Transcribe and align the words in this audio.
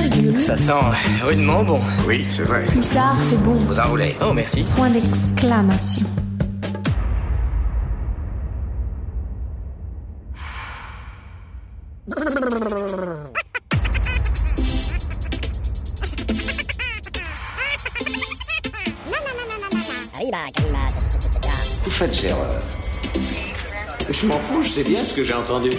virgule. 0.00 0.40
Ça 0.40 0.56
sent 0.56 0.72
rudement 1.22 1.62
bon. 1.62 1.80
Oui, 2.06 2.26
c'est 2.30 2.42
vrai. 2.42 2.66
Pulsar, 2.66 3.16
c'est 3.20 3.42
bon. 3.42 3.54
Vous 3.54 3.78
enroulez. 3.78 4.16
Oh, 4.20 4.32
merci. 4.32 4.64
Point 4.76 4.90
d'exclamation. 4.90 6.06
Vous 21.84 21.90
faites 21.90 22.24
erreur. 22.24 22.60
Je 24.08 24.26
m'en 24.26 24.38
fous, 24.38 24.62
je 24.62 24.68
sais 24.68 24.84
bien 24.84 25.04
ce 25.04 25.14
que 25.14 25.24
j'ai 25.24 25.34
entendu. 25.34 25.70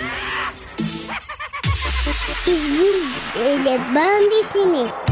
Isboul 2.50 3.00
et 3.46 3.58
les 3.60 3.78
bandes 3.94 4.30
dessinées. 4.32 5.09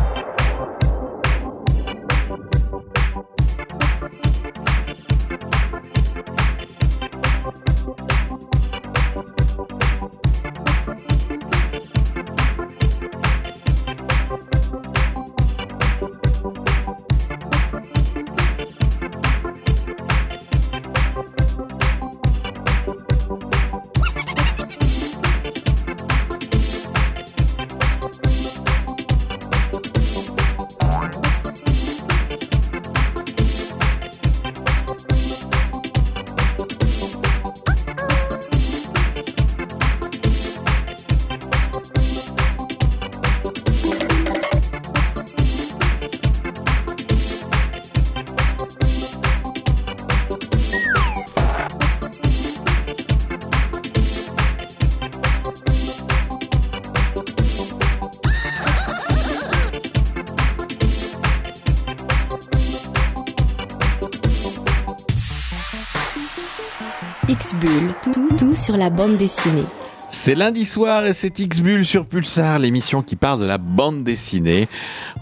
Sur 68.58 68.76
la 68.76 68.90
bande 68.90 69.18
dessinée. 69.18 69.66
C'est 70.10 70.36
lundi 70.36 70.66
soir 70.66 71.06
et 71.06 71.14
c'est 71.14 71.40
X-Bull 71.40 71.86
sur 71.86 72.06
Pulsar, 72.06 72.60
l'émission 72.60 73.02
qui 73.02 73.16
parle 73.16 73.42
de 73.42 73.46
la 73.46 73.58
bande 73.58 74.04
dessinée. 74.04 74.68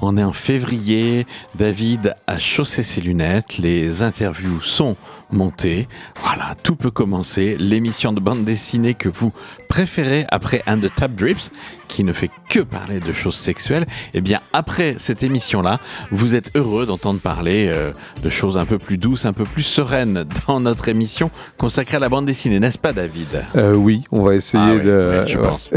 On 0.02 0.16
est 0.16 0.24
en 0.24 0.32
février, 0.32 1.26
David 1.56 2.16
a 2.28 2.38
chaussé 2.38 2.84
ses 2.84 3.02
lunettes, 3.02 3.58
les 3.58 4.04
interviews 4.04 4.62
sont 4.62 4.96
montées. 5.32 5.88
Voilà, 6.22 6.56
tout 6.64 6.76
peut 6.76 6.92
commencer. 6.92 7.58
L'émission 7.60 8.14
de 8.14 8.20
bande 8.20 8.46
dessinée 8.46 8.94
que 8.94 9.10
vous 9.10 9.34
préférez 9.80 10.26
après 10.32 10.64
un 10.68 10.78
de 10.78 10.88
Tap 10.88 11.12
Drips, 11.14 11.52
qui 11.90 12.06
ne 12.06 12.14
fait 12.14 12.30
que 12.50 12.62
parler 12.62 13.02
de 13.02 13.12
choses 13.12 13.36
sexuelles. 13.36 13.86
Eh 14.14 14.22
bien, 14.22 14.40
après 14.54 14.96
cette 15.00 15.22
émission-là, 15.22 15.80
vous 16.12 16.34
êtes 16.34 16.56
heureux 16.56 16.86
d'entendre 16.86 17.20
parler 17.20 17.68
euh, 17.70 17.92
de 18.24 18.30
choses 18.30 18.58
un 18.58 18.64
peu 18.66 18.78
plus 18.78 18.98
douces, 18.98 19.26
un 19.26 19.34
peu 19.34 19.44
plus 19.44 19.64
sereines 19.64 20.24
dans 20.48 20.62
notre 20.62 20.88
émission 20.88 21.30
consacrée 21.58 21.98
à 21.98 22.00
la 22.00 22.08
bande 22.08 22.26
dessinée, 22.26 22.62
n'est-ce 22.62 22.78
pas, 22.78 22.94
David? 22.94 23.28
Euh, 23.58 23.74
oui, 23.74 24.06
on 24.14 24.24
va 24.24 24.36
essayer 24.36 24.64
Ah 24.66 24.76
ouais, 24.76 24.82
de. 24.82 24.92
ouais, 25.24 25.28
je 25.28 25.38
ouais. 25.40 25.44
pense. 25.46 25.70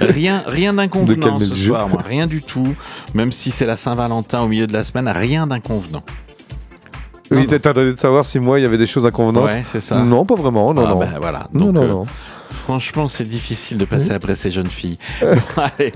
Rien, 0.00 0.42
rien 0.46 0.72
d'inconvenant 0.72 1.38
ce 1.38 1.54
soir, 1.54 1.90
moi. 1.90 2.00
Rien 2.08 2.26
du 2.26 2.40
tout. 2.42 2.74
Même 3.12 3.32
si 3.32 3.50
c'est 3.50 3.66
la 3.66 3.76
Saint-Valentin 3.76 4.40
au 4.40 4.48
milieu 4.48 4.66
de 4.66 4.72
la 4.72 4.82
semaine, 4.82 5.08
rien 5.08 5.46
d'inconvenant. 5.46 6.02
Oui, 7.30 7.46
t'attendais 7.46 7.92
de 7.92 7.98
savoir 7.98 8.24
si 8.24 8.38
moi 8.40 8.58
il 8.58 8.62
y 8.62 8.66
avait 8.66 8.78
des 8.78 8.86
choses 8.86 9.04
inconvenantes? 9.04 9.44
Ouais, 9.44 9.62
c'est 9.70 9.80
ça. 9.80 9.98
Non, 10.02 10.24
pas 10.24 10.36
vraiment. 10.36 10.72
Non, 10.72 10.84
Ah 10.86 10.90
non. 10.90 10.98
bah, 11.00 11.06
voilà. 11.20 11.48
non, 11.52 11.70
non, 11.70 11.82
euh, 11.82 11.88
non. 11.88 12.06
Franchement, 12.64 13.08
c'est 13.08 13.26
difficile 13.26 13.76
de 13.76 13.84
passer 13.84 14.12
après 14.12 14.36
ces 14.36 14.52
jeunes 14.52 14.70
filles. 14.70 14.96
Bon, 15.20 15.36
allez, 15.56 15.92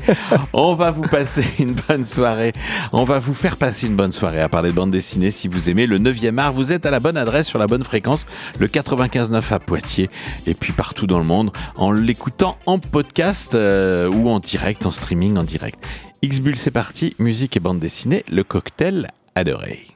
on 0.53 0.75
va 0.75 0.91
vous 0.91 1.03
passer 1.03 1.45
une 1.61 1.75
bonne 1.89 2.05
soirée. 2.05 2.53
On 2.93 3.05
va 3.05 3.21
vous 3.21 3.35
faire 3.35 3.57
passer 3.57 3.87
une 3.87 3.95
bonne 3.95 4.11
soirée 4.11 4.41
à 4.41 4.49
parler 4.49 4.71
de 4.71 4.75
bande 4.75 4.91
dessinée. 4.91 5.31
Si 5.31 5.47
vous 5.47 5.71
aimez 5.71 5.87
le 5.87 6.01
9e 6.01 6.39
art, 6.39 6.53
vous 6.53 6.73
êtes 6.73 6.85
à 6.85 6.91
la 6.91 6.99
bonne 6.99 7.17
adresse, 7.17 7.47
sur 7.47 7.61
la 7.61 7.69
bonne 7.69 7.85
fréquence, 7.85 8.27
le 8.59 8.67
95.9 8.67 9.53
à 9.53 9.61
Poitiers, 9.61 10.11
et 10.49 10.55
puis 10.55 10.73
partout 10.73 11.07
dans 11.07 11.19
le 11.19 11.25
monde, 11.25 11.53
en 11.77 11.93
l'écoutant 11.93 12.59
en 12.67 12.81
podcast 12.81 13.55
euh, 13.55 14.11
ou 14.11 14.29
en 14.29 14.41
direct, 14.41 14.87
en 14.87 14.91
streaming 14.91 15.37
en 15.37 15.45
direct. 15.45 15.79
X-Bull, 16.23 16.57
c'est 16.57 16.73
parti. 16.73 17.15
Musique 17.21 17.57
et 17.57 17.61
bande 17.61 17.79
dessinée, 17.79 18.25
le 18.29 18.43
cocktail 18.43 19.07
adoré. 19.37 19.87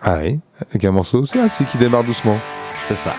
Ah 0.00 0.18
oui, 0.22 0.38
avec 0.70 0.84
un 0.84 0.92
morceau 0.92 1.22
aussi, 1.22 1.36
c'est 1.50 1.68
qui 1.68 1.78
démarre 1.78 2.04
doucement. 2.04 2.38
C'est 2.86 2.96
ça. 2.96 3.16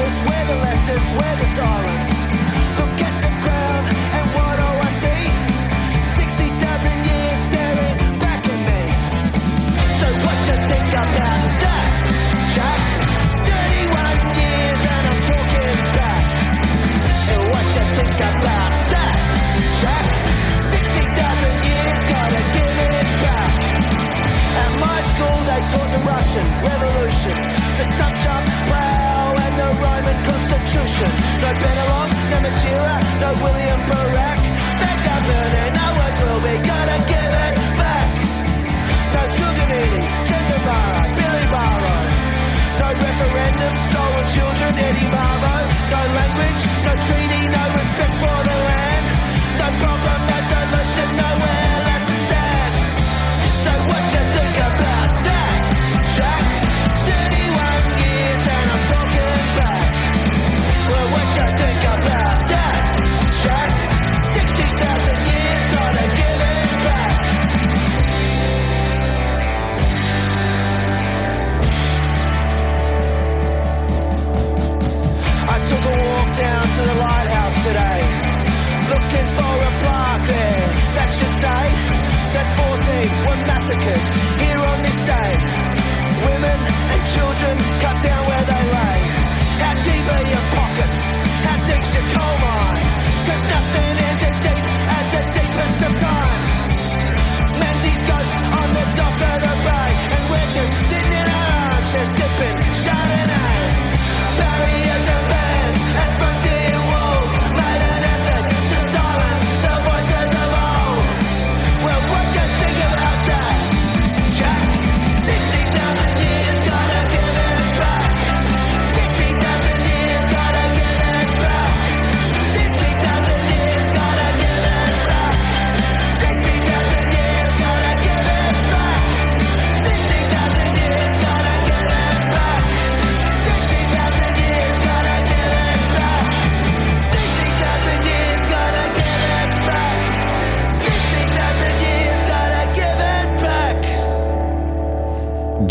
leftists, 0.00 0.22
we're 0.28 0.46
the 0.46 0.56
leftists, 0.64 1.12
we're 1.12 1.36
the 1.36 1.56
tyrants. 1.56 1.99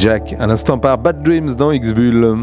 Jack, 0.10 0.36
à 0.40 0.78
par 0.80 0.98
Bad 0.98 1.22
Dreams 1.22 1.54
dans 1.54 1.72
X-Bull. 1.72 2.40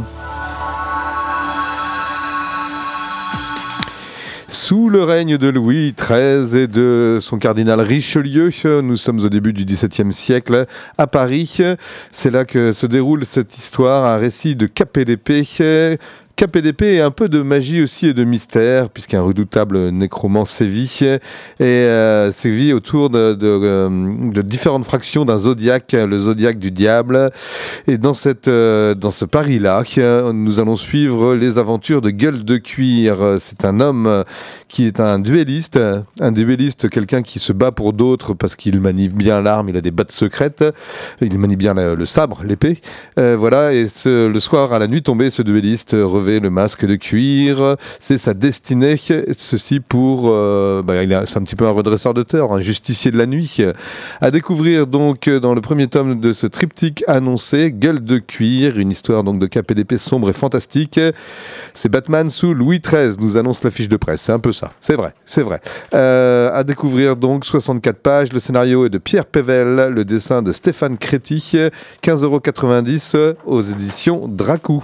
Sous 4.46 4.88
le 4.88 5.02
règne 5.02 5.36
de 5.36 5.48
Louis 5.48 5.92
XIII 5.92 6.56
et 6.56 6.68
de 6.68 7.18
son 7.20 7.38
cardinal 7.38 7.80
Richelieu, 7.80 8.50
nous 8.82 8.94
sommes 8.94 9.18
au 9.18 9.28
début 9.28 9.52
du 9.52 9.64
XVIIe 9.64 10.12
siècle 10.12 10.66
à 10.96 11.08
Paris. 11.08 11.58
C'est 12.12 12.30
là 12.30 12.44
que 12.44 12.70
se 12.70 12.86
déroule 12.86 13.26
cette 13.26 13.58
histoire, 13.58 14.04
un 14.04 14.16
récit 14.16 14.54
de 14.54 14.66
KPDP 14.66 15.42
KPDP 16.36 16.82
et 16.82 17.00
un 17.00 17.10
peu 17.10 17.30
de 17.30 17.40
magie 17.40 17.82
aussi 17.82 18.08
et 18.08 18.12
de 18.12 18.22
mystère, 18.22 18.90
puisqu'un 18.90 19.22
redoutable 19.22 19.88
nécromant 19.88 20.44
sévit, 20.44 20.98
et 21.02 21.18
euh, 21.60 22.30
sévit 22.30 22.74
autour 22.74 23.10
euh, 23.14 23.34
de 23.34 24.42
différentes 24.42 24.84
fractions 24.84 25.24
d'un 25.24 25.38
zodiaque, 25.38 25.92
le 25.92 26.18
zodiaque 26.18 26.58
du 26.58 26.70
diable. 26.70 27.30
Et 27.86 27.96
dans, 27.96 28.12
cette, 28.12 28.48
euh, 28.48 28.94
dans 28.94 29.10
ce 29.10 29.24
Paris-là, 29.24 29.82
nous 30.34 30.60
allons 30.60 30.76
suivre 30.76 31.34
les 31.34 31.56
aventures 31.56 32.02
de 32.02 32.10
Gueule 32.10 32.44
de 32.44 32.58
Cuir. 32.58 33.36
C'est 33.40 33.64
un 33.64 33.80
homme 33.80 34.24
qui 34.68 34.86
est 34.86 35.00
un 35.00 35.18
duelliste, 35.18 35.80
un 36.20 36.32
duelliste, 36.32 36.90
quelqu'un 36.90 37.22
qui 37.22 37.38
se 37.38 37.54
bat 37.54 37.72
pour 37.72 37.94
d'autres 37.94 38.34
parce 38.34 38.56
qu'il 38.56 38.78
manie 38.80 39.08
bien 39.08 39.40
l'arme, 39.40 39.68
il 39.70 39.76
a 39.76 39.80
des 39.80 39.90
battes 39.90 40.12
secrètes, 40.12 40.64
il 41.20 41.38
manie 41.38 41.56
bien 41.56 41.74
le, 41.74 42.04
sabre, 42.04 42.42
l'épée. 42.44 42.80
Euh, 43.18 43.36
voilà, 43.38 43.72
et 43.72 43.86
le 44.04 44.38
soir, 44.38 44.72
à 44.72 44.78
la 44.78 44.86
nuit 44.86 45.02
tombée, 45.02 45.30
ce 45.30 45.42
duelliste 45.42 45.94
le 46.26 46.50
masque 46.50 46.84
de 46.84 46.96
cuir. 46.96 47.76
C'est 47.98 48.18
sa 48.18 48.34
destinée, 48.34 48.96
ceci 49.36 49.80
pour... 49.80 50.24
Euh, 50.26 50.82
bah, 50.82 50.94
c'est 51.26 51.38
un 51.38 51.42
petit 51.42 51.56
peu 51.56 51.66
un 51.66 51.70
redresseur 51.70 52.14
de 52.14 52.22
tort, 52.22 52.54
un 52.54 52.60
justicier 52.60 53.10
de 53.10 53.18
la 53.18 53.26
nuit. 53.26 53.62
À 54.20 54.30
découvrir 54.30 54.86
donc 54.86 55.28
dans 55.28 55.54
le 55.54 55.60
premier 55.60 55.88
tome 55.88 56.20
de 56.20 56.32
ce 56.32 56.46
triptyque 56.46 57.04
annoncé, 57.06 57.72
Gueule 57.72 58.04
de 58.04 58.18
cuir, 58.18 58.78
une 58.78 58.90
histoire 58.90 59.24
donc 59.24 59.38
de 59.38 59.46
KPDP 59.46 59.96
sombre 59.96 60.30
et 60.30 60.32
fantastique. 60.32 61.00
C'est 61.74 61.88
Batman 61.88 62.30
sous 62.30 62.54
Louis 62.54 62.80
XIII, 62.80 63.16
nous 63.20 63.36
annonce 63.36 63.62
la 63.64 63.70
fiche 63.70 63.88
de 63.88 63.96
presse. 63.96 64.22
C'est 64.22 64.32
un 64.32 64.38
peu 64.38 64.52
ça. 64.52 64.72
C'est 64.80 64.94
vrai, 64.94 65.14
c'est 65.24 65.42
vrai. 65.42 65.60
Euh, 65.94 66.50
à 66.52 66.64
découvrir 66.64 67.16
donc 67.16 67.44
64 67.44 67.98
pages. 67.98 68.32
Le 68.32 68.40
scénario 68.40 68.86
est 68.86 68.90
de 68.90 68.98
Pierre 68.98 69.26
Pével, 69.26 69.92
le 69.92 70.04
dessin 70.04 70.42
de 70.42 70.52
Stéphane 70.52 70.98
Créti. 70.98 71.56
15,90€ 72.02 73.36
aux 73.46 73.60
éditions 73.60 74.28
Dracou. 74.28 74.82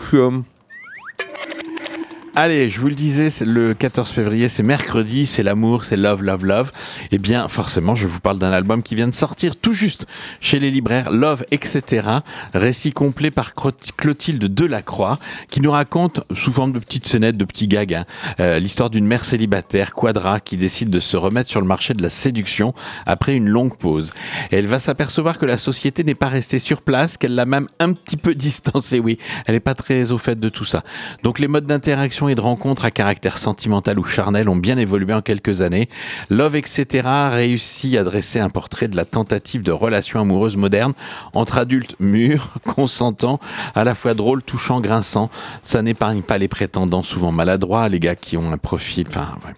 Allez, 2.35 2.71
je 2.71 2.81
vous 2.81 2.89
le 2.89 2.95
disais, 2.95 3.29
le 3.45 3.75
14 3.75 4.11
février, 4.11 4.49
c'est 4.49 4.63
mercredi, 4.63 5.27
c'est 5.27 5.43
l'amour, 5.43 5.85
c'est 5.85 5.99
love, 5.99 6.23
love, 6.23 6.47
love. 6.47 6.71
Eh 7.11 7.19
bien, 7.19 7.47
forcément, 7.47 7.95
je 7.95 8.07
vous 8.07 8.21
parle 8.21 8.39
d'un 8.39 8.53
album 8.53 8.83
qui 8.83 8.95
vient 8.95 9.07
de 9.07 9.15
sortir 9.15 9.55
tout 9.59 9.75
juste 9.75 10.07
chez 10.41 10.59
les 10.59 10.71
libraires, 10.71 11.11
Love, 11.11 11.45
etc. 11.51 12.09
Récit 12.55 12.93
complet 12.93 13.31
par 13.31 13.53
Clotilde 13.99 14.43
Delacroix, 14.43 15.19
qui 15.51 15.61
nous 15.61 15.71
raconte, 15.71 16.23
sous 16.35 16.53
forme 16.53 16.73
de 16.73 16.79
petites 16.79 17.07
scénettes, 17.07 17.37
de 17.37 17.45
petits 17.45 17.69
gags, 17.69 17.93
hein, 17.93 18.07
euh, 18.41 18.59
l'histoire 18.59 18.89
d'une 18.89 19.07
mère 19.07 19.25
célibataire, 19.25 19.93
Quadra, 19.93 20.41
qui 20.41 20.57
décide 20.57 20.89
de 20.89 21.01
se 21.01 21.19
remettre 21.19 21.51
sur 21.51 21.61
le 21.61 21.67
marché 21.67 21.93
de 21.93 22.03
la 22.03 22.09
séduction 22.09 22.73
après 23.05 23.37
une 23.37 23.47
longue 23.47 23.77
pause. 23.77 24.11
Elle 24.51 24.69
va 24.69 24.81
s'apercevoir 24.81 25.37
que 25.37 25.45
la 25.45 25.59
société 25.59 26.03
n'est 26.03 26.15
pas 26.15 26.31
restée 26.31 26.61
sur 26.61 26.81
place, 26.81 27.19
qu'elle 27.19 27.35
l'a 27.35 27.45
même 27.45 27.67
un 27.79 27.93
petit 27.93 28.17
peu 28.17 28.35
distancée, 28.35 29.01
oui. 29.01 29.19
Elle 29.45 29.53
n'est 29.53 29.61
pas 29.61 29.75
très 29.75 30.13
au 30.13 30.19
fait 30.19 30.41
de 30.41 30.49
tout 30.49 30.65
ça. 30.65 30.83
Donc 31.23 31.39
les 31.39 31.47
modes 31.47 31.67
d'interaction 31.67 32.22
et 32.29 32.35
de 32.35 32.41
rencontre 32.41 32.85
à 32.85 32.91
caractère 32.91 33.39
sentimental 33.39 33.99
ou 33.99 34.05
charnel 34.05 34.49
ont 34.49 34.57
bien 34.57 34.79
évolué 34.79 35.15
en 35.15 35.23
quelques 35.23 35.63
années. 35.63 35.89
Love, 36.31 36.57
etc. 36.57 37.09
réussit 37.31 37.97
à 37.97 38.05
dresser 38.05 38.41
un 38.41 38.51
portrait 38.51 38.89
de 38.89 38.97
la 38.97 39.05
tentative 39.05 39.63
de 39.63 39.73
relation 39.73 40.21
amoureuse 40.21 40.57
moderne 40.57 40.93
entre 41.35 41.59
adultes 41.59 41.97
mûrs, 42.01 42.55
consentants, 42.65 43.41
à 43.75 43.85
la 43.85 43.95
fois 43.95 44.15
drôles, 44.15 44.43
touchants, 44.43 44.81
grinçants. 44.81 45.31
Ça 45.63 45.83
n'épargne 45.83 46.23
pas 46.23 46.39
les 46.39 46.49
prétendants 46.49 47.03
souvent 47.03 47.33
maladroits, 47.33 47.89
les 47.89 48.01
gars 48.01 48.17
qui 48.17 48.37
ont 48.37 48.53
un 48.53 48.59
profil, 48.59 49.07
enfin, 49.09 49.29
ouais. 49.47 49.55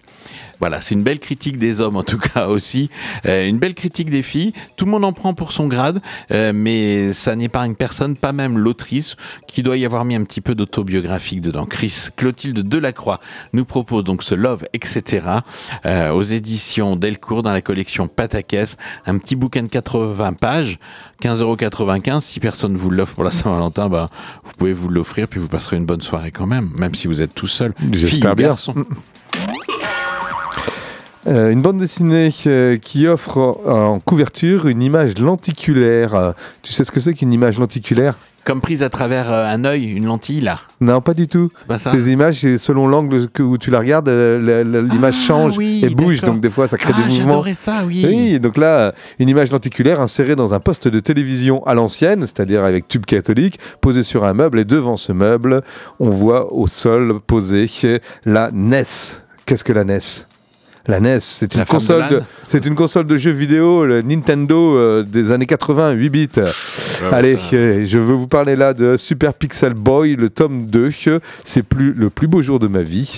Voilà, 0.59 0.81
c'est 0.81 0.95
une 0.95 1.03
belle 1.03 1.19
critique 1.19 1.57
des 1.57 1.81
hommes 1.81 1.95
en 1.95 2.03
tout 2.03 2.17
cas 2.17 2.47
aussi, 2.55 2.89
Euh, 3.25 3.47
une 3.47 3.57
belle 3.59 3.73
critique 3.73 4.09
des 4.09 4.23
filles. 4.23 4.53
Tout 4.77 4.85
le 4.85 4.91
monde 4.91 5.05
en 5.05 5.13
prend 5.13 5.33
pour 5.33 5.51
son 5.51 5.67
grade, 5.67 6.01
euh, 6.31 6.51
mais 6.53 7.11
ça 7.11 7.35
n'épargne 7.35 7.75
personne, 7.75 8.15
pas 8.15 8.31
même 8.31 8.57
l'autrice, 8.57 9.15
qui 9.47 9.63
doit 9.63 9.77
y 9.77 9.85
avoir 9.85 10.05
mis 10.05 10.15
un 10.15 10.23
petit 10.23 10.41
peu 10.41 10.55
d'autobiographique 10.55 11.41
dedans. 11.41 11.65
Chris 11.65 12.07
Clotilde 12.15 12.59
Delacroix 12.59 13.19
nous 13.53 13.65
propose 13.65 14.03
donc 14.03 14.23
ce 14.23 14.35
Love, 14.35 14.65
etc. 14.73 15.27
euh, 15.85 16.11
aux 16.11 16.23
éditions 16.23 16.95
Delcourt 16.95 17.43
dans 17.43 17.53
la 17.53 17.61
collection 17.61 18.07
Patakès, 18.07 18.77
un 19.05 19.17
petit 19.17 19.35
bouquin 19.35 19.63
de 19.63 19.67
80 19.67 20.33
pages, 20.33 20.77
15,95€. 21.21 22.19
Si 22.19 22.39
personne 22.39 22.77
vous 22.77 22.89
l'offre 22.89 23.15
pour 23.15 23.23
la 23.23 23.31
Saint-Valentin, 23.31 23.89
bah, 23.89 24.09
vous 24.43 24.53
pouvez 24.57 24.73
vous 24.73 24.89
l'offrir, 24.89 25.27
puis 25.27 25.39
vous 25.39 25.47
passerez 25.47 25.77
une 25.77 25.85
bonne 25.85 26.01
soirée 26.01 26.31
quand 26.31 26.47
même, 26.47 26.69
même 26.75 26.95
si 26.95 27.07
vous 27.07 27.21
êtes 27.21 27.33
tout 27.33 27.47
seul. 27.47 27.73
J'espère 27.91 28.35
bien. 28.35 28.47
garçon. 28.49 28.75
Euh, 31.27 31.49
une 31.51 31.61
bande 31.61 31.77
dessinée 31.77 32.29
euh, 32.45 32.77
qui 32.77 33.07
offre 33.07 33.59
en 33.65 33.99
couverture 33.99 34.67
une 34.67 34.83
image 34.83 35.17
lenticulaire. 35.17 36.13
Euh, 36.13 36.31
tu 36.61 36.71
sais 36.71 36.83
ce 36.83 36.91
que 36.91 36.99
c'est 36.99 37.13
qu'une 37.15 37.33
image 37.33 37.57
lenticulaire? 37.57 38.19
Comme 38.43 38.61
prise 38.61 38.83
à 38.83 38.91
travers 38.91 39.31
euh, 39.31 39.43
un 39.47 39.65
œil, 39.65 39.85
une 39.85 40.05
lentille 40.05 40.41
là. 40.41 40.59
Non, 40.81 41.01
pas 41.01 41.15
du 41.15 41.25
tout. 41.25 41.51
Pas 41.67 41.79
ça? 41.79 41.91
Ces 41.91 42.11
images, 42.11 42.41
selon 42.57 42.87
l'angle 42.87 43.27
où 43.39 43.57
tu 43.57 43.71
la 43.71 43.79
regardes, 43.79 44.07
l'image 44.07 45.15
Ah, 45.17 45.25
change 45.25 45.57
oui, 45.57 45.81
et 45.83 45.89
bouge, 45.89 46.21
donc 46.21 46.41
des 46.41 46.51
fois 46.51 46.67
ça 46.67 46.77
crée 46.77 46.93
Ah, 46.95 47.01
des 47.01 47.07
mouvements. 47.07 47.29
j'adorais 47.29 47.55
ça, 47.55 47.83
oui. 47.87 48.05
Oui, 48.07 48.39
donc 48.39 48.57
là, 48.57 48.93
une 49.17 49.27
image 49.29 49.49
lenticulaire 49.51 49.99
insérée 50.01 50.35
dans 50.35 50.53
un 50.53 50.59
poste 50.59 50.87
de 50.87 50.99
télévision 50.99 51.65
à 51.65 51.73
l'ancienne, 51.73 52.21
c'est-à-dire 52.21 52.63
avec 52.63 52.87
tube 52.87 53.05
catholique, 53.05 53.57
posé 53.81 54.03
sur 54.03 54.25
un 54.25 54.33
meuble, 54.35 54.59
et 54.59 54.63
devant 54.65 54.95
ce 54.95 55.11
meuble, 55.11 55.63
on 55.99 56.11
voit 56.11 56.53
au 56.53 56.67
sol 56.67 57.19
posé 57.25 57.67
la 58.25 58.51
NES. 58.51 58.83
Qu'est-ce 59.47 59.63
que 59.63 59.73
la 59.73 59.85
NES 59.85 59.97
la 60.87 60.99
NES, 60.99 61.19
c'est 61.19 61.53
une 61.55 61.61
une 62.67 62.75
console 62.75 63.07
de 63.07 63.17
jeux 63.17 63.31
vidéo, 63.31 63.85
le 63.85 64.01
Nintendo 64.01 64.75
euh, 64.77 65.03
des 65.03 65.31
années 65.31 65.45
80, 65.45 65.91
8 65.91 66.09
bits. 66.09 66.29
Allez, 67.11 67.37
euh, 67.53 67.85
je 67.85 67.97
veux 67.97 68.13
vous 68.13 68.27
parler 68.27 68.55
là 68.55 68.73
de 68.73 68.95
Super 68.97 69.33
Pixel 69.33 69.73
Boy, 69.73 70.15
le 70.15 70.29
tome 70.29 70.65
2. 70.67 70.91
C'est 71.43 71.63
plus 71.63 71.93
le 71.93 72.09
plus 72.09 72.27
beau 72.27 72.41
jour 72.41 72.59
de 72.59 72.67
ma 72.67 72.81
vie. 72.81 73.17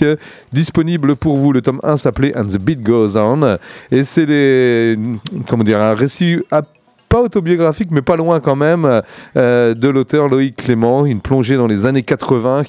Disponible 0.52 1.16
pour 1.16 1.36
vous, 1.36 1.52
le 1.52 1.60
tome 1.60 1.80
1 1.82 1.96
s'appelait 1.98 2.36
And 2.36 2.46
the 2.46 2.58
Beat 2.58 2.80
Goes 2.80 3.16
On. 3.16 3.58
Et 3.90 4.04
c'est 4.04 4.26
les, 4.26 4.98
comment 5.48 5.64
dire, 5.64 5.80
un 5.80 5.94
récit 5.94 6.38
à- 6.50 6.62
pas 7.08 7.22
autobiographique, 7.22 7.90
mais 7.90 8.02
pas 8.02 8.16
loin 8.16 8.40
quand 8.40 8.56
même, 8.56 9.02
euh, 9.36 9.74
de 9.74 9.88
l'auteur 9.88 10.28
Loïc 10.28 10.56
Clément, 10.56 11.06
une 11.06 11.20
plongée 11.20 11.56
dans 11.56 11.66
les 11.66 11.86
années 11.86 12.02
80, 12.02 12.64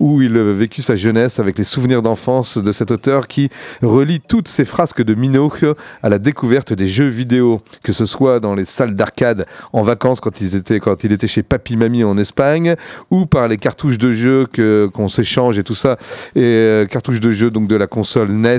où 0.00 0.22
il 0.22 0.36
a 0.36 0.52
vécu 0.52 0.82
sa 0.82 0.94
jeunesse 0.96 1.38
avec 1.38 1.58
les 1.58 1.64
souvenirs 1.64 2.02
d'enfance 2.02 2.58
de 2.58 2.72
cet 2.72 2.90
auteur 2.90 3.28
qui 3.28 3.50
relie 3.82 4.20
toutes 4.20 4.48
ses 4.48 4.64
frasques 4.64 5.02
de 5.02 5.14
Minot 5.14 5.52
à 6.02 6.08
la 6.08 6.18
découverte 6.18 6.72
des 6.72 6.86
jeux 6.86 7.08
vidéo, 7.08 7.60
que 7.82 7.92
ce 7.92 8.06
soit 8.06 8.40
dans 8.40 8.54
les 8.54 8.64
salles 8.64 8.94
d'arcade 8.94 9.46
en 9.72 9.82
vacances 9.82 10.20
quand, 10.20 10.40
ils 10.40 10.56
étaient, 10.56 10.80
quand 10.80 11.04
il 11.04 11.12
était 11.12 11.26
chez 11.26 11.42
Papy 11.42 11.76
Mamie 11.76 12.04
en 12.04 12.16
Espagne, 12.16 12.76
ou 13.10 13.26
par 13.26 13.48
les 13.48 13.58
cartouches 13.58 13.98
de 13.98 14.12
jeux 14.12 14.46
qu'on 14.92 15.08
s'échange 15.08 15.58
et 15.58 15.64
tout 15.64 15.74
ça, 15.74 15.98
et 16.34 16.40
euh, 16.42 16.86
cartouches 16.86 17.20
de 17.20 17.32
jeux 17.32 17.50
donc 17.50 17.68
de 17.68 17.76
la 17.76 17.86
console 17.86 18.30
NES 18.32 18.58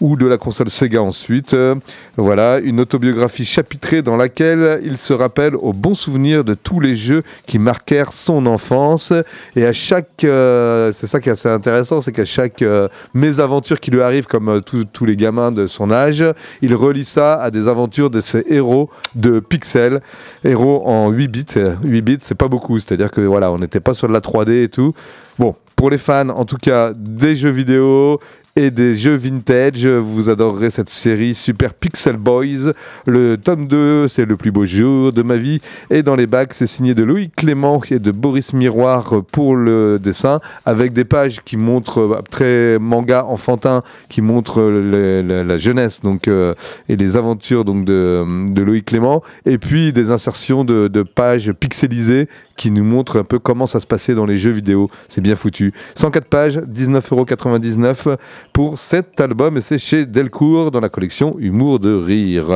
ou 0.00 0.16
de 0.16 0.26
la 0.26 0.38
console 0.38 0.70
Sega 0.70 1.02
ensuite. 1.02 1.54
Euh, 1.54 1.74
voilà, 2.16 2.58
une 2.60 2.80
autobiographie 2.80 3.44
chapitrée 3.44 4.02
dans 4.02 4.16
laquelle 4.16 4.43
il 4.82 4.98
se 4.98 5.12
rappelle 5.12 5.56
aux 5.56 5.72
bons 5.72 5.94
souvenirs 5.94 6.44
de 6.44 6.54
tous 6.54 6.80
les 6.80 6.94
jeux 6.94 7.22
qui 7.46 7.58
marquèrent 7.58 8.12
son 8.12 8.46
enfance. 8.46 9.12
Et 9.56 9.64
à 9.66 9.72
chaque, 9.72 10.24
euh, 10.24 10.92
c'est 10.92 11.06
ça 11.06 11.20
qui 11.20 11.28
est 11.28 11.32
assez 11.32 11.48
intéressant, 11.48 12.00
c'est 12.00 12.12
qu'à 12.12 12.24
chaque 12.24 12.62
euh, 12.62 12.88
mésaventure 13.14 13.80
qui 13.80 13.90
lui 13.90 14.02
arrive, 14.02 14.26
comme 14.26 14.48
euh, 14.48 14.60
tous- 14.60 15.04
les 15.04 15.16
gamins 15.16 15.52
de 15.52 15.66
son 15.66 15.90
âge, 15.90 16.24
il 16.62 16.74
relie 16.74 17.04
ça 17.04 17.34
à 17.34 17.50
des 17.50 17.68
aventures 17.68 18.10
de 18.10 18.20
ses 18.20 18.44
héros 18.48 18.90
de 19.14 19.40
pixels, 19.40 20.00
héros 20.44 20.82
en 20.86 21.10
8 21.10 21.28
bits. 21.28 21.44
Euh, 21.56 21.74
8 21.82 22.00
bits, 22.02 22.18
c'est 22.20 22.34
pas 22.34 22.48
beaucoup, 22.48 22.78
c'est-à-dire 22.78 23.10
que 23.10 23.20
voilà, 23.20 23.50
on 23.52 23.58
n'était 23.58 23.80
pas 23.80 23.94
sur 23.94 24.08
de 24.08 24.12
la 24.12 24.20
3D 24.20 24.62
et 24.64 24.68
tout. 24.68 24.94
Bon, 25.38 25.54
pour 25.76 25.90
les 25.90 25.98
fans, 25.98 26.28
en 26.28 26.44
tout 26.44 26.56
cas, 26.56 26.92
des 26.94 27.36
jeux 27.36 27.50
vidéo 27.50 28.18
et 28.56 28.70
des 28.70 28.94
jeux 28.94 29.16
vintage, 29.16 29.84
vous 29.84 30.28
adorerez 30.28 30.70
cette 30.70 30.88
série 30.88 31.34
Super 31.34 31.74
Pixel 31.74 32.16
Boys. 32.16 32.72
Le 33.04 33.36
tome 33.36 33.66
2, 33.66 34.06
c'est 34.06 34.24
le 34.24 34.36
plus 34.36 34.52
beau 34.52 34.64
jour 34.64 35.12
de 35.12 35.22
ma 35.22 35.36
vie. 35.36 35.60
Et 35.90 36.04
dans 36.04 36.14
les 36.14 36.28
bacs, 36.28 36.54
c'est 36.54 36.68
signé 36.68 36.94
de 36.94 37.02
Loïc 37.02 37.34
Clément 37.34 37.82
et 37.90 37.98
de 37.98 38.12
Boris 38.12 38.52
Miroir 38.52 39.24
pour 39.32 39.56
le 39.56 39.98
dessin, 39.98 40.38
avec 40.66 40.92
des 40.92 41.04
pages 41.04 41.40
qui 41.44 41.56
montrent 41.56 42.22
très 42.30 42.78
manga 42.78 43.24
enfantin, 43.24 43.82
qui 44.08 44.20
montrent 44.20 44.62
la 44.62 45.58
jeunesse 45.58 46.00
donc 46.02 46.28
euh, 46.28 46.54
et 46.88 46.94
les 46.94 47.16
aventures 47.16 47.64
donc 47.64 47.84
de, 47.84 48.24
Loïc 48.56 48.84
Clément, 48.84 49.24
et 49.46 49.58
puis 49.58 49.92
des 49.92 50.10
insertions 50.10 50.64
de, 50.64 50.86
de 50.86 51.02
pages 51.02 51.52
pixelisées 51.52 52.28
qui 52.56 52.70
nous 52.70 52.84
montrent 52.84 53.18
un 53.18 53.24
peu 53.24 53.38
comment 53.38 53.66
ça 53.66 53.80
se 53.80 53.86
passait 53.86 54.14
dans 54.14 54.26
les 54.26 54.36
jeux 54.36 54.50
vidéo. 54.50 54.90
C'est 55.08 55.20
bien 55.20 55.34
foutu. 55.34 55.72
104 55.96 56.26
pages, 56.26 56.58
19,99€ 56.58 58.16
pour 58.54 58.78
cet 58.78 59.20
album, 59.20 59.56
et 59.56 59.60
c'est 59.60 59.78
chez 59.78 60.06
Delcourt 60.06 60.70
dans 60.70 60.80
la 60.80 60.88
collection 60.88 61.36
Humour 61.40 61.80
de 61.80 61.92
rire. 61.92 62.46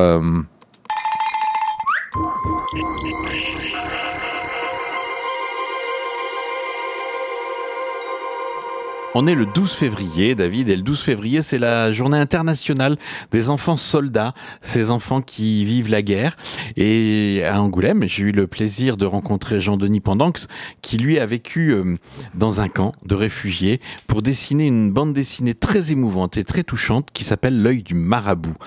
On 9.15 9.25
est 9.25 9.33
le 9.33 9.47
12 9.47 9.71
février, 9.71 10.35
David, 10.35 10.69
et 10.69 10.75
le 10.75 10.83
12 10.83 11.01
février, 11.01 11.41
c'est 11.41 11.57
la 11.57 11.91
journée 11.91 12.19
internationale 12.19 12.95
des 13.31 13.49
enfants 13.49 13.75
soldats, 13.75 14.35
ces 14.61 14.91
enfants 14.91 15.21
qui 15.21 15.65
vivent 15.65 15.89
la 15.89 16.03
guerre. 16.03 16.37
Et 16.77 17.41
à 17.43 17.59
Angoulême, 17.59 18.03
j'ai 18.05 18.21
eu 18.21 18.31
le 18.31 18.45
plaisir 18.45 18.97
de 18.97 19.07
rencontrer 19.07 19.61
Jean-Denis 19.61 19.99
Pendanx, 19.99 20.47
qui 20.83 20.99
lui 20.99 21.17
a 21.17 21.25
vécu 21.25 21.71
euh, 21.71 21.95
dans 22.35 22.61
un 22.61 22.69
camp 22.69 22.91
de 23.03 23.15
réfugiés 23.15 23.81
pour 24.05 24.21
dessiner 24.21 24.67
une 24.67 24.91
bande 24.91 25.13
dessinée 25.13 25.55
très 25.55 25.91
émouvante 25.91 26.37
et 26.37 26.43
très 26.43 26.63
touchante 26.63 27.09
qui 27.11 27.23
s'appelle 27.23 27.63
L'œil 27.63 27.81
du 27.81 27.95
marabout. 27.95 28.57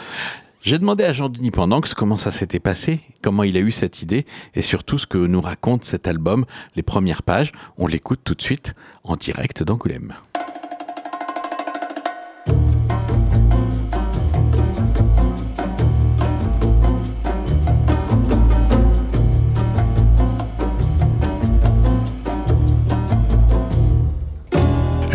J'ai 0.60 0.78
demandé 0.78 1.04
à 1.04 1.12
Jean-Denis 1.12 1.52
Pendanx 1.52 1.94
comment 1.94 2.18
ça 2.18 2.32
s'était 2.32 2.60
passé, 2.60 3.00
comment 3.22 3.44
il 3.44 3.56
a 3.56 3.60
eu 3.60 3.70
cette 3.70 4.02
idée 4.02 4.26
et 4.56 4.62
surtout 4.62 4.98
ce 4.98 5.06
que 5.06 5.18
nous 5.18 5.40
raconte 5.40 5.84
cet 5.84 6.08
album, 6.08 6.46
les 6.74 6.82
premières 6.82 7.22
pages. 7.22 7.52
On 7.78 7.86
l'écoute 7.86 8.20
tout 8.24 8.34
de 8.34 8.42
suite 8.42 8.74
en 9.04 9.14
direct 9.14 9.62
d'Angoulême. 9.62 10.14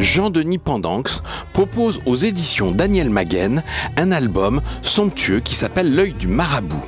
Jean-Denis 0.07 0.57
Pendanx 0.57 1.21
propose 1.51 1.99
aux 2.05 2.15
éditions 2.15 2.71
Daniel 2.71 3.09
Maguen 3.09 3.61
un 3.97 4.13
album 4.13 4.61
somptueux 4.81 5.41
qui 5.41 5.53
s'appelle 5.53 5.93
L'œil 5.93 6.13
du 6.13 6.27
marabout. 6.27 6.81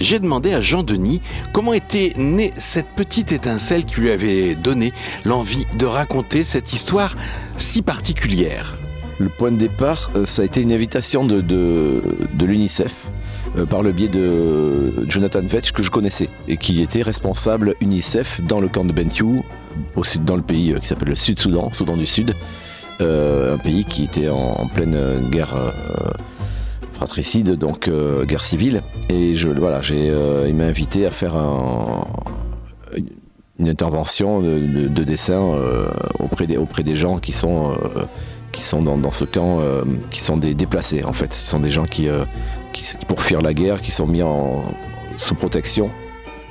J'ai 0.00 0.18
demandé 0.18 0.54
à 0.54 0.62
Jean-Denis 0.62 1.20
comment 1.52 1.74
était 1.74 2.14
née 2.16 2.50
cette 2.56 2.88
petite 2.96 3.30
étincelle 3.30 3.84
qui 3.84 4.00
lui 4.00 4.10
avait 4.10 4.54
donné 4.54 4.94
l'envie 5.26 5.66
de 5.78 5.84
raconter 5.84 6.44
cette 6.44 6.72
histoire 6.72 7.14
si 7.58 7.82
particulière. 7.82 8.78
Le 9.18 9.28
point 9.28 9.52
de 9.52 9.58
départ, 9.58 10.10
euh, 10.16 10.24
ça 10.24 10.40
a 10.40 10.46
été 10.46 10.62
une 10.62 10.72
invitation 10.72 11.26
de, 11.26 11.42
de, 11.42 12.44
l'UNICEF 12.44 12.94
euh, 13.58 13.66
par 13.66 13.82
le 13.82 13.92
biais 13.92 14.08
de 14.08 14.94
Jonathan 15.08 15.42
Vetch 15.42 15.72
que 15.72 15.82
je 15.82 15.90
connaissais 15.90 16.30
et 16.48 16.56
qui 16.56 16.80
était 16.80 17.02
responsable 17.02 17.74
UNICEF 17.82 18.40
dans 18.40 18.60
le 18.60 18.68
camp 18.68 18.86
de 18.86 18.92
Bentiu, 18.92 19.42
sud, 20.02 20.24
dans 20.24 20.36
le 20.36 20.42
pays 20.42 20.72
euh, 20.72 20.78
qui 20.78 20.86
s'appelle 20.86 21.08
le 21.08 21.14
Sud-Soudan, 21.14 21.70
Soudan 21.72 21.96
du 21.96 22.06
Sud, 22.06 22.34
euh, 23.00 23.54
un 23.54 23.58
pays 23.58 23.84
qui 23.84 24.04
était 24.04 24.28
en, 24.28 24.66
pleine 24.68 25.28
guerre 25.30 25.54
euh, 25.56 25.70
fratricide, 26.94 27.52
donc 27.56 27.90
guerre 28.26 28.44
civile. 28.44 28.82
Et 29.08 29.34
je, 29.36 29.48
voilà, 29.48 29.80
j'ai, 29.80 30.06
il 30.46 30.54
m'a 30.54 30.64
invité 30.64 31.06
à 31.06 31.10
faire 31.10 31.34
un- 31.36 32.04
une 33.58 33.68
intervention 33.68 34.40
de, 34.40 34.58
de- 34.58 34.88
de 34.88 35.04
dessin 35.04 35.40
auprès, 36.18 36.46
des, 36.46 36.56
gens 36.96 37.18
qui 37.18 37.32
sont, 37.32 37.72
dans, 38.82 39.10
ce 39.10 39.24
camp, 39.24 39.58
qui 40.10 40.20
sont 40.20 40.36
des 40.36 40.54
déplacés 40.54 41.02
en 41.04 41.12
fait. 41.12 41.32
Ce 41.34 41.46
sont 41.48 41.60
des 41.60 41.70
gens 41.70 41.84
qui, 41.84 42.08
qui, 42.72 42.84
pour 43.08 43.20
fuir 43.20 43.40
la 43.40 43.52
guerre, 43.54 43.80
qui 43.80 43.90
sont 43.90 44.06
mis 44.06 44.22
sous 45.18 45.34
protection 45.34 45.90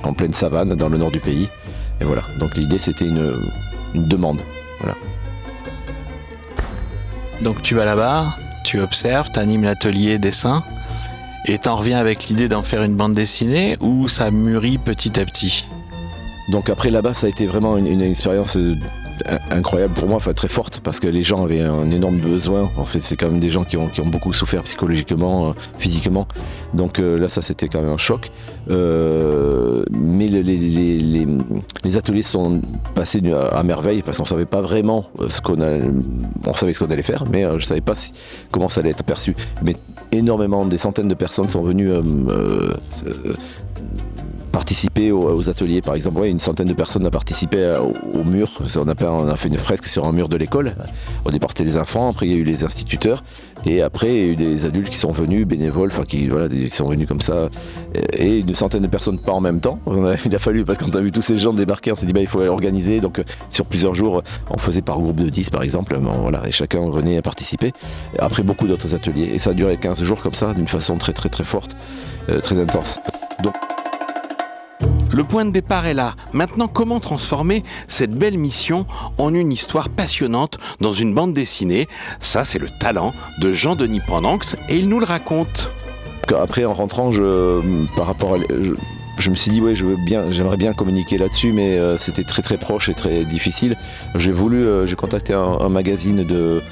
en 0.02 0.12
pleine 0.12 0.32
savane 0.32 0.74
dans 0.74 0.88
le 0.88 0.98
nord 0.98 1.10
du 1.10 1.20
pays. 1.20 1.48
Et 2.02 2.04
voilà, 2.04 2.22
donc 2.40 2.56
l'idée 2.56 2.80
c'était 2.80 3.06
une, 3.06 3.32
une 3.94 4.08
demande. 4.08 4.40
Donc 7.42 7.62
tu 7.62 7.76
vas 7.76 7.84
là-bas, 7.84 8.36
tu 8.64 8.80
observes, 8.80 9.30
tu 9.32 9.38
animes 9.38 9.62
l'atelier 9.62 10.18
dessin 10.18 10.64
et 11.46 11.58
t'en 11.58 11.76
reviens 11.76 11.98
avec 11.98 12.26
l'idée 12.26 12.48
d'en 12.48 12.64
faire 12.64 12.82
une 12.82 12.96
bande 12.96 13.12
dessinée 13.12 13.76
ou 13.80 14.08
ça 14.08 14.32
mûrit 14.32 14.78
petit 14.78 15.20
à 15.20 15.24
petit? 15.24 15.64
Donc 16.48 16.70
après 16.70 16.90
là-bas, 16.90 17.14
ça 17.14 17.28
a 17.28 17.30
été 17.30 17.46
vraiment 17.46 17.76
une, 17.76 17.86
une 17.86 18.02
expérience 18.02 18.56
euh, 18.56 18.76
incroyable 19.50 19.94
pour 19.94 20.08
moi, 20.08 20.16
enfin 20.16 20.32
très 20.32 20.48
forte, 20.48 20.80
parce 20.80 21.00
que 21.00 21.08
les 21.08 21.22
gens 21.22 21.42
avaient 21.42 21.60
un 21.62 21.90
énorme 21.90 22.16
besoin. 22.18 22.70
C'est 22.86 23.16
quand 23.16 23.30
même 23.30 23.40
des 23.40 23.50
gens 23.50 23.64
qui 23.64 23.76
ont, 23.76 23.86
qui 23.88 24.00
ont 24.00 24.06
beaucoup 24.06 24.32
souffert 24.32 24.62
psychologiquement, 24.64 25.48
euh, 25.48 25.52
physiquement. 25.78 26.26
Donc 26.74 26.98
euh, 26.98 27.18
là, 27.18 27.28
ça 27.28 27.42
c'était 27.42 27.68
quand 27.68 27.80
même 27.82 27.92
un 27.92 27.96
choc. 27.98 28.30
Euh, 28.70 29.84
mais 29.90 30.28
le- 30.28 30.40
les, 30.40 30.56
les- 30.56 30.98
les- 30.98 31.28
les 31.84 31.96
ateliers 31.96 32.22
sont 32.22 32.60
passés 32.94 33.22
à, 33.52 33.62
merveille 33.62 34.02
parce 34.02 34.18
qu'on 34.18 34.24
savait 34.24 34.46
pas 34.46 34.60
vraiment 34.60 35.06
euh, 35.20 35.28
ce 35.28 35.40
qu'on. 35.40 35.56
On 36.46 36.54
savait 36.54 36.72
ce 36.72 36.82
qu'on 36.84 36.90
allait 36.90 37.02
faire, 37.02 37.24
mais 37.30 37.44
euh, 37.44 37.58
je 37.58 37.66
savais 37.66 37.80
pas 37.80 37.94
comment 38.50 38.68
ça 38.68 38.80
allait 38.80 38.90
être 38.90 39.04
perçu. 39.04 39.34
Mais 39.62 39.74
énormément, 40.12 40.64
des 40.66 40.78
centaines 40.78 41.08
de 41.08 41.14
personnes 41.14 41.48
sont 41.48 41.62
venues. 41.62 41.90
euh, 41.90 42.02
euh, 42.30 42.74
euh, 43.06 43.34
participer 44.52 45.10
aux, 45.10 45.48
ateliers 45.48 45.80
par 45.80 45.94
exemple. 45.94 46.24
Une 46.24 46.38
centaine 46.38 46.68
de 46.68 46.74
personnes 46.74 47.06
a 47.06 47.10
participé 47.10 47.74
au, 48.14 48.22
mur. 48.22 48.48
On 48.76 48.88
a, 48.88 49.36
fait, 49.36 49.48
une 49.48 49.58
fresque 49.58 49.88
sur 49.88 50.06
un 50.06 50.12
mur 50.12 50.28
de 50.28 50.36
l'école. 50.36 50.74
Au 51.24 51.30
départ 51.30 51.50
c'était 51.50 51.64
les 51.64 51.76
enfants 51.76 52.10
après 52.10 52.26
il 52.26 52.32
y 52.32 52.34
a 52.34 52.38
eu 52.38 52.44
les 52.44 52.62
instituteurs. 52.62 53.24
Et 53.64 53.82
après 53.82 54.14
il 54.14 54.16
y 54.16 54.20
a 54.20 54.26
eu 54.32 54.36
des 54.36 54.66
adultes 54.66 54.90
qui 54.90 54.96
sont 54.96 55.10
venus 55.10 55.46
bénévoles 55.46 55.90
enfin 55.92 56.04
qui 56.04 56.28
voilà 56.28 56.48
sont 56.70 56.86
venus 56.86 57.08
comme 57.08 57.20
ça. 57.20 57.48
Et 58.12 58.40
une 58.40 58.54
centaine 58.54 58.82
de 58.82 58.88
personnes 58.88 59.18
pas 59.18 59.32
en 59.32 59.40
même 59.40 59.60
temps. 59.60 59.78
Il 60.26 60.34
a 60.34 60.38
fallu 60.38 60.64
parce 60.64 60.78
qu'on 60.78 60.90
a 60.90 61.00
vu 61.00 61.10
tous 61.10 61.22
ces 61.22 61.38
gens 61.38 61.52
débarquer 61.52 61.92
on 61.92 61.96
s'est 61.96 62.06
dit 62.06 62.12
bah, 62.12 62.20
il 62.20 62.28
faut 62.28 62.42
organiser. 62.42 63.00
Donc 63.00 63.18
euh, 63.18 63.24
sur 63.50 63.64
plusieurs 63.64 63.94
jours 63.94 64.22
on 64.50 64.58
faisait 64.58 64.82
par 64.82 64.98
groupe 64.98 65.16
de 65.16 65.28
10 65.28 65.50
par 65.50 65.62
exemple. 65.62 65.98
Bon, 65.98 66.12
voilà. 66.20 66.46
Et 66.46 66.52
chacun 66.52 66.88
venait 66.90 67.16
à 67.16 67.22
participer. 67.22 67.72
Après 68.18 68.42
beaucoup 68.42 68.68
d'autres 68.68 68.94
ateliers. 68.94 69.30
Et 69.34 69.38
ça 69.38 69.50
a 69.50 69.54
duré 69.54 69.76
15 69.76 70.02
jours 70.02 70.20
comme 70.20 70.34
ça 70.34 70.52
d'une 70.52 70.68
façon 70.68 70.96
très 70.96 71.12
très 71.12 71.28
très 71.28 71.44
forte 71.44 71.76
euh, 72.28 72.40
très 72.40 72.60
intense 72.60 73.00
Le 75.12 75.24
point 75.24 75.44
de 75.44 75.50
départ 75.50 75.84
est 75.84 75.94
là. 75.94 76.14
Maintenant, 76.32 76.68
comment 76.68 76.98
transformer 76.98 77.64
cette 77.86 78.12
belle 78.12 78.38
mission 78.38 78.86
en 79.18 79.34
une 79.34 79.52
histoire 79.52 79.90
passionnante 79.90 80.58
dans 80.80 80.94
une 80.94 81.14
bande 81.14 81.34
dessinée? 81.34 81.86
Ça, 82.20 82.46
c'est 82.46 82.58
le 82.58 82.68
talent 82.80 83.12
de 83.38 83.52
Jean-Denis 83.52 84.00
Pendanx 84.00 84.56
et 84.70 84.78
il 84.78 84.88
nous 84.88 85.00
le 85.00 85.04
raconte. 85.04 85.70
Après, 86.34 86.64
en 86.64 86.72
rentrant, 86.72 87.12
je, 87.12 87.60
par 87.94 88.06
rapport 88.06 88.38
je, 89.18 89.30
me 89.30 89.34
suis 89.34 89.50
dit, 89.50 89.60
bien, 90.06 90.30
j'aimerais 90.30 90.56
bien 90.56 90.72
communiquer 90.72 91.18
là-dessus, 91.18 91.52
mais 91.52 91.76
euh, 91.76 91.98
c'était 91.98 92.24
très 92.24 92.40
très 92.40 92.56
proche 92.56 92.88
et 92.88 92.94
très 92.94 93.24
difficile. 93.24 93.76
J'ai 94.14 94.32
voulu, 94.32 94.64
euh, 94.64 94.86
j'ai 94.86 94.96
contacté 94.96 95.34
un 95.34 95.68
magazine 95.68 96.24
de, 96.24 96.62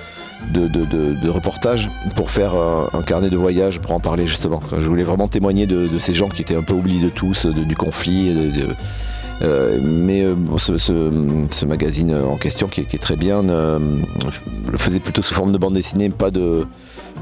de, 0.52 0.66
de, 0.68 0.84
de, 0.84 1.14
de 1.14 1.28
reportage 1.28 1.90
pour 2.16 2.30
faire 2.30 2.54
un, 2.54 3.02
carnet 3.02 3.30
de 3.30 3.36
voyage 3.36 3.80
pour 3.80 3.92
en 3.92 4.00
parler 4.00 4.26
justement. 4.26 4.60
Je 4.78 4.88
voulais 4.88 5.04
vraiment 5.04 5.28
témoigner 5.28 5.66
de, 5.66 5.98
ces 5.98 6.14
gens 6.14 6.28
qui 6.28 6.42
étaient 6.42 6.56
un 6.56 6.62
peu 6.62 6.74
oubliés 6.74 7.02
de 7.02 7.10
tous, 7.10 7.46
du 7.46 7.76
conflit. 7.76 8.34
euh, 9.42 9.78
mais 9.82 10.22
euh, 10.22 10.34
ce, 10.56 11.64
magazine 11.64 12.14
en 12.14 12.36
question, 12.36 12.68
qui, 12.68 12.84
qui 12.86 12.96
est 12.96 13.00
très 13.00 13.16
bien, 13.16 13.48
euh, 13.48 13.78
le 14.70 14.78
faisait 14.78 15.00
plutôt 15.00 15.22
sous 15.22 15.34
forme 15.34 15.52
de 15.52 15.58
bande 15.58 15.74
dessinée, 15.74 16.10
pas 16.10 16.30
de, 16.30 16.66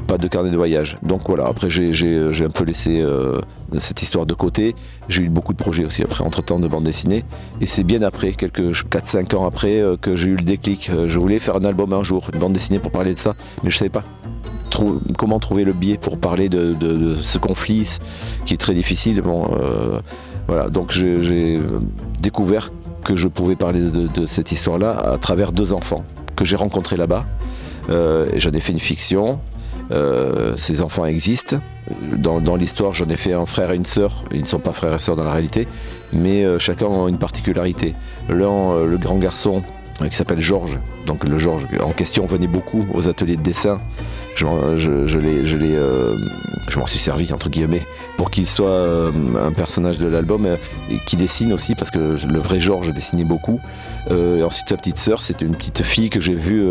pas 0.06 0.18
de 0.18 0.28
carnet 0.28 0.50
de 0.50 0.56
voyage. 0.56 0.96
Donc 1.02 1.22
voilà, 1.26 1.46
après 1.46 1.68
j'ai- 1.70 1.92
j'ai 1.92 2.44
un 2.44 2.50
peu 2.50 2.64
laissé 2.64 3.00
euh, 3.00 3.40
cette 3.78 4.00
histoire 4.02 4.26
de 4.26 4.34
côté. 4.34 4.74
J'ai 5.08 5.22
eu 5.24 5.28
beaucoup 5.28 5.52
de 5.52 5.58
projets 5.58 5.84
aussi 5.84 6.02
après, 6.02 6.24
entre-temps, 6.24 6.58
de 6.58 6.68
bande 6.68 6.84
dessinée. 6.84 7.24
Et 7.60 7.66
c'est 7.66 7.84
bien 7.84 8.02
après, 8.02 8.32
quelques 8.32 8.72
4-5 8.88 9.34
ans 9.34 9.46
après, 9.46 9.80
euh, 9.80 9.96
que 9.96 10.16
j'ai 10.16 10.28
eu 10.28 10.36
le 10.36 10.42
déclic. 10.42 10.90
Euh, 10.90 11.08
Je 11.08 11.18
voulais 11.18 11.38
faire 11.38 11.56
un 11.56 11.64
album 11.64 11.92
un 11.92 12.02
jour, 12.02 12.28
une 12.32 12.38
bande 12.40 12.52
dessinée 12.52 12.78
pour 12.78 12.90
parler 12.90 13.12
de 13.14 13.18
ça, 13.18 13.34
mais 13.62 13.70
je 13.70 13.78
savais 13.78 13.90
pas 13.90 14.02
comment 15.16 15.40
trouver 15.40 15.64
le 15.64 15.72
biais 15.72 15.96
pour 15.96 16.18
parler 16.18 16.48
de, 16.48 17.16
ce 17.20 17.38
conflit 17.38 17.98
qui 18.46 18.54
est 18.54 18.58
très 18.58 18.74
difficile. 18.74 19.20
Bon, 19.22 19.44
euh, 19.60 19.98
voilà, 20.46 20.66
donc 20.66 20.92
j'ai 20.92 21.58
découvert 22.20 22.70
que 23.04 23.16
je 23.16 23.28
pouvais 23.28 23.56
parler 23.56 23.80
de, 23.80 24.26
cette 24.26 24.52
histoire-là 24.52 24.90
à 24.92 25.18
travers 25.18 25.52
deux 25.52 25.72
enfants 25.72 26.04
que 26.36 26.44
j'ai 26.44 26.56
rencontrés 26.56 26.96
là-bas. 26.96 27.24
Euh, 27.90 28.26
j'en 28.36 28.50
ai 28.50 28.60
fait 28.60 28.72
une 28.72 28.78
fiction. 28.78 29.40
Euh, 29.90 30.54
ces 30.56 30.82
enfants 30.82 31.06
existent. 31.06 31.58
Dans, 32.16 32.56
l'histoire, 32.56 32.92
j'en 32.92 33.06
ai 33.06 33.16
fait 33.16 33.32
un 33.32 33.46
frère 33.46 33.70
et 33.70 33.76
une 33.76 33.86
sœur. 33.86 34.24
Ils 34.32 34.40
ne 34.40 34.46
sont 34.46 34.58
pas 34.58 34.72
frères 34.72 34.94
et 34.94 35.00
sœurs 35.00 35.16
dans 35.16 35.24
la 35.24 35.32
réalité, 35.32 35.66
mais 36.12 36.44
euh, 36.44 36.58
chacun 36.58 36.86
a 36.86 37.08
une 37.08 37.18
particularité. 37.18 37.94
L'un, 38.28 38.72
euh, 38.72 38.86
le 38.86 38.98
grand 38.98 39.16
garçon, 39.16 39.62
qui 40.08 40.16
s'appelle 40.16 40.40
Georges, 40.40 40.78
donc 41.06 41.24
le 41.24 41.38
Georges 41.38 41.66
en 41.82 41.90
question 41.90 42.24
venait 42.24 42.46
beaucoup 42.46 42.86
aux 42.94 43.08
ateliers 43.08 43.36
de 43.36 43.42
dessin. 43.42 43.80
Je, 44.38 45.56
l'ai- 45.56 45.74
euh, 45.76 46.14
je 46.68 46.78
m'en 46.78 46.86
suis 46.86 46.98
servi 46.98 47.32
entre 47.32 47.48
guillemets 47.48 47.82
pour 48.16 48.30
qu'il 48.30 48.46
soit 48.46 48.68
euh, 48.68 49.10
un 49.40 49.52
personnage 49.52 49.98
de 49.98 50.06
l'album 50.06 50.46
euh, 50.46 50.56
et 50.90 50.98
qui 51.06 51.16
dessine 51.16 51.52
aussi 51.52 51.74
parce 51.74 51.90
que 51.90 52.16
le 52.26 52.38
vrai 52.38 52.60
Georges 52.60 52.92
dessinait 52.92 53.24
beaucoup. 53.24 53.60
Et 54.10 54.42
ensuite 54.42 54.70
sa 54.70 54.76
petite 54.78 54.96
sœur, 54.96 55.22
c'était 55.22 55.44
une 55.44 55.54
petite 55.54 55.82
fille 55.82 56.08
que 56.08 56.18
j'ai 56.18 56.34
vue 56.34 56.62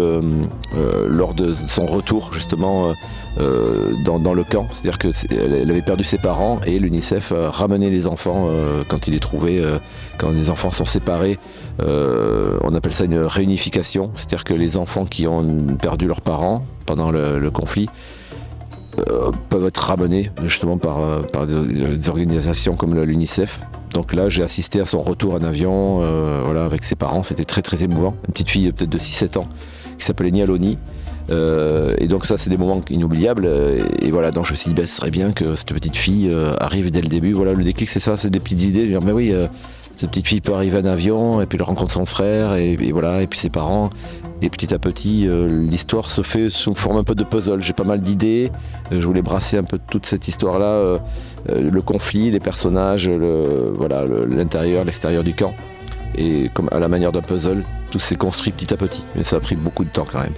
lors 1.08 1.36
de 1.36 1.54
son 1.68 1.86
retour 1.86 2.34
justement 2.34 2.94
dans, 3.38 4.34
le 4.34 4.44
camp. 4.44 4.66
C'est-à-dire 4.72 4.98
que 4.98 5.12
c'est- 5.12 5.32
elle, 5.32 5.54
elle 5.54 5.70
avait 5.70 5.84
perdu 5.84 6.04
ses 6.04 6.18
parents 6.18 6.58
et 6.66 6.80
l'UNICEF 6.80 7.34
a 7.34 7.52
ramené 7.52 7.92
les 7.92 8.08
enfants 8.08 8.50
quand 8.88 9.08
il 9.08 9.14
est 9.14 9.20
trouvé, 9.20 9.60
euh, 9.60 9.78
quand 10.18 10.32
les 10.32 10.50
enfants 10.50 10.72
sont 10.72 10.86
séparés. 10.86 11.38
On 11.80 12.74
appelle 12.74 12.94
ça 12.96 13.04
une 13.06 13.20
réunification, 13.20 14.10
c'est-à-dire 14.16 14.44
que 14.44 14.56
les 14.56 14.78
enfants 14.78 15.06
qui 15.06 15.28
ont 15.28 15.46
perdu 15.80 16.08
leurs 16.08 16.22
parents 16.22 16.62
pendant 16.88 17.12
le, 17.12 17.52
conflit 17.52 17.88
euh, 18.98 19.32
peuvent 19.50 19.68
être 19.68 19.78
ramenés 19.78 20.32
justement 20.46 20.80
par, 20.80 21.00
euh, 21.00 21.22
par 21.22 21.46
des, 21.46 22.10
organisations 22.10 22.76
comme 22.76 23.00
l'UNICEF. 23.00 23.60
Donc 23.94 24.14
là, 24.14 24.30
j'ai 24.30 24.42
assisté 24.42 24.80
à 24.80 24.86
son 24.86 25.00
retour 25.00 25.36
en 25.36 25.44
avion, 25.44 26.02
euh, 26.02 26.42
voilà, 26.44 26.64
avec 26.64 26.84
ses 26.84 26.96
parents. 26.96 27.22
C'était 27.22 27.46
très 27.46 27.62
très 27.62 27.84
émouvant. 27.84 28.16
Une 28.28 28.34
petite 28.34 28.50
fille 28.50 28.72
peut-être 28.72 28.90
de 28.90 28.98
6-7 28.98 29.38
ans 29.38 29.48
qui 30.00 30.06
s'appelait 30.06 30.32
Nialoni. 30.32 30.80
Euh, 31.30 31.94
et 31.98 32.08
donc 32.08 32.26
ça 32.26 32.38
c'est 32.38 32.50
des 32.50 32.56
moments 32.56 32.82
inoubliables 32.90 33.46
et, 34.02 34.12
voilà 34.12 34.32
donc 34.32 34.46
je 34.46 34.52
me 34.52 34.56
suis 34.56 34.70
dit 34.70 34.76
ben, 34.76 34.86
ce 34.86 34.96
serait 34.96 35.12
bien 35.12 35.34
que 35.34 35.58
cette 35.58 35.74
petite 35.74 35.98
fille 35.98 36.34
arrive 36.58 36.90
dès 36.90 37.02
le 37.02 37.10
début 37.10 37.34
voilà 37.34 37.52
le 37.52 37.66
déclic 37.66 37.90
c'est 37.90 38.00
ça 38.00 38.16
c'est 38.16 38.30
des 38.30 38.40
petites 38.40 38.64
idées 38.64 38.98
mais 39.04 39.12
oui 39.12 39.34
euh, 39.34 39.48
cette 39.98 40.12
petite 40.12 40.28
fille 40.28 40.42
peut 40.42 40.54
arriver 40.54 40.80
en 40.80 40.86
avion 40.86 41.42
et 41.42 41.46
puis 41.46 41.58
elle 41.58 41.64
rencontre 41.64 41.92
son 41.92 42.06
frère 42.06 42.54
et, 42.56 42.76
voilà 42.92 43.22
et 43.22 43.28
puis 43.28 43.40
ses 43.40 43.50
parents. 43.50 43.90
Et 44.42 44.50
petit 44.50 44.74
à 44.74 44.80
petit 44.80 45.28
euh, 45.28 45.48
l'histoire 45.48 46.12
se 46.12 46.22
fait 46.22 46.50
sous 46.50 46.76
forme 46.76 46.98
un 46.98 47.04
peu 47.04 47.16
de 47.16 47.24
puzzle. 47.24 47.62
J'ai 47.62 47.74
pas 47.74 47.84
mal 47.84 48.02
d'idées. 48.02 48.52
Euh, 48.92 49.02
je 49.02 49.08
voulais 49.08 49.24
brasser 49.24 49.58
un 49.58 49.64
peu 49.64 49.80
toute 49.90 50.06
cette 50.06 50.28
histoire 50.28 50.60
là 50.60 51.00
le 51.50 51.82
conflit 51.82 52.30
les 52.30 52.42
personnages 52.42 53.10
voilà 53.10 54.04
l'intérieur 54.28 54.86
l'extérieur 54.86 55.24
du 55.24 55.34
camp. 55.34 55.54
Et 56.16 56.50
comme 56.54 56.70
à 56.72 56.80
la 56.80 56.88
manière 56.88 57.12
d'un 57.12 57.22
puzzle 57.22 57.64
tout 57.92 58.00
s'est 58.00 58.16
construit 58.16 58.52
petit 58.52 58.74
à 58.74 58.78
petit. 58.78 59.04
Mais 59.16 59.24
ça 59.24 59.38
a 59.38 59.40
pris 59.40 59.56
beaucoup 59.56 59.84
de 59.84 59.90
temps 59.90 60.06
quand 60.10 60.20
même. 60.20 60.34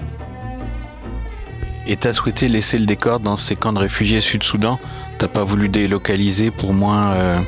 Et 1.90 1.98
t'as 1.98 2.14
souhaité 2.14 2.48
laisser 2.48 2.78
le 2.78 2.86
décor 2.86 3.20
dans 3.20 3.36
ces 3.36 3.56
camps 3.56 3.74
de 3.74 3.80
réfugiés 3.80 4.22
Sud-Soudan? 4.22 4.78
T'as 5.18 5.28
pas 5.28 5.44
voulu 5.44 5.70
délocaliser 5.70 6.52
pour 6.52 6.72
moins, 6.72 7.14
euh, 7.14 7.40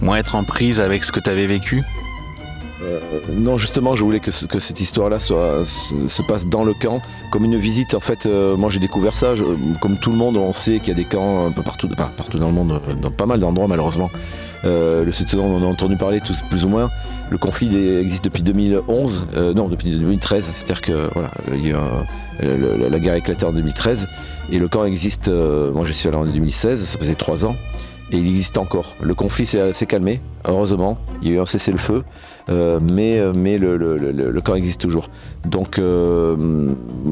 moins 0.00 0.16
être 0.18 0.34
en 0.34 0.44
prise 0.44 0.80
avec 0.80 1.04
ce 1.04 1.12
que 1.12 1.20
t'avais 1.20 1.46
vécu 1.46 1.82
Euh, 2.84 2.98
non, 3.32 3.56
justement, 3.58 3.94
je 3.94 4.02
voulais 4.02 4.18
que, 4.18 4.32
ce- 4.32 4.46
cette 4.58 4.80
histoire-là 4.80 5.20
se, 5.20 5.32
se 6.08 6.22
passe 6.22 6.46
dans 6.46 6.64
le 6.64 6.74
camp, 6.74 7.00
comme 7.30 7.44
une 7.44 7.56
visite. 7.56 7.94
En 7.94 8.00
fait, 8.00 8.26
euh, 8.26 8.56
moi 8.56 8.70
j'ai 8.70 8.80
découvert 8.80 9.16
ça. 9.16 9.34
comme 9.80 9.98
tout 9.98 10.10
le 10.10 10.16
monde, 10.16 10.36
on 10.36 10.52
sait 10.52 10.80
qu'il 10.80 10.88
y 10.88 10.90
a 10.90 10.94
des 10.94 11.04
camps 11.04 11.46
un 11.46 11.52
peu 11.52 11.62
partout, 11.62 11.88
partout 12.16 12.38
dans 12.40 12.48
le 12.48 12.52
monde, 12.54 12.72
euh, 12.88 12.94
dans 12.94 13.12
pas 13.12 13.26
mal 13.26 13.38
d'endroits 13.38 13.68
malheureusement. 13.68 14.10
Le 14.64 15.08
Sud-Soudan, 15.12 15.44
on 15.44 15.58
en 15.58 15.62
a 15.62 15.66
entendu 15.70 15.96
parler 15.96 16.20
tous 16.20 16.42
plus 16.50 16.64
ou 16.64 16.68
moins. 16.68 16.90
Le 17.30 17.38
conflit 17.38 17.68
existe 18.00 18.24
depuis 18.24 18.42
2011, 18.42 19.26
euh, 19.36 19.54
non, 19.54 19.68
depuis 19.68 19.90
2013. 19.96 20.44
C'est-à-dire 20.52 20.80
que 20.82 21.08
voilà, 21.14 21.30
il 21.54 21.68
y 21.68 21.72
a 21.72 21.78
un- 21.78 22.44
le- 22.44 22.76
le- 22.78 22.88
la 22.88 22.98
guerre 22.98 23.14
a 23.14 23.18
éclaté 23.18 23.44
en 23.46 23.52
2013 23.52 24.08
et 24.50 24.58
le 24.58 24.66
camp 24.68 24.84
existe. 24.84 25.28
moi, 25.28 25.84
je 25.84 25.92
suis 25.92 26.08
allé 26.08 26.16
en 26.16 26.24
2016, 26.24 26.84
ça 26.84 26.98
faisait 26.98 27.14
trois 27.14 27.46
ans. 27.46 27.54
Et 28.12 28.18
il 28.18 28.26
existe 28.26 28.58
encore. 28.58 28.94
Le 29.02 29.14
conflit 29.14 29.46
s'est 29.46 29.86
calmé, 29.86 30.20
heureusement. 30.46 30.98
Il 31.22 31.28
y 31.28 31.32
a 31.32 31.34
eu 31.36 31.40
un 31.40 31.46
cessez-le-feu. 31.46 32.04
Euh, 32.48 32.80
mais 32.82 33.18
euh, 33.18 33.32
le, 33.32 33.76
le- 33.76 33.96
le- 33.96 34.30
le 34.30 34.40
camp 34.40 34.54
existe 34.54 34.80
toujours. 34.80 35.08
Donc 35.46 35.78
euh, 35.78 36.68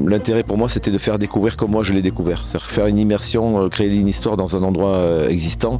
l'intérêt 0.07 0.43
pour 0.43 0.57
moi 0.57 0.69
c'était 0.69 0.91
de 0.91 0.99
faire 0.99 1.19
découvrir 1.19 1.57
comme 1.57 1.71
moi 1.71 1.83
je 1.83 1.95
l'ai 1.95 2.03
découvert, 2.03 2.43
c'est-à-dire 2.47 2.69
faire 2.69 2.87
une 2.87 2.99
immersion, 2.99 3.69
créer 3.69 3.89
une 3.95 4.09
histoire 4.09 4.37
dans 4.37 4.57
un 4.57 4.63
endroit 4.63 4.99
existant, 5.29 5.79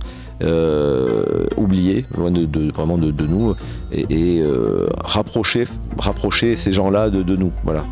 oublié, 1.57 2.07
loin 2.17 2.31
de, 2.31 2.71
vraiment 2.73 2.97
de, 2.97 3.27
nous, 3.27 3.55
et, 3.93 4.43
rapprocher 5.05 5.67
ces 6.57 6.73
gens-là 6.73 7.11
de, 7.11 7.37
nous. 7.37 7.53
Voilà, 7.65 7.85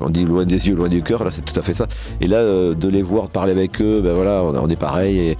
on 0.00 0.10
dit 0.10 0.24
loin 0.24 0.44
des 0.44 0.68
yeux, 0.68 0.74
loin 0.74 0.88
du 0.88 1.02
cœur, 1.02 1.24
là 1.24 1.30
c'est 1.30 1.44
tout 1.44 1.58
à 1.58 1.62
fait 1.62 1.74
ça. 1.74 1.86
Et 2.20 2.26
là 2.26 2.42
de 2.74 2.88
les 2.88 3.02
voir, 3.02 3.28
de 3.28 3.32
parler 3.32 3.52
avec 3.52 3.80
eux, 3.80 4.00
ben 4.02 4.14
on, 4.16 4.68
est 4.68 4.76
pareil 4.76 5.36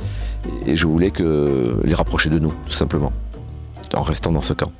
et 0.66 0.76
je 0.76 0.86
voulais 0.86 1.10
que 1.10 1.76
les 1.84 1.94
rapprocher 1.94 2.30
de 2.30 2.38
nous, 2.38 2.52
tout 2.66 2.72
simplement, 2.72 3.12
en 3.94 4.02
restant 4.02 4.32
dans 4.32 4.42
ce 4.42 4.52
camp. 4.52 4.72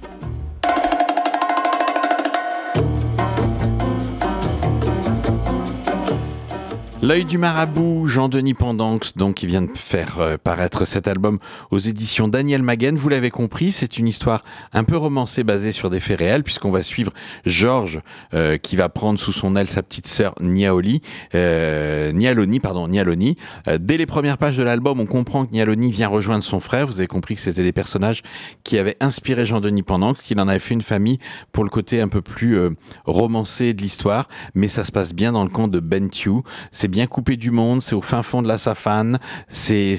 L'œil 7.05 7.25
du 7.25 7.37
marabout, 7.37 8.07
Jean-Denis 8.07 8.55
Pendanx, 8.55 9.17
donc 9.17 9.35
qui 9.35 9.49
vient 9.49 9.63
de 9.63 9.77
faire 9.77 10.21
euh, 10.21 10.37
paraître 10.37 10.85
cet 10.85 11.09
album 11.09 11.39
aux 11.73 11.81
éditions 11.81 12.29
Daniel 12.29 12.63
Maguen. 12.63 12.97
Vous 12.97 13.09
l'avez 13.09 13.33
compris, 13.33 13.73
c'est 13.73 13.99
une 13.99 14.07
histoire 14.07 14.45
un 14.73 14.85
peu 14.85 14.97
romancée 14.97 15.43
basée 15.43 15.73
sur 15.73 15.91
des 15.91 15.99
faits 15.99 16.21
réels, 16.21 16.45
puisqu'on 16.45 16.71
va 16.71 16.85
suivre 16.85 17.13
Georges 17.45 17.99
euh, 18.35 18.57
qui 18.57 18.77
va 18.77 18.89
prendre 18.89 19.19
sous 19.19 19.33
son 19.33 19.57
aile 19.57 19.67
sa 19.67 19.83
petite 19.83 20.07
sœur 20.07 20.33
Niaoli, 20.41 21.03
euh, 21.35 22.13
Nialoni, 22.13 22.61
pardon, 22.61 22.87
Nialoni. 22.87 23.35
Euh, 23.67 23.79
dès 23.81 23.97
les 23.97 24.07
premières 24.07 24.39
pages 24.39 24.57
de 24.57 24.63
l'album, 24.63 25.01
on 25.01 25.07
comprend 25.07 25.45
que 25.45 25.55
Nialoni 25.55 25.91
vient 25.91 26.07
rejoindre 26.07 26.45
son 26.45 26.61
frère. 26.61 26.87
Vous 26.87 27.01
avez 27.01 27.09
compris 27.09 27.35
que 27.35 27.41
c'était 27.41 27.65
des 27.65 27.73
personnages 27.73 28.23
qui 28.63 28.79
avaient 28.79 28.97
inspiré 29.01 29.45
Jean-Denis 29.45 29.83
Pendanx, 29.83 30.23
qu'il 30.23 30.39
en 30.39 30.47
avait 30.47 30.61
fait 30.61 30.75
une 30.75 30.83
famille 30.83 31.19
pour 31.51 31.65
le 31.65 31.71
côté 31.71 32.01
un 32.01 32.07
peu 32.07 32.23
plus 32.23 32.57
euh, 32.57 32.71
romancé 33.07 33.75
de 33.75 33.83
l'histoire, 33.83 34.29
mais 34.55 34.69
ça 34.69 34.85
se 34.85 34.93
passe 34.93 35.13
bien 35.15 35.33
dans 35.33 35.43
le 35.43 35.51
camp 35.51 35.67
de 35.67 35.81
Bentiu. 35.81 36.43
C'est 36.71 36.92
bien 36.93 37.07
coupé 37.07 37.39
du 37.39 37.51
monde, 37.51 37.81
c'est 37.81 37.95
au 37.95 38.03
fin 38.03 38.23
fond 38.23 38.43
de 38.43 38.49
la 38.49 38.59
Safane, 38.59 39.19
c'est 39.49 39.97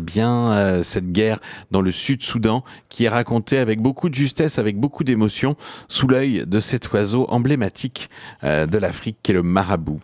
bien 0.00 0.52
euh, 0.52 0.82
cette 0.84 1.10
guerre 1.10 1.40
dans 1.72 1.80
le 1.80 1.90
Sud-Soudan 1.90 2.62
qui 2.88 3.04
est 3.06 3.08
racontée 3.08 3.58
avec 3.58 3.80
beaucoup 3.80 4.08
de 4.08 4.14
justesse, 4.14 4.60
avec 4.60 4.78
beaucoup 4.78 5.02
d'émotion, 5.02 5.56
sous 5.88 6.06
l'œil 6.06 6.44
de 6.46 6.60
cet 6.60 6.92
oiseau 6.92 7.26
emblématique 7.30 8.08
euh, 8.44 8.66
de 8.66 8.78
l'Afrique 8.78 9.16
qui 9.24 9.32
est 9.32 9.34
le 9.34 9.42
marabout. 9.42 9.98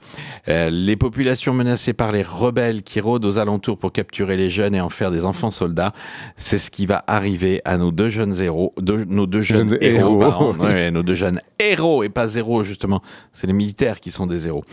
Euh, 0.49 0.68
les 0.70 0.96
populations 0.96 1.55
menacées 1.55 1.92
par 1.92 2.11
les 2.11 2.23
rebelles 2.25 2.83
qui 2.83 2.99
rôdent 3.01 3.25
aux 3.25 3.38
alentours 3.38 3.79
pour 3.79 3.92
capturer 3.92 4.37
les 4.37 4.51
jeunes 4.51 4.75
et 4.75 4.81
en 4.81 4.88
faire 4.90 5.12
des 5.12 5.25
enfants 5.25 5.53
soldats, 5.53 5.92
c'est 6.37 6.59
ce 6.59 6.73
qui 6.73 6.87
va 6.87 7.05
arriver 7.07 7.62
à 7.64 7.79
nos 7.79 7.92
deux 7.92 8.09
jeunes 8.09 8.35
héros, 8.42 8.75
deux- 8.81 9.05
nos 9.05 9.27
deux 9.27 9.42
jeunes 9.42 9.68
Jeunes 9.70 9.79
héros, 9.81 9.96
héros. 10.11 10.18
pardon. 10.18 10.57
Ouais, 10.61 10.90
nos 10.90 11.05
deux 11.05 11.14
jeunes 11.14 11.40
héros 11.61 12.03
et 12.03 12.09
pas 12.09 12.27
zéro 12.27 12.64
justement. 12.64 13.01
C'est 13.33 13.46
les 13.46 13.53
militaires 13.53 14.01
qui 14.01 14.11
sont 14.11 14.27
des 14.27 14.49
héros. 14.49 14.64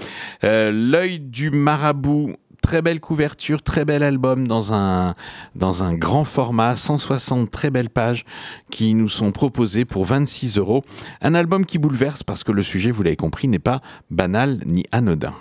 L'œil 0.41 1.19
du 1.27 1.51
marabout. 1.51 2.33
Très 2.61 2.81
belle 2.81 2.99
couverture, 2.99 3.61
très 3.61 3.85
bel 3.85 4.03
album 4.03 4.45
dans 4.47 4.73
un, 4.73 5.15
dans 5.55 5.83
un 5.83 5.93
grand 5.93 6.25
format, 6.25 6.75
160 6.75 7.49
très 7.49 7.69
belles 7.69 7.89
pages 7.89 8.25
qui 8.71 8.93
nous 8.93 9.07
sont 9.07 9.31
proposées 9.31 9.85
pour 9.85 10.03
26 10.03 10.57
euros. 10.57 10.83
Un 11.21 11.33
album 11.33 11.65
qui 11.65 11.77
bouleverse 11.77 12.23
parce 12.23 12.43
que 12.43 12.51
le 12.51 12.63
sujet, 12.63 12.91
vous 12.91 13.03
l'avez 13.03 13.15
compris, 13.15 13.47
n'est 13.47 13.59
pas 13.59 13.81
banal 14.09 14.59
ni 14.65 14.83
anodin. 14.91 15.33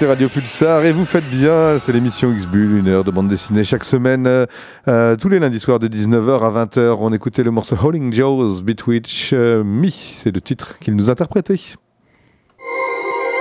Écoutez 0.00 0.08
Radio 0.08 0.28
Pulsar 0.30 0.82
et 0.86 0.92
vous 0.92 1.04
faites 1.04 1.28
bien, 1.28 1.78
c'est 1.78 1.92
l'émission 1.92 2.32
X-Bull, 2.32 2.78
une 2.78 2.88
heure 2.88 3.04
de 3.04 3.10
bande 3.10 3.28
dessinée 3.28 3.64
chaque 3.64 3.84
semaine, 3.84 4.26
euh, 4.26 4.46
euh, 4.88 5.14
tous 5.14 5.28
les 5.28 5.38
lundis 5.38 5.60
soirs 5.60 5.78
de 5.78 5.88
19h 5.88 6.42
à 6.42 6.64
20h. 6.64 6.96
On 7.00 7.12
écoutait 7.12 7.42
le 7.42 7.50
morceau 7.50 7.76
Howling 7.76 8.10
Joe's 8.10 8.62
Betwitch 8.62 9.32
euh, 9.34 9.62
Me, 9.62 9.90
c'est 9.90 10.34
le 10.34 10.40
titre 10.40 10.78
qu'il 10.78 10.96
nous 10.96 11.10
interprétait. 11.10 11.60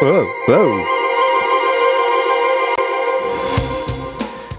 Oh, 0.02 0.26
oh. 0.50 0.80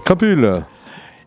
Crapule 0.03 0.63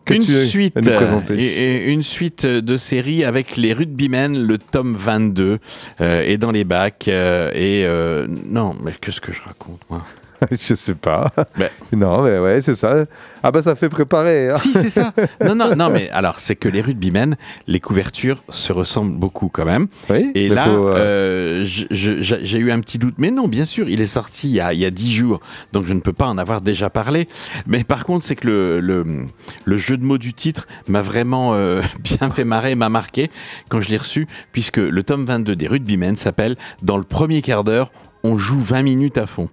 Une 0.09 0.21
suite, 0.23 0.77
une 0.77 2.01
suite 2.01 2.45
de 2.45 2.75
séries 2.75 3.23
avec 3.23 3.55
les 3.55 3.71
Rugbymen, 3.71 4.45
le 4.45 4.57
tome 4.57 4.97
22 4.97 5.59
euh, 6.01 6.21
est 6.21 6.37
dans 6.37 6.51
les 6.51 6.65
bacs 6.65 7.07
euh, 7.07 7.49
et 7.53 7.85
euh, 7.85 8.27
non 8.27 8.75
mais 8.83 8.91
qu'est-ce 8.99 9.21
que 9.21 9.31
je 9.31 9.41
raconte 9.41 9.79
moi? 9.89 10.03
Je 10.51 10.73
sais 10.75 10.95
pas. 10.95 11.31
Non, 11.95 12.23
mais 12.23 12.39
ouais, 12.39 12.61
c'est 12.61 12.75
ça. 12.75 13.05
Ah 13.41 13.51
bah 13.51 13.61
ça 13.61 13.75
fait 13.75 13.89
préparer. 13.89 14.49
hein. 14.49 14.55
Si 14.57 14.73
c'est 14.73 14.89
ça. 14.89 15.13
Non 15.45 15.55
non 15.55 15.75
non 15.75 15.89
mais 15.89 16.09
alors 16.09 16.39
c'est 16.39 16.55
que 16.55 16.67
les 16.67 16.81
Rugbymen, 16.81 17.35
les 17.67 17.79
couvertures 17.79 18.43
se 18.49 18.73
ressemblent 18.73 19.17
beaucoup 19.17 19.49
quand 19.49 19.65
même. 19.65 19.87
Oui, 20.09 20.31
Et 20.35 20.49
là, 20.49 20.65
faut, 20.65 20.87
euh, 20.89 21.63
euh, 21.63 21.65
j'ai 21.65 22.21
j'ai 22.21 22.57
eu 22.57 22.71
un 22.71 22.79
petit 22.81 22.97
doute. 22.97 23.15
Mais 23.17 23.31
non, 23.31 23.47
bien 23.47 23.65
sûr, 23.65 23.87
il 23.87 24.01
est 24.01 24.07
sorti 24.07 24.49
il 24.49 24.55
y 24.55 24.59
a, 24.59 24.73
il 24.73 24.79
y 24.79 24.85
a 24.85 24.89
10 24.91 25.13
jours, 25.13 25.39
donc 25.73 25.85
je 25.85 25.93
ne 25.93 25.99
peux 26.01 26.13
pas 26.13 26.25
en 26.27 26.37
avoir 26.37 26.61
déjà 26.61 26.89
parlé. 26.89 27.27
Mais 27.67 27.83
par 27.83 28.03
contre, 28.05 28.25
c'est 28.25 28.35
que 28.35 28.47
le, 28.47 28.79
le, 28.79 29.27
le 29.63 29.77
jeu 29.77 29.97
de 29.97 30.03
mots 30.03 30.17
du 30.17 30.33
titre 30.33 30.67
m'a 30.87 31.01
vraiment 31.01 31.53
euh, 31.53 31.81
bien 31.99 32.29
fait 32.31 32.43
marrer, 32.45 32.75
m'a 32.75 32.89
marqué 32.89 33.29
quand 33.69 33.79
je 33.79 33.89
l'ai 33.89 33.97
reçu, 33.97 34.27
puisque 34.51 34.77
le 34.77 35.03
tome 35.03 35.25
22 35.25 35.55
des 35.55 35.67
Rugbymen 35.67 36.15
s'appelle 36.15 36.55
Dans 36.81 36.97
le 36.97 37.03
premier 37.03 37.41
quart 37.41 37.63
d'heure, 37.63 37.91
on 38.23 38.37
joue 38.37 38.59
20 38.59 38.81
minutes 38.83 39.17
à 39.17 39.27
fond. 39.27 39.49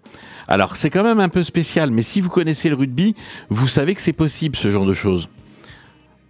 Alors, 0.49 0.77
c'est 0.77 0.91
quand 0.91 1.03
même 1.05 1.21
un 1.21 1.29
peu 1.29 1.45
spécial, 1.45 1.91
mais 1.91 2.03
si 2.03 2.21
vous 2.21 2.31
connaissez 2.31 2.69
le 2.69 2.75
rugby, 2.75 3.15
vous 3.49 3.69
savez 3.69 3.95
que 3.95 4.01
c'est 4.01 4.13
possible 4.13 4.57
ce 4.57 4.71
genre 4.71 4.87
de 4.87 4.95
choses. 4.95 5.29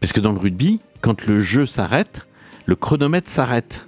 Parce 0.00 0.12
que 0.12 0.20
dans 0.20 0.32
le 0.32 0.38
rugby, 0.38 0.80
quand 1.00 1.26
le 1.26 1.40
jeu 1.40 1.66
s'arrête, 1.66 2.26
le 2.66 2.76
chronomètre 2.76 3.30
s'arrête. 3.30 3.86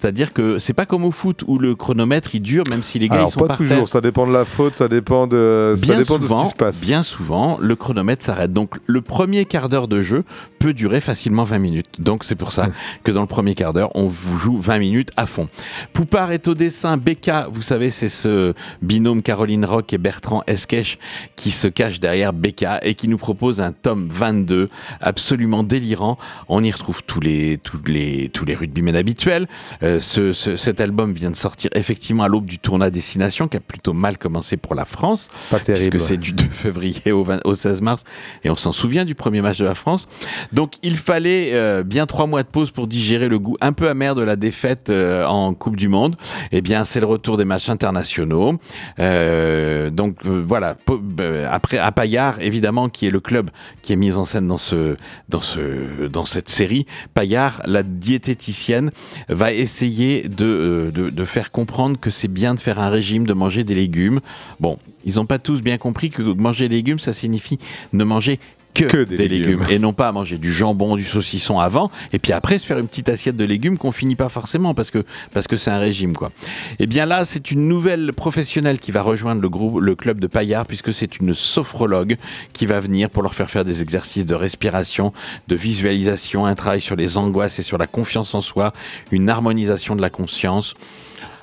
C'est-à-dire 0.00 0.32
que 0.32 0.58
c'est 0.58 0.72
pas 0.72 0.86
comme 0.86 1.04
au 1.04 1.10
foot 1.10 1.44
où 1.46 1.58
le 1.58 1.74
chronomètre 1.74 2.34
il 2.34 2.40
dure 2.40 2.64
même 2.68 2.82
si 2.82 2.98
les 2.98 3.08
gars 3.08 3.16
Alors 3.16 3.28
ils 3.28 3.32
sont 3.32 3.40
pas 3.40 3.48
par 3.48 3.56
toujours, 3.58 3.76
terre. 3.76 3.88
ça 3.88 4.00
dépend 4.00 4.26
de 4.26 4.32
la 4.32 4.44
faute, 4.46 4.74
ça 4.74 4.88
dépend 4.88 5.26
de, 5.26 5.74
ça 5.76 5.82
Bien 5.86 5.98
de 5.98 6.02
ce 6.04 6.14
souvent, 6.14 6.42
qui 6.44 6.48
se 6.50 6.54
passe. 6.54 6.80
bien 6.80 7.02
souvent, 7.02 7.58
le 7.60 7.76
chronomètre 7.76 8.24
s'arrête. 8.24 8.52
Donc 8.52 8.76
le 8.86 9.02
premier 9.02 9.44
quart 9.44 9.68
d'heure 9.68 9.88
de 9.88 10.00
jeu 10.00 10.24
peut 10.58 10.72
durer 10.72 11.00
facilement 11.02 11.44
20 11.44 11.58
minutes. 11.58 11.86
Donc 11.98 12.24
c'est 12.24 12.34
pour 12.34 12.52
ça 12.52 12.68
que 13.04 13.12
dans 13.12 13.20
le 13.20 13.26
premier 13.26 13.54
quart 13.54 13.72
d'heure, 13.74 13.90
on 13.94 14.06
vous 14.06 14.38
joue 14.38 14.58
20 14.58 14.78
minutes 14.78 15.10
à 15.18 15.26
fond. 15.26 15.48
Poupard 15.92 16.32
est 16.32 16.48
au 16.48 16.54
dessin, 16.54 16.96
Becca, 16.96 17.48
vous 17.52 17.62
savez, 17.62 17.90
c'est 17.90 18.08
ce 18.08 18.54
binôme 18.80 19.22
Caroline 19.22 19.64
Rock 19.66 19.92
et 19.92 19.98
Bertrand 19.98 20.42
Esquèche 20.46 20.98
qui 21.36 21.50
se 21.50 21.68
cache 21.68 22.00
derrière 22.00 22.32
Becca 22.32 22.78
et 22.82 22.94
qui 22.94 23.08
nous 23.08 23.18
propose 23.18 23.60
un 23.60 23.72
tome 23.72 24.08
22 24.10 24.70
absolument 25.00 25.62
délirant. 25.62 26.16
On 26.48 26.62
y 26.64 26.70
retrouve 26.70 27.02
tous 27.04 27.20
les 27.20 27.58
tous 27.58 27.80
les 27.86 28.28
tous 28.30 28.44
les 28.46 28.54
rugbymen 28.54 28.96
habituels. 28.96 29.46
Euh, 29.82 29.89
ce, 29.98 30.32
ce- 30.32 30.56
cet 30.56 30.80
album 30.80 31.12
vient 31.12 31.30
de 31.30 31.36
sortir 31.36 31.70
effectivement 31.74 32.22
à 32.22 32.28
l'aube 32.28 32.46
du 32.46 32.58
tournoi 32.58 32.90
Destination 32.90 33.48
qui 33.48 33.56
a 33.56 33.60
plutôt 33.60 33.92
mal 33.92 34.18
commencé 34.18 34.56
pour 34.56 34.74
la 34.74 34.84
France 34.84 35.28
Pas 35.50 35.58
terrible. 35.58 35.90
puisque 35.90 36.06
c'est 36.06 36.16
du 36.16 36.32
2 36.32 36.44
février 36.52 37.10
au, 37.12 37.24
20 37.24 37.40
au 37.44 37.54
16 37.54 37.80
mars, 37.82 38.04
et 38.44 38.50
on 38.50 38.56
s'en 38.56 38.72
souvient 38.72 39.04
du 39.04 39.14
premier 39.14 39.40
match 39.40 39.58
de 39.58 39.64
la 39.64 39.74
France. 39.74 40.06
Donc 40.52 40.74
il 40.82 40.96
fallait 40.98 41.50
euh, 41.54 41.82
bien 41.82 42.06
trois 42.06 42.26
mois 42.26 42.42
de 42.42 42.48
pause 42.48 42.70
pour 42.70 42.86
digérer 42.86 43.28
le 43.28 43.38
goût 43.38 43.56
un 43.60 43.72
peu 43.72 43.88
amer 43.88 44.14
de 44.14 44.22
la 44.22 44.36
défaite 44.36 44.90
euh, 44.90 45.24
en 45.26 45.54
Coupe 45.54 45.76
du 45.76 45.88
Monde. 45.88 46.16
Eh 46.52 46.60
bien, 46.60 46.84
c'est 46.84 47.00
le 47.00 47.06
retour 47.06 47.36
des 47.38 47.44
matchs 47.46 47.68
internationaux. 47.70 48.58
Euh, 48.98 49.90
donc 49.90 50.16
euh, 50.26 50.42
voilà, 50.46 50.76
euh, 51.20 51.46
après 51.50 51.78
à 51.78 51.90
Payard, 51.92 52.40
évidemment, 52.40 52.88
qui 52.88 53.06
est 53.06 53.10
le 53.10 53.20
club 53.20 53.50
qui 53.82 53.92
est 53.92 53.96
mis 53.96 54.12
en 54.12 54.24
scène 54.24 54.46
dans 54.46 54.58
ce 54.58 54.96
dans 55.28 55.40
ce 55.40 56.06
dans 56.06 56.26
cette 56.26 56.48
série. 56.48 56.86
Payard, 57.14 57.62
la 57.64 57.82
diététicienne, 57.82 58.90
va 59.28 59.52
essayer 59.52 59.79
de, 59.88 60.44
euh, 60.44 60.90
de, 60.90 61.10
de 61.10 61.24
faire 61.24 61.50
comprendre 61.50 61.98
que 61.98 62.10
c'est 62.10 62.28
bien 62.28 62.54
de 62.54 62.60
faire 62.60 62.78
un 62.78 62.90
régime, 62.90 63.26
de 63.26 63.32
manger 63.32 63.64
des 63.64 63.74
légumes. 63.74 64.20
Bon, 64.58 64.78
ils 65.04 65.16
n'ont 65.16 65.26
pas 65.26 65.38
tous 65.38 65.62
bien 65.62 65.78
compris 65.78 66.10
que 66.10 66.22
manger 66.22 66.68
des 66.68 66.76
légumes, 66.76 66.98
ça 66.98 67.12
signifie 67.12 67.58
ne 67.92 68.04
manger 68.04 68.38
que, 68.74 68.84
Que 68.84 69.04
des, 69.04 69.16
des 69.16 69.28
légumes. 69.28 69.60
légumes. 69.60 69.66
et 69.70 69.78
non 69.78 69.92
pas 69.92 70.10
manger 70.12 70.38
du 70.38 70.52
jambon, 70.52 70.96
du 70.96 71.04
saucisson 71.04 71.58
avant 71.58 71.90
et 72.12 72.18
puis 72.18 72.32
après 72.32 72.58
se 72.58 72.66
faire 72.66 72.78
une 72.78 72.88
petite 72.88 73.08
assiette 73.08 73.36
de 73.36 73.44
légumes 73.44 73.78
qu'on 73.78 73.92
finit 73.92 74.16
pas 74.16 74.28
forcément 74.28 74.74
parce 74.74 74.90
que 74.90 75.04
parce 75.32 75.46
que 75.46 75.56
c'est 75.56 75.70
un 75.70 75.78
régime 75.78 76.14
quoi. 76.14 76.30
Et 76.78 76.86
bien 76.86 77.06
là, 77.06 77.24
c'est 77.24 77.50
une 77.50 77.68
nouvelle 77.68 78.12
professionnelle 78.12 78.78
qui 78.78 78.92
va 78.92 79.02
rejoindre 79.02 79.40
le 79.42 79.48
groupe 79.48 79.80
le 79.80 79.94
club 79.94 80.20
de 80.20 80.26
Payard 80.26 80.66
puisque 80.66 80.92
c'est 80.94 81.18
une 81.18 81.34
sophrologue 81.34 82.16
qui 82.52 82.66
va 82.66 82.80
venir 82.80 83.10
pour 83.10 83.22
leur 83.22 83.34
faire 83.34 83.50
faire 83.50 83.64
des 83.64 83.82
exercices 83.82 84.26
de 84.26 84.34
respiration, 84.34 85.12
de 85.48 85.56
visualisation, 85.56 86.46
un 86.46 86.54
travail 86.54 86.80
sur 86.80 86.96
les 86.96 87.18
angoisses 87.18 87.58
et 87.58 87.62
sur 87.62 87.78
la 87.78 87.86
confiance 87.86 88.34
en 88.34 88.40
soi, 88.40 88.72
une 89.10 89.28
harmonisation 89.28 89.96
de 89.96 90.00
la 90.00 90.10
conscience. 90.10 90.74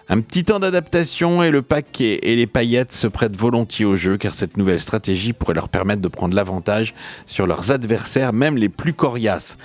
Un 0.10 0.22
petit 0.22 0.46
temps 0.46 0.60
d'adaptation 0.60 1.43
et 1.43 1.52
le 1.52 1.62
pack 1.62 2.00
et, 2.00 2.32
et 2.32 2.36
les 2.38 2.48
paillettes 2.48 2.93
se 2.93 3.08
prêtent 3.08 3.36
volontiers 3.36 3.84
au 3.84 3.98
jeu 3.98 4.15
car 4.17 4.34
cette 4.34 4.56
nouvelle 4.56 4.80
stratégie 4.80 5.34
pourrait 5.34 5.56
leur 5.56 5.67
permettre 5.67 6.02
de 6.02 6.08
prendre 6.08 6.34
l'avantage 6.34 6.93
sur 7.26 7.46
leurs 7.46 7.72
adversaires, 7.72 8.32
même 8.32 8.56
les 8.56 8.70
plus 8.70 8.93
coriaces. 8.93 9.58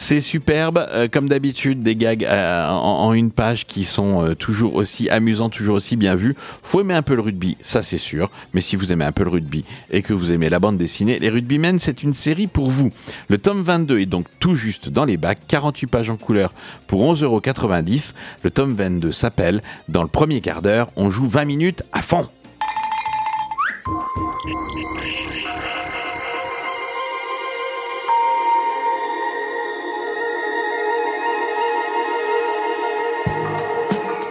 C'est 0.00 0.20
superbe, 0.20 0.86
euh, 0.92 1.08
comme 1.10 1.28
d'habitude, 1.28 1.80
des 1.80 1.96
gags 1.96 2.24
euh, 2.24 2.68
en, 2.68 3.12
une 3.12 3.32
page 3.32 3.66
qui 3.66 3.82
sont 3.82 4.24
euh, 4.24 4.34
toujours 4.36 4.76
aussi 4.76 5.10
amusants, 5.10 5.48
toujours 5.48 5.74
aussi 5.74 5.96
bien 5.96 6.14
vus. 6.14 6.36
Faut 6.62 6.80
aimer 6.80 6.94
un 6.94 7.02
peu 7.02 7.16
le 7.16 7.20
rugby, 7.20 7.56
ça 7.60 7.82
c'est 7.82 7.98
sûr, 7.98 8.30
mais 8.54 8.60
si 8.60 8.76
vous 8.76 8.92
aimez 8.92 9.04
un 9.04 9.10
peu 9.10 9.24
le 9.24 9.30
rugby 9.30 9.64
et 9.90 10.02
que 10.02 10.12
vous 10.12 10.30
aimez 10.30 10.50
la 10.50 10.60
bande 10.60 10.78
dessinée, 10.78 11.18
Les 11.18 11.28
Rugbymen, 11.28 11.80
c'est 11.80 12.04
une 12.04 12.14
série 12.14 12.46
pour 12.46 12.70
vous. 12.70 12.92
Le 13.28 13.38
tome 13.38 13.64
22 13.64 13.98
est 13.98 14.06
donc 14.06 14.26
tout 14.38 14.54
juste 14.54 14.88
dans 14.88 15.04
les 15.04 15.16
bacs, 15.16 15.40
48 15.48 15.88
pages 15.88 16.10
en 16.10 16.16
couleur 16.16 16.52
pour 16.86 17.02
11,90€. 17.02 18.14
Le 18.44 18.50
tome 18.52 18.76
22 18.76 19.10
s'appelle 19.10 19.62
Dans 19.88 20.02
le 20.02 20.08
premier 20.08 20.40
quart 20.40 20.62
d'heure, 20.62 20.92
on 20.94 21.10
joue 21.10 21.26
20 21.26 21.44
minutes 21.44 21.82
à 21.92 22.02
fond. 22.02 22.28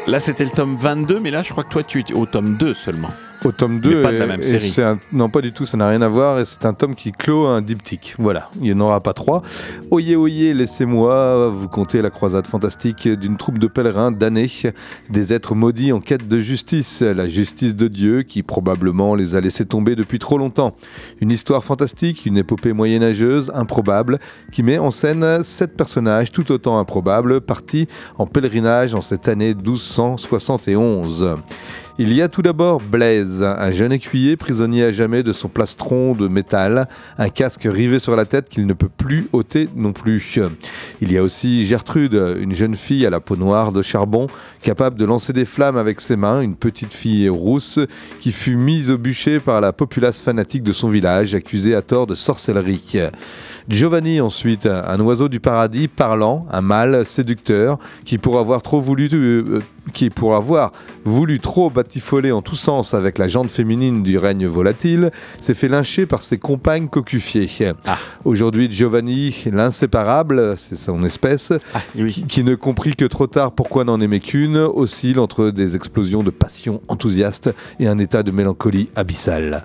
Là, 0.08 0.22
c'était 0.22 0.46
le 0.46 0.52
tome 0.52 0.78
22, 0.78 1.20
mais 1.20 1.32
là, 1.32 1.44
je 1.44 1.50
crois 1.50 1.66
que 1.66 1.70
toi, 1.70 1.84
tu 1.84 2.00
es 2.00 2.14
au 2.14 2.26
tome 2.26 2.56
2 2.56 2.74
seulement. 2.74 3.10
Au 3.46 3.52
tome 3.52 3.74
Mais 3.76 3.80
2, 3.80 4.02
pas 4.02 4.12
de 4.12 4.16
et- 4.16 4.20
la 4.20 4.28
même 4.28 4.40
et 4.40 4.44
série. 4.44 4.70
c'est 4.70 4.84
un- 4.84 4.98
non 5.14 5.30
pas 5.30 5.42
du 5.42 5.52
tout, 5.54 5.66
ça 5.66 5.78
n'a 5.78 5.88
rien 5.88 6.02
à 6.02 6.08
voir, 6.08 6.40
et 6.40 6.46
c'est 6.46 6.66
un 6.66 6.74
tome 6.74 6.96
qui 6.96 7.12
clôt 7.12 7.46
un 7.46 7.62
diptyque. 7.62 8.16
Voilà, 8.18 8.50
il 8.58 8.64
n'y 8.64 8.74
en 8.74 8.80
aura 8.80 9.00
pas 9.00 9.14
trois. 9.14 9.44
Oyez, 9.92 10.16
oyez, 10.16 10.54
laissez-moi 10.56 11.48
vous 11.50 11.68
conter 11.68 12.02
la 12.02 12.10
croisade 12.10 12.48
fantastique 12.48 13.08
d'une 13.08 13.38
troupe 13.38 13.60
de 13.60 13.68
pèlerins 13.68 14.12
damnés, 14.12 14.50
des 15.12 15.34
êtres 15.34 15.54
maudits 15.54 15.92
en 15.92 16.00
quête 16.00 16.28
de 16.28 16.40
justice, 16.40 17.02
la 17.02 17.28
justice 17.28 17.76
de 17.76 17.88
Dieu 17.88 18.24
qui 18.24 18.42
probablement 18.44 19.14
les 19.14 19.36
a 19.36 19.40
laissés 19.42 19.66
tomber 19.66 19.96
depuis 19.96 20.18
trop 20.20 20.38
longtemps. 20.40 20.76
Une 21.22 21.30
histoire 21.32 21.64
fantastique, 21.64 22.26
une 22.26 22.38
épopée 22.38 22.74
moyenâgeuse, 22.74 23.52
improbable, 23.54 24.18
qui 24.52 24.64
met 24.64 24.80
en 24.80 24.90
scène 24.90 25.44
sept 25.44 25.78
personnages 25.78 26.32
tout 26.32 26.52
autant 26.52 26.80
improbables, 26.80 27.40
partis 27.42 27.88
en 28.18 28.26
pèlerinage 28.26 28.96
en 28.96 29.02
cette 29.02 29.28
année 29.28 29.54
1271. 29.54 31.36
Il 32.00 32.14
y 32.14 32.22
a 32.22 32.28
tout 32.28 32.44
d'abord 32.44 32.80
Blaise, 32.80 33.42
un 33.42 33.72
jeune 33.72 33.92
écuyer 33.92 34.38
prisonnier 34.38 34.84
à 34.84 34.92
jamais 34.92 35.24
de 35.24 35.34
son 35.34 35.48
plastron 35.48 36.14
de 36.14 36.28
métal, 36.28 36.88
un 37.18 37.30
casque 37.30 37.68
rivé 37.68 37.98
sur 37.98 38.16
la 38.16 38.26
tête 38.26 38.50
qu'il 38.50 38.68
ne 38.68 38.74
peut 38.74 38.88
plus 38.88 39.28
ôter 39.34 39.68
non 39.76 39.94
plus. 39.94 40.38
Il 41.02 41.12
y 41.12 41.18
a 41.18 41.24
aussi 41.24 41.66
Gertrude, 41.66 42.14
une 42.40 42.54
jeune 42.54 42.76
fille 42.76 43.04
à 43.08 43.10
la 43.10 43.20
peau 43.20 43.36
noire 43.36 43.72
de 43.72 43.82
charbon, 43.82 44.28
capable 44.62 45.00
de 45.00 45.06
lancer 45.06 45.34
des 45.34 45.46
flammes 45.46 45.76
avec 45.76 46.00
ses 46.00 46.18
mains, 46.18 46.42
une 46.42 46.56
petite 46.56 46.94
fille 46.94 47.30
rousse 47.30 47.80
qui 48.20 48.32
fut 48.32 48.58
mise 48.58 48.92
au 48.92 49.00
bûcher 49.00 49.40
par 49.40 49.60
la 49.60 49.74
populace 49.74 50.20
fanatique 50.20 50.62
de 50.62 50.74
son 50.74 50.90
village, 50.90 51.34
accusée 51.34 51.74
à 51.74 51.82
tort 51.82 52.06
de 52.06 52.14
sorcellerie. 52.14 53.00
Giovanni 53.70 54.22
ensuite, 54.22 54.66
un 54.66 54.98
oiseau 55.02 55.28
du 55.28 55.42
paradis 55.42 55.90
parlant, 55.90 56.46
un 56.52 56.62
mâle 56.62 57.06
séducteur 57.06 57.78
qui 58.06 58.18
pour 58.18 58.40
avoir 58.40 58.62
trop 58.62 58.80
voulu, 58.80 59.10
euh, 59.12 59.60
qui 59.92 60.10
pour 60.10 60.38
avoir 60.38 60.72
voulu 61.04 61.42
trop 61.42 61.70
batifoler 61.70 62.32
en 62.32 62.42
tous 62.42 62.56
sens 62.56 62.94
avec 62.94 63.18
la 63.18 63.28
jante 63.28 63.50
féminine 63.50 64.04
du 64.04 64.18
règne 64.18 64.48
volatile, 64.48 65.12
s'est 65.42 65.54
fait 65.54 65.68
lyncher 65.68 66.06
par 66.06 66.22
ses 66.22 66.38
compagnes 66.38 66.88
cocufiées. 66.88 67.50
Ah. 67.86 67.98
Aujourd'hui, 68.24 68.72
Giovanni, 68.72 69.44
l'inséparable, 69.52 70.56
c'est 70.58 70.78
son 70.78 71.04
espèce, 71.04 71.52
Ah, 71.74 71.82
oui. 71.98 72.24
qui, 72.30 72.46
ne 72.46 72.56
comprit 72.56 72.96
que 72.96 73.04
trop 73.04 73.28
tard 73.28 73.52
pourquoi 73.52 73.84
n'en 73.84 74.00
aimait 74.00 74.22
qu'une, 74.22 74.58
oscille 74.58 75.20
entre 75.20 75.50
des 75.50 75.76
explosions 75.76 76.24
de 76.24 76.32
passion 76.32 76.82
enthousiaste 76.88 77.50
et 77.82 77.88
un 77.88 78.00
état 78.00 78.24
de 78.24 78.32
mélancolie 78.32 78.88
abyssale. 78.96 79.64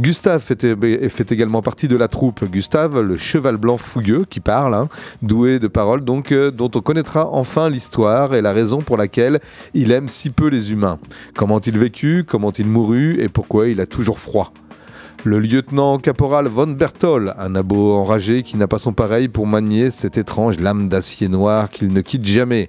Gustave 0.00 0.40
fait, 0.40 0.64
fait 1.08 1.32
également 1.32 1.62
partie 1.62 1.88
de 1.88 1.96
la 1.96 2.06
troupe. 2.06 2.44
Gustave, 2.44 3.00
le 3.00 3.16
cheval 3.40 3.56
blanc 3.56 3.78
fougueux 3.78 4.26
qui 4.28 4.40
parle, 4.40 4.74
hein, 4.74 4.88
doué 5.22 5.58
de 5.58 5.66
paroles 5.66 6.04
donc, 6.04 6.30
euh, 6.30 6.50
dont 6.50 6.70
on 6.74 6.80
connaîtra 6.80 7.26
enfin 7.30 7.70
l'histoire 7.70 8.34
et 8.34 8.42
la 8.42 8.52
raison 8.52 8.82
pour 8.82 8.98
laquelle 8.98 9.40
Il 9.72 9.92
aime 9.92 10.10
si 10.10 10.28
peu 10.28 10.48
les 10.48 10.72
humains. 10.72 10.98
Comment 11.34 11.58
il 11.60 11.78
vécut, 11.78 12.24
comment 12.28 12.52
il 12.52 12.66
mourut 12.66 13.18
et 13.18 13.30
pourquoi 13.30 13.68
il 13.68 13.80
a 13.80 13.86
toujours 13.86 14.18
froid. 14.18 14.52
Le 15.24 15.38
lieutenant 15.38 15.98
caporal 15.98 16.48
von 16.48 16.66
Berthold, 16.66 17.34
un 17.38 17.54
abo 17.54 17.94
enragé 17.94 18.42
qui 18.42 18.56
n'a 18.56 18.66
pas 18.66 18.78
son 18.78 18.92
pareil 18.92 19.28
pour 19.28 19.46
manier 19.46 19.90
cette 19.90 20.18
étrange 20.18 20.58
lame 20.60 20.88
d'acier 20.88 21.28
noir 21.28 21.70
qu'il 21.70 21.88
ne 21.88 22.00
quitte 22.02 22.26
jamais. 22.26 22.68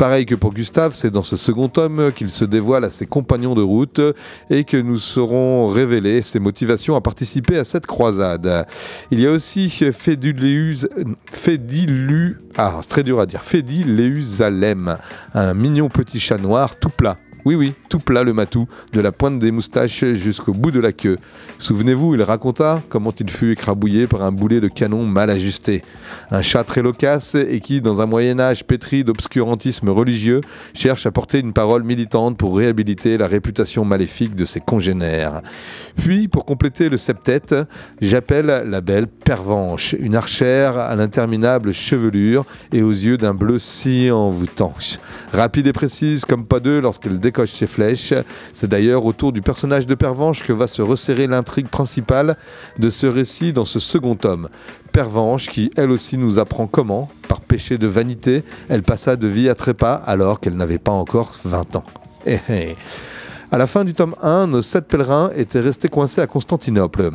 Pareil 0.00 0.24
que 0.24 0.34
pour 0.34 0.54
Gustave, 0.54 0.94
c'est 0.94 1.10
dans 1.10 1.22
ce 1.22 1.36
second 1.36 1.68
tome 1.68 2.10
qu'il 2.12 2.30
se 2.30 2.46
dévoile 2.46 2.84
à 2.84 2.88
ses 2.88 3.04
compagnons 3.04 3.54
de 3.54 3.60
route 3.60 4.00
et 4.48 4.64
que 4.64 4.78
nous 4.78 4.96
saurons 4.96 5.66
révéler 5.66 6.22
ses 6.22 6.38
motivations 6.38 6.96
à 6.96 7.02
participer 7.02 7.58
à 7.58 7.66
cette 7.66 7.84
croisade. 7.84 8.66
Il 9.10 9.20
y 9.20 9.26
a 9.26 9.30
aussi 9.30 9.68
Fédileus, 9.68 10.88
Fédilu, 11.30 12.38
ah, 12.56 12.78
c'est 12.80 12.88
très 12.88 13.02
dur 13.02 13.20
à 13.20 13.26
dire, 13.26 13.42
un 15.34 15.52
mignon 15.52 15.90
petit 15.90 16.18
chat 16.18 16.38
noir 16.38 16.76
tout 16.76 16.88
plat. 16.88 17.18
Oui, 17.44 17.54
oui, 17.54 17.72
tout 17.88 17.98
plat 17.98 18.22
le 18.22 18.32
matou, 18.32 18.68
de 18.92 19.00
la 19.00 19.12
pointe 19.12 19.38
des 19.38 19.50
moustaches 19.50 20.04
jusqu'au 20.14 20.52
bout 20.52 20.70
de 20.70 20.80
la 20.80 20.92
queue. 20.92 21.16
Souvenez-vous, 21.58 22.14
il 22.14 22.22
raconta 22.22 22.82
comment 22.88 23.12
il 23.18 23.30
fut 23.30 23.52
écrabouillé 23.52 24.06
par 24.06 24.22
un 24.22 24.32
boulet 24.32 24.60
de 24.60 24.68
canon 24.68 25.04
mal 25.04 25.30
ajusté. 25.30 25.82
Un 26.30 26.42
chat 26.42 26.64
très 26.64 26.82
loquace 26.82 27.34
et 27.34 27.60
qui, 27.60 27.80
dans 27.80 28.00
un 28.00 28.06
Moyen-Âge 28.06 28.64
pétri 28.64 29.04
d'obscurantisme 29.04 29.88
religieux, 29.88 30.40
cherche 30.74 31.06
à 31.06 31.10
porter 31.10 31.38
une 31.38 31.52
parole 31.52 31.82
militante 31.82 32.36
pour 32.36 32.56
réhabiliter 32.56 33.16
la 33.16 33.26
réputation 33.26 33.84
maléfique 33.84 34.34
de 34.34 34.44
ses 34.44 34.60
congénères. 34.60 35.42
Puis, 35.96 36.28
pour 36.28 36.44
compléter 36.44 36.88
le 36.88 36.96
septet, 36.96 37.40
j'appelle 38.00 38.64
la 38.66 38.80
belle 38.80 39.06
Pervenche, 39.06 39.94
une 39.98 40.16
archère 40.16 40.76
à 40.76 40.94
l'interminable 40.94 41.72
chevelure 41.72 42.44
et 42.72 42.82
aux 42.82 42.90
yeux 42.90 43.16
d'un 43.16 43.34
bleu 43.34 43.58
si 43.58 44.10
envoûtant. 44.10 44.74
Rapide 45.32 45.66
et 45.66 45.72
précise 45.72 46.24
comme 46.24 46.46
pas 46.46 46.60
deux 46.60 46.80
lorsqu'elle 46.80 47.18
décoche 47.30 47.52
ses 47.52 47.68
flèches. 47.68 48.12
C'est 48.52 48.68
d'ailleurs 48.68 49.04
autour 49.04 49.32
du 49.32 49.40
personnage 49.40 49.86
de 49.86 49.94
Pervenche 49.94 50.42
que 50.42 50.52
va 50.52 50.66
se 50.66 50.82
resserrer 50.82 51.28
l'intrigue 51.28 51.68
principale 51.68 52.36
de 52.78 52.90
ce 52.90 53.06
récit 53.06 53.52
dans 53.52 53.64
ce 53.64 53.78
second 53.78 54.16
tome. 54.16 54.48
Pervenche 54.90 55.48
qui, 55.48 55.70
elle 55.76 55.92
aussi, 55.92 56.18
nous 56.18 56.40
apprend 56.40 56.66
comment, 56.66 57.08
par 57.28 57.40
péché 57.40 57.78
de 57.78 57.86
vanité, 57.86 58.42
elle 58.68 58.82
passa 58.82 59.14
de 59.14 59.28
vie 59.28 59.48
à 59.48 59.54
trépas 59.54 59.94
alors 59.94 60.40
qu'elle 60.40 60.56
n'avait 60.56 60.78
pas 60.78 60.90
encore 60.90 61.38
20 61.44 61.76
ans. 61.76 61.84
Eh, 62.26 62.40
eh. 62.48 62.76
À 63.52 63.58
la 63.58 63.68
fin 63.68 63.84
du 63.84 63.94
tome 63.94 64.16
1, 64.20 64.48
nos 64.48 64.62
sept 64.62 64.88
pèlerins 64.88 65.30
étaient 65.36 65.60
restés 65.60 65.88
coincés 65.88 66.20
à 66.20 66.26
Constantinople. 66.26 67.12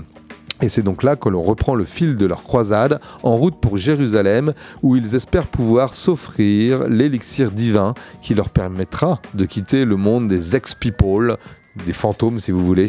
Et 0.61 0.69
c'est 0.69 0.81
donc 0.81 1.03
là 1.03 1.15
que 1.15 1.27
l'on 1.27 1.41
reprend 1.41 1.75
le 1.75 1.83
fil 1.83 2.15
de 2.15 2.25
leur 2.25 2.43
croisade 2.43 3.01
en 3.23 3.35
route 3.35 3.55
pour 3.59 3.75
Jérusalem, 3.75 4.53
où 4.81 4.95
ils 4.95 5.15
espèrent 5.15 5.47
pouvoir 5.47 5.93
s'offrir 5.93 6.87
l'élixir 6.87 7.51
divin 7.51 7.93
qui 8.21 8.33
leur 8.33 8.49
permettra 8.49 9.21
de 9.33 9.45
quitter 9.45 9.83
le 9.83 9.97
monde 9.97 10.27
des 10.29 10.55
ex-people, 10.55 11.37
des 11.85 11.93
fantômes 11.93 12.39
si 12.39 12.51
vous 12.51 12.65
voulez, 12.65 12.87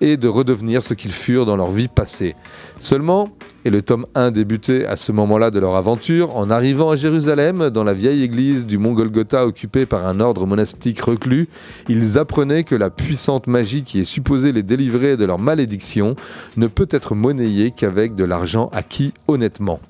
et 0.00 0.16
de 0.16 0.28
redevenir 0.28 0.82
ce 0.82 0.94
qu'ils 0.94 1.12
furent 1.12 1.46
dans 1.46 1.56
leur 1.56 1.70
vie 1.70 1.88
passée. 1.88 2.34
Seulement, 2.78 3.30
et 3.64 3.70
le 3.70 3.82
tome 3.82 4.06
1 4.14 4.30
débutait 4.30 4.86
à 4.86 4.96
ce 4.96 5.12
moment-là 5.12 5.50
de 5.50 5.58
leur 5.58 5.76
aventure, 5.76 6.36
en 6.36 6.50
arrivant 6.50 6.90
à 6.90 6.96
Jérusalem, 6.96 7.70
dans 7.70 7.84
la 7.84 7.94
vieille 7.94 8.22
église 8.22 8.66
du 8.66 8.78
mont 8.78 8.92
Golgotha 8.92 9.46
occupée 9.46 9.86
par 9.86 10.06
un 10.06 10.20
ordre 10.20 10.46
monastique 10.46 11.00
reclus, 11.00 11.48
ils 11.88 12.18
apprenaient 12.18 12.64
que 12.64 12.74
la 12.74 12.90
puissante 12.90 13.46
magie 13.46 13.82
qui 13.82 14.00
est 14.00 14.04
supposée 14.04 14.52
les 14.52 14.62
délivrer 14.62 15.16
de 15.16 15.24
leur 15.24 15.38
malédiction 15.38 16.16
ne 16.56 16.66
peut 16.66 16.88
être 16.90 17.14
monnayée 17.14 17.70
qu'avec 17.70 18.14
de 18.14 18.24
l'argent 18.24 18.70
acquis 18.72 19.12
honnêtement. 19.28 19.80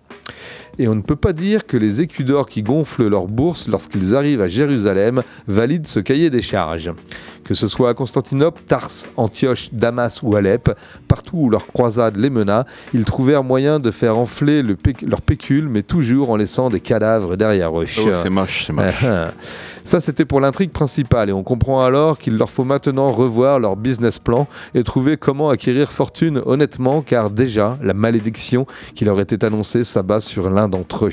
Et 0.79 0.89
on 0.89 0.95
ne 0.95 1.01
peut 1.01 1.17
pas 1.17 1.33
dire 1.33 1.67
que 1.67 1.77
les 1.77 2.01
écus 2.03 2.25
d'or 2.27 2.47
qui 2.49 2.62
gonflent 2.62 3.09
leurs 3.09 3.27
bourses 3.29 3.67
lorsqu'ils 3.69 4.15
arrivent 4.15 4.43
à 4.43 4.49
Jérusalem 4.49 5.23
valident 5.47 5.87
ce 5.87 6.01
cahier 6.01 6.29
des 6.29 6.43
charges. 6.43 6.91
Que 7.45 7.55
ce 7.55 7.69
soit 7.69 7.91
à 7.91 7.95
Constantinople, 7.95 8.61
Tars, 8.67 8.91
Antioche, 9.17 9.69
Damas 9.73 10.21
ou 10.23 10.35
Alep, 10.37 10.71
partout 11.09 11.37
où 11.39 11.51
leur 11.51 11.67
croisade 11.67 12.17
les 12.17 12.29
mena, 12.29 12.67
ils 12.93 13.05
trouvèrent 13.05 13.45
moyen 13.45 13.79
de 13.79 13.91
faire 13.91 14.19
enfler 14.19 14.62
le 14.62 14.75
péc- 14.75 15.03
leur 15.09 15.23
pécule, 15.23 15.69
mais 15.69 15.83
toujours 15.83 16.31
en 16.31 16.37
laissant 16.37 16.69
des 16.69 16.81
cadavres 16.81 17.37
derrière 17.37 17.81
eux. 17.81 17.87
Oh, 17.99 18.09
c'est 18.23 18.31
moche, 18.31 18.65
c'est 18.67 18.73
moche. 18.73 19.05
Ça, 19.87 20.01
c'était 20.01 20.25
pour 20.25 20.40
l'intrigue 20.40 20.72
principale, 20.72 21.31
et 21.31 21.33
on 21.33 21.44
comprend 21.44 21.81
alors 21.85 22.18
qu'il 22.18 22.37
leur 22.37 22.51
faut 22.51 22.64
maintenant 22.64 23.12
revoir 23.12 23.61
leur 23.61 23.77
business 23.77 24.18
plan 24.18 24.49
et 24.75 24.83
trouver 24.83 25.16
comment 25.16 25.49
acquérir 25.49 25.92
fortune 25.92 26.42
honnêtement, 26.44 27.03
car 27.03 27.31
déjà, 27.31 27.79
la 27.81 27.94
malédiction 27.94 28.66
qui 28.96 29.05
leur 29.05 29.20
était 29.20 29.44
annoncée 29.44 29.85
s'abat 29.85 30.18
sur 30.18 30.51
l'un 30.51 30.68
d'entre 30.68 31.07
eux. 31.07 31.12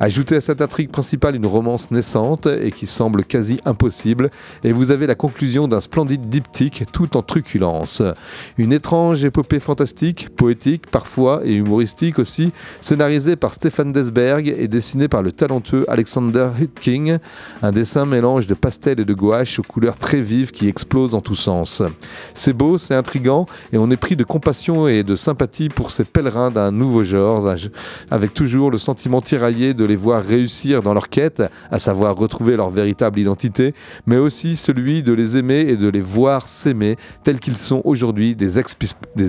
Ajoutez 0.00 0.36
à 0.36 0.40
cette 0.40 0.62
intrigue 0.62 0.90
principale 0.90 1.36
une 1.36 1.44
romance 1.44 1.90
naissante 1.90 2.46
et 2.46 2.72
qui 2.72 2.86
semble 2.86 3.22
quasi 3.22 3.60
impossible, 3.66 4.30
et 4.64 4.72
vous 4.72 4.90
avez 4.90 5.06
la 5.06 5.14
conclusion 5.14 5.68
d'un 5.68 5.80
splendide 5.80 6.26
diptyque 6.26 6.84
tout 6.94 7.18
en 7.18 7.22
truculence. 7.22 8.02
Une 8.56 8.72
étrange 8.72 9.24
épopée 9.24 9.60
fantastique, 9.60 10.30
poétique 10.36 10.86
parfois 10.90 11.42
et 11.44 11.52
humoristique 11.52 12.18
aussi, 12.18 12.52
scénarisée 12.80 13.36
par 13.36 13.52
Stéphane 13.52 13.92
Desberg 13.92 14.48
et 14.48 14.68
dessinée 14.68 15.08
par 15.08 15.22
le 15.22 15.32
talentueux 15.32 15.84
Alexander 15.86 16.48
Hitking, 16.58 17.18
un 17.60 17.72
dessin 17.72 17.89
mélange 17.96 18.46
de 18.46 18.54
pastel 18.54 19.00
et 19.00 19.04
de 19.04 19.14
gouache 19.14 19.58
aux 19.58 19.62
couleurs 19.62 19.96
très 19.96 20.20
vives 20.20 20.50
qui 20.50 20.68
explosent 20.68 21.14
en 21.14 21.20
tous 21.20 21.34
sens. 21.34 21.82
C'est 22.34 22.52
beau, 22.52 22.78
c'est 22.78 22.94
intrigant 22.94 23.46
et 23.72 23.78
on 23.78 23.90
est 23.90 23.96
pris 23.96 24.16
de 24.16 24.24
compassion 24.24 24.88
et 24.88 25.02
de 25.02 25.14
sympathie 25.14 25.68
pour 25.68 25.90
ces 25.90 26.04
pèlerins 26.04 26.50
d'un 26.50 26.70
nouveau 26.72 27.04
genre, 27.04 27.52
avec 28.10 28.34
toujours 28.34 28.70
le 28.70 28.78
sentiment 28.78 29.20
tiraillé 29.20 29.74
de 29.74 29.84
les 29.84 29.96
voir 29.96 30.22
réussir 30.22 30.82
dans 30.82 30.94
leur 30.94 31.08
quête, 31.08 31.42
à 31.70 31.78
savoir 31.78 32.16
retrouver 32.16 32.56
leur 32.56 32.70
véritable 32.70 33.18
identité, 33.18 33.74
mais 34.06 34.16
aussi 34.16 34.56
celui 34.56 35.02
de 35.02 35.12
les 35.12 35.36
aimer 35.36 35.60
et 35.68 35.76
de 35.76 35.88
les 35.88 36.00
voir 36.00 36.46
s'aimer 36.48 36.96
tels 37.24 37.40
qu'ils 37.40 37.58
sont 37.58 37.82
aujourd'hui 37.84 38.34
des 38.34 38.58
ex- 38.58 38.76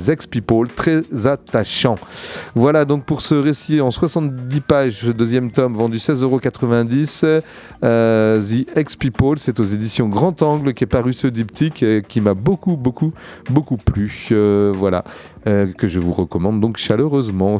ex-people 0.07 0.67
très 0.69 1.03
attachants. 1.25 1.97
Voilà 2.55 2.85
donc 2.85 3.05
pour 3.05 3.21
ce 3.21 3.35
récit 3.35 3.81
en 3.81 3.91
70 3.91 4.61
pages, 4.61 5.05
deuxième 5.05 5.51
tome 5.51 5.73
vendu 5.73 5.97
16,90€. 5.97 7.41
Euh, 7.83 8.41
Ex-People, 8.75 9.39
c'est 9.39 9.59
aux 9.59 9.63
éditions 9.63 10.07
Grand 10.07 10.41
Angle 10.41 10.73
qui 10.73 10.83
est 10.83 10.87
paru 10.87 11.13
ce 11.13 11.27
diptyque 11.27 11.85
qui 12.07 12.21
m'a 12.21 12.33
beaucoup, 12.33 12.75
beaucoup, 12.75 13.13
beaucoup 13.49 13.77
plu. 13.77 14.27
Euh, 14.31 14.73
voilà, 14.75 15.03
euh, 15.47 15.71
que 15.73 15.87
je 15.87 15.99
vous 15.99 16.13
recommande 16.13 16.59
donc 16.59 16.77
chaleureusement. 16.77 17.59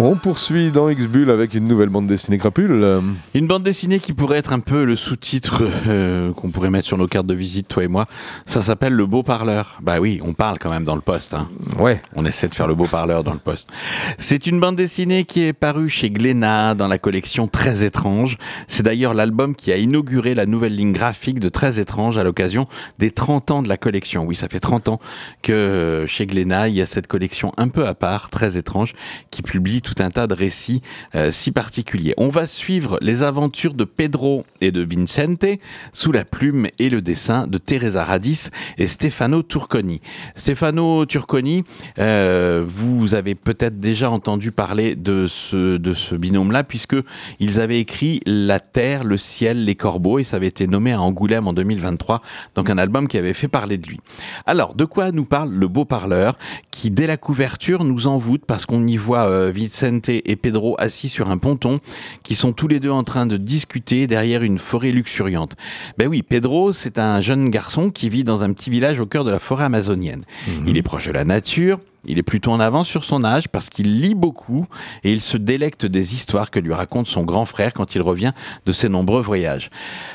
On 0.00 0.14
poursuit 0.14 0.70
dans 0.70 0.88
X-Bull 0.88 1.28
avec 1.28 1.54
une 1.54 1.64
nouvelle 1.64 1.88
bande 1.88 2.06
dessinée 2.06 2.38
crapule. 2.38 3.02
Une 3.34 3.48
bande 3.48 3.64
dessinée 3.64 3.98
qui 3.98 4.12
pourrait 4.12 4.38
être 4.38 4.52
un 4.52 4.60
peu 4.60 4.84
le 4.84 4.94
sous-titre 4.94 5.64
euh, 5.88 6.32
qu'on 6.34 6.50
pourrait 6.50 6.70
mettre 6.70 6.86
sur 6.86 6.96
nos 6.96 7.08
cartes 7.08 7.26
de 7.26 7.34
visite, 7.34 7.66
toi 7.66 7.82
et 7.82 7.88
moi. 7.88 8.06
Ça 8.46 8.62
s'appelle 8.62 8.92
Le 8.92 9.06
Beau 9.06 9.24
Parleur. 9.24 9.76
Bah 9.82 9.98
oui, 9.98 10.20
on 10.22 10.34
parle 10.34 10.60
quand 10.60 10.70
même 10.70 10.84
dans 10.84 10.94
le 10.94 11.00
poste. 11.00 11.34
Hein. 11.34 11.48
Ouais. 11.80 12.00
On 12.14 12.24
essaie 12.24 12.46
de 12.46 12.54
faire 12.54 12.68
le 12.68 12.76
beau 12.76 12.86
parleur 12.86 13.24
dans 13.24 13.32
le 13.32 13.40
poste. 13.40 13.70
C'est 14.18 14.46
une 14.46 14.60
bande 14.60 14.76
dessinée 14.76 15.24
qui 15.24 15.42
est 15.42 15.52
parue 15.52 15.88
chez 15.88 16.10
Glénat 16.10 16.76
dans 16.76 16.86
la 16.86 16.98
collection 16.98 17.48
Très 17.48 17.82
étrange. 17.82 18.38
C'est 18.68 18.84
d'ailleurs 18.84 19.14
l'album 19.14 19.56
qui 19.56 19.72
a 19.72 19.78
inauguré 19.78 20.36
la 20.36 20.46
nouvelle 20.46 20.76
ligne 20.76 20.92
graphique 20.92 21.40
de 21.40 21.48
Très 21.48 21.80
étrange 21.80 22.16
à 22.18 22.22
l'occasion 22.22 22.68
des 23.00 23.10
30 23.10 23.50
ans 23.50 23.62
de 23.62 23.68
la 23.68 23.76
collection. 23.76 24.24
Oui, 24.24 24.36
ça 24.36 24.48
fait 24.48 24.60
30 24.60 24.90
ans 24.90 25.00
que 25.42 25.52
euh, 25.52 26.06
chez 26.06 26.26
Glénat, 26.26 26.68
il 26.68 26.76
y 26.76 26.80
a 26.80 26.86
cette 26.86 27.08
collection 27.08 27.50
un 27.56 27.66
peu 27.66 27.84
à 27.84 27.94
part, 27.94 28.30
Très 28.30 28.56
étrange, 28.56 28.92
qui 29.32 29.42
publie 29.42 29.82
tout 29.88 30.02
un 30.02 30.10
tas 30.10 30.26
de 30.26 30.34
récits 30.34 30.82
euh, 31.14 31.30
si 31.32 31.50
particuliers. 31.50 32.12
On 32.18 32.28
va 32.28 32.46
suivre 32.46 32.98
les 33.00 33.22
aventures 33.22 33.74
de 33.74 33.84
Pedro 33.84 34.44
et 34.60 34.70
de 34.70 34.84
Vincente 34.84 35.46
sous 35.92 36.12
la 36.12 36.24
plume 36.24 36.66
et 36.78 36.90
le 36.90 37.00
dessin 37.00 37.46
de 37.46 37.56
Teresa 37.56 38.04
Radis 38.04 38.50
et 38.76 38.86
Stefano 38.86 39.42
Turconi. 39.42 40.00
Stefano 40.34 41.06
Turconi, 41.06 41.64
euh, 41.98 42.64
vous 42.66 43.14
avez 43.14 43.34
peut-être 43.34 43.80
déjà 43.80 44.10
entendu 44.10 44.52
parler 44.52 44.94
de 44.94 45.26
ce, 45.26 45.78
de 45.78 45.94
ce 45.94 46.14
binôme-là, 46.14 46.64
puisque 46.64 46.96
ils 47.40 47.60
avaient 47.60 47.80
écrit 47.80 48.20
La 48.26 48.60
Terre, 48.60 49.04
le 49.04 49.16
ciel, 49.16 49.64
les 49.64 49.74
corbeaux, 49.74 50.18
et 50.18 50.24
ça 50.24 50.36
avait 50.36 50.48
été 50.48 50.66
nommé 50.66 50.92
à 50.92 51.00
Angoulême 51.00 51.48
en 51.48 51.54
2023, 51.54 52.20
donc 52.54 52.68
un 52.68 52.78
album 52.78 53.08
qui 53.08 53.16
avait 53.16 53.32
fait 53.32 53.48
parler 53.48 53.78
de 53.78 53.88
lui. 53.88 54.00
Alors, 54.44 54.74
de 54.74 54.84
quoi 54.84 55.12
nous 55.12 55.24
parle 55.24 55.50
le 55.50 55.68
beau 55.68 55.86
parleur, 55.86 56.38
qui 56.70 56.90
dès 56.90 57.06
la 57.06 57.16
couverture 57.16 57.84
nous 57.84 58.06
envoûte, 58.06 58.42
parce 58.46 58.66
qu'on 58.66 58.86
y 58.86 58.96
voit 58.96 59.28
euh, 59.28 59.50
Vicente 59.78 60.08
et 60.08 60.36
Pedro 60.36 60.74
assis 60.78 61.08
sur 61.08 61.30
un 61.30 61.38
ponton, 61.38 61.78
qui 62.24 62.34
sont 62.34 62.52
tous 62.52 62.66
les 62.66 62.80
deux 62.80 62.90
en 62.90 63.04
train 63.04 63.26
de 63.26 63.36
discuter 63.36 64.08
derrière 64.08 64.42
une 64.42 64.58
forêt 64.58 64.90
luxuriante. 64.90 65.54
Ben 65.98 66.08
oui, 66.08 66.22
Pedro, 66.22 66.72
c'est 66.72 66.98
un 66.98 67.20
jeune 67.20 67.48
garçon 67.48 67.90
qui 67.90 68.08
vit 68.08 68.24
dans 68.24 68.42
un 68.42 68.52
petit 68.52 68.70
village 68.70 68.98
au 68.98 69.06
cœur 69.06 69.22
de 69.22 69.30
la 69.30 69.38
forêt 69.38 69.64
amazonienne. 69.64 70.24
Il 70.66 70.76
est 70.76 70.82
proche 70.82 71.06
de 71.06 71.12
la 71.12 71.24
nature, 71.24 71.78
Il 72.06 72.18
est 72.18 72.22
plutôt 72.22 72.52
en 72.52 72.60
avance 72.60 72.88
sur 72.88 73.04
son 73.04 73.24
âge 73.24 73.48
parce 73.48 73.68
qu'il 73.68 74.00
lit 74.00 74.14
beaucoup 74.14 74.66
et 75.04 75.12
il 75.12 75.20
se 75.20 75.36
délecte 75.36 75.84
des 75.84 76.14
histoires 76.14 76.50
que 76.50 76.60
lui 76.60 76.72
raconte 76.72 77.06
son 77.06 77.24
grand 77.24 77.44
frère 77.44 77.72
quand 77.74 77.94
il 77.94 78.02
revient 78.02 78.32
de 78.66 78.72
ses 78.72 78.88
nombreux 78.88 79.20
voyages. 79.20 79.70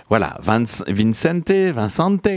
Voilà, 0.10 0.38
Vince- 0.42 0.84
Vincente, 0.88 1.52
Vincente, 1.52 2.28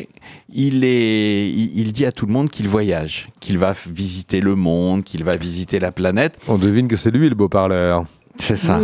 il, 0.52 0.84
est, 0.84 1.48
il, 1.50 1.92
dit 1.92 2.06
à 2.06 2.12
tout 2.12 2.26
le 2.26 2.32
monde 2.32 2.50
qu'il 2.50 2.68
voyage, 2.68 3.28
qu'il 3.40 3.58
va 3.58 3.74
visiter 3.86 4.40
le 4.40 4.54
monde, 4.56 5.04
qu'il 5.04 5.22
va 5.24 5.36
visiter 5.36 5.78
la 5.78 5.92
planète. 5.92 6.38
On 6.48 6.58
devine 6.58 6.88
que 6.88 6.96
c'est 6.96 7.10
lui 7.10 7.28
le 7.28 7.34
beau 7.34 7.48
parleur. 7.48 8.04
C'est 8.38 8.56
ça. 8.56 8.80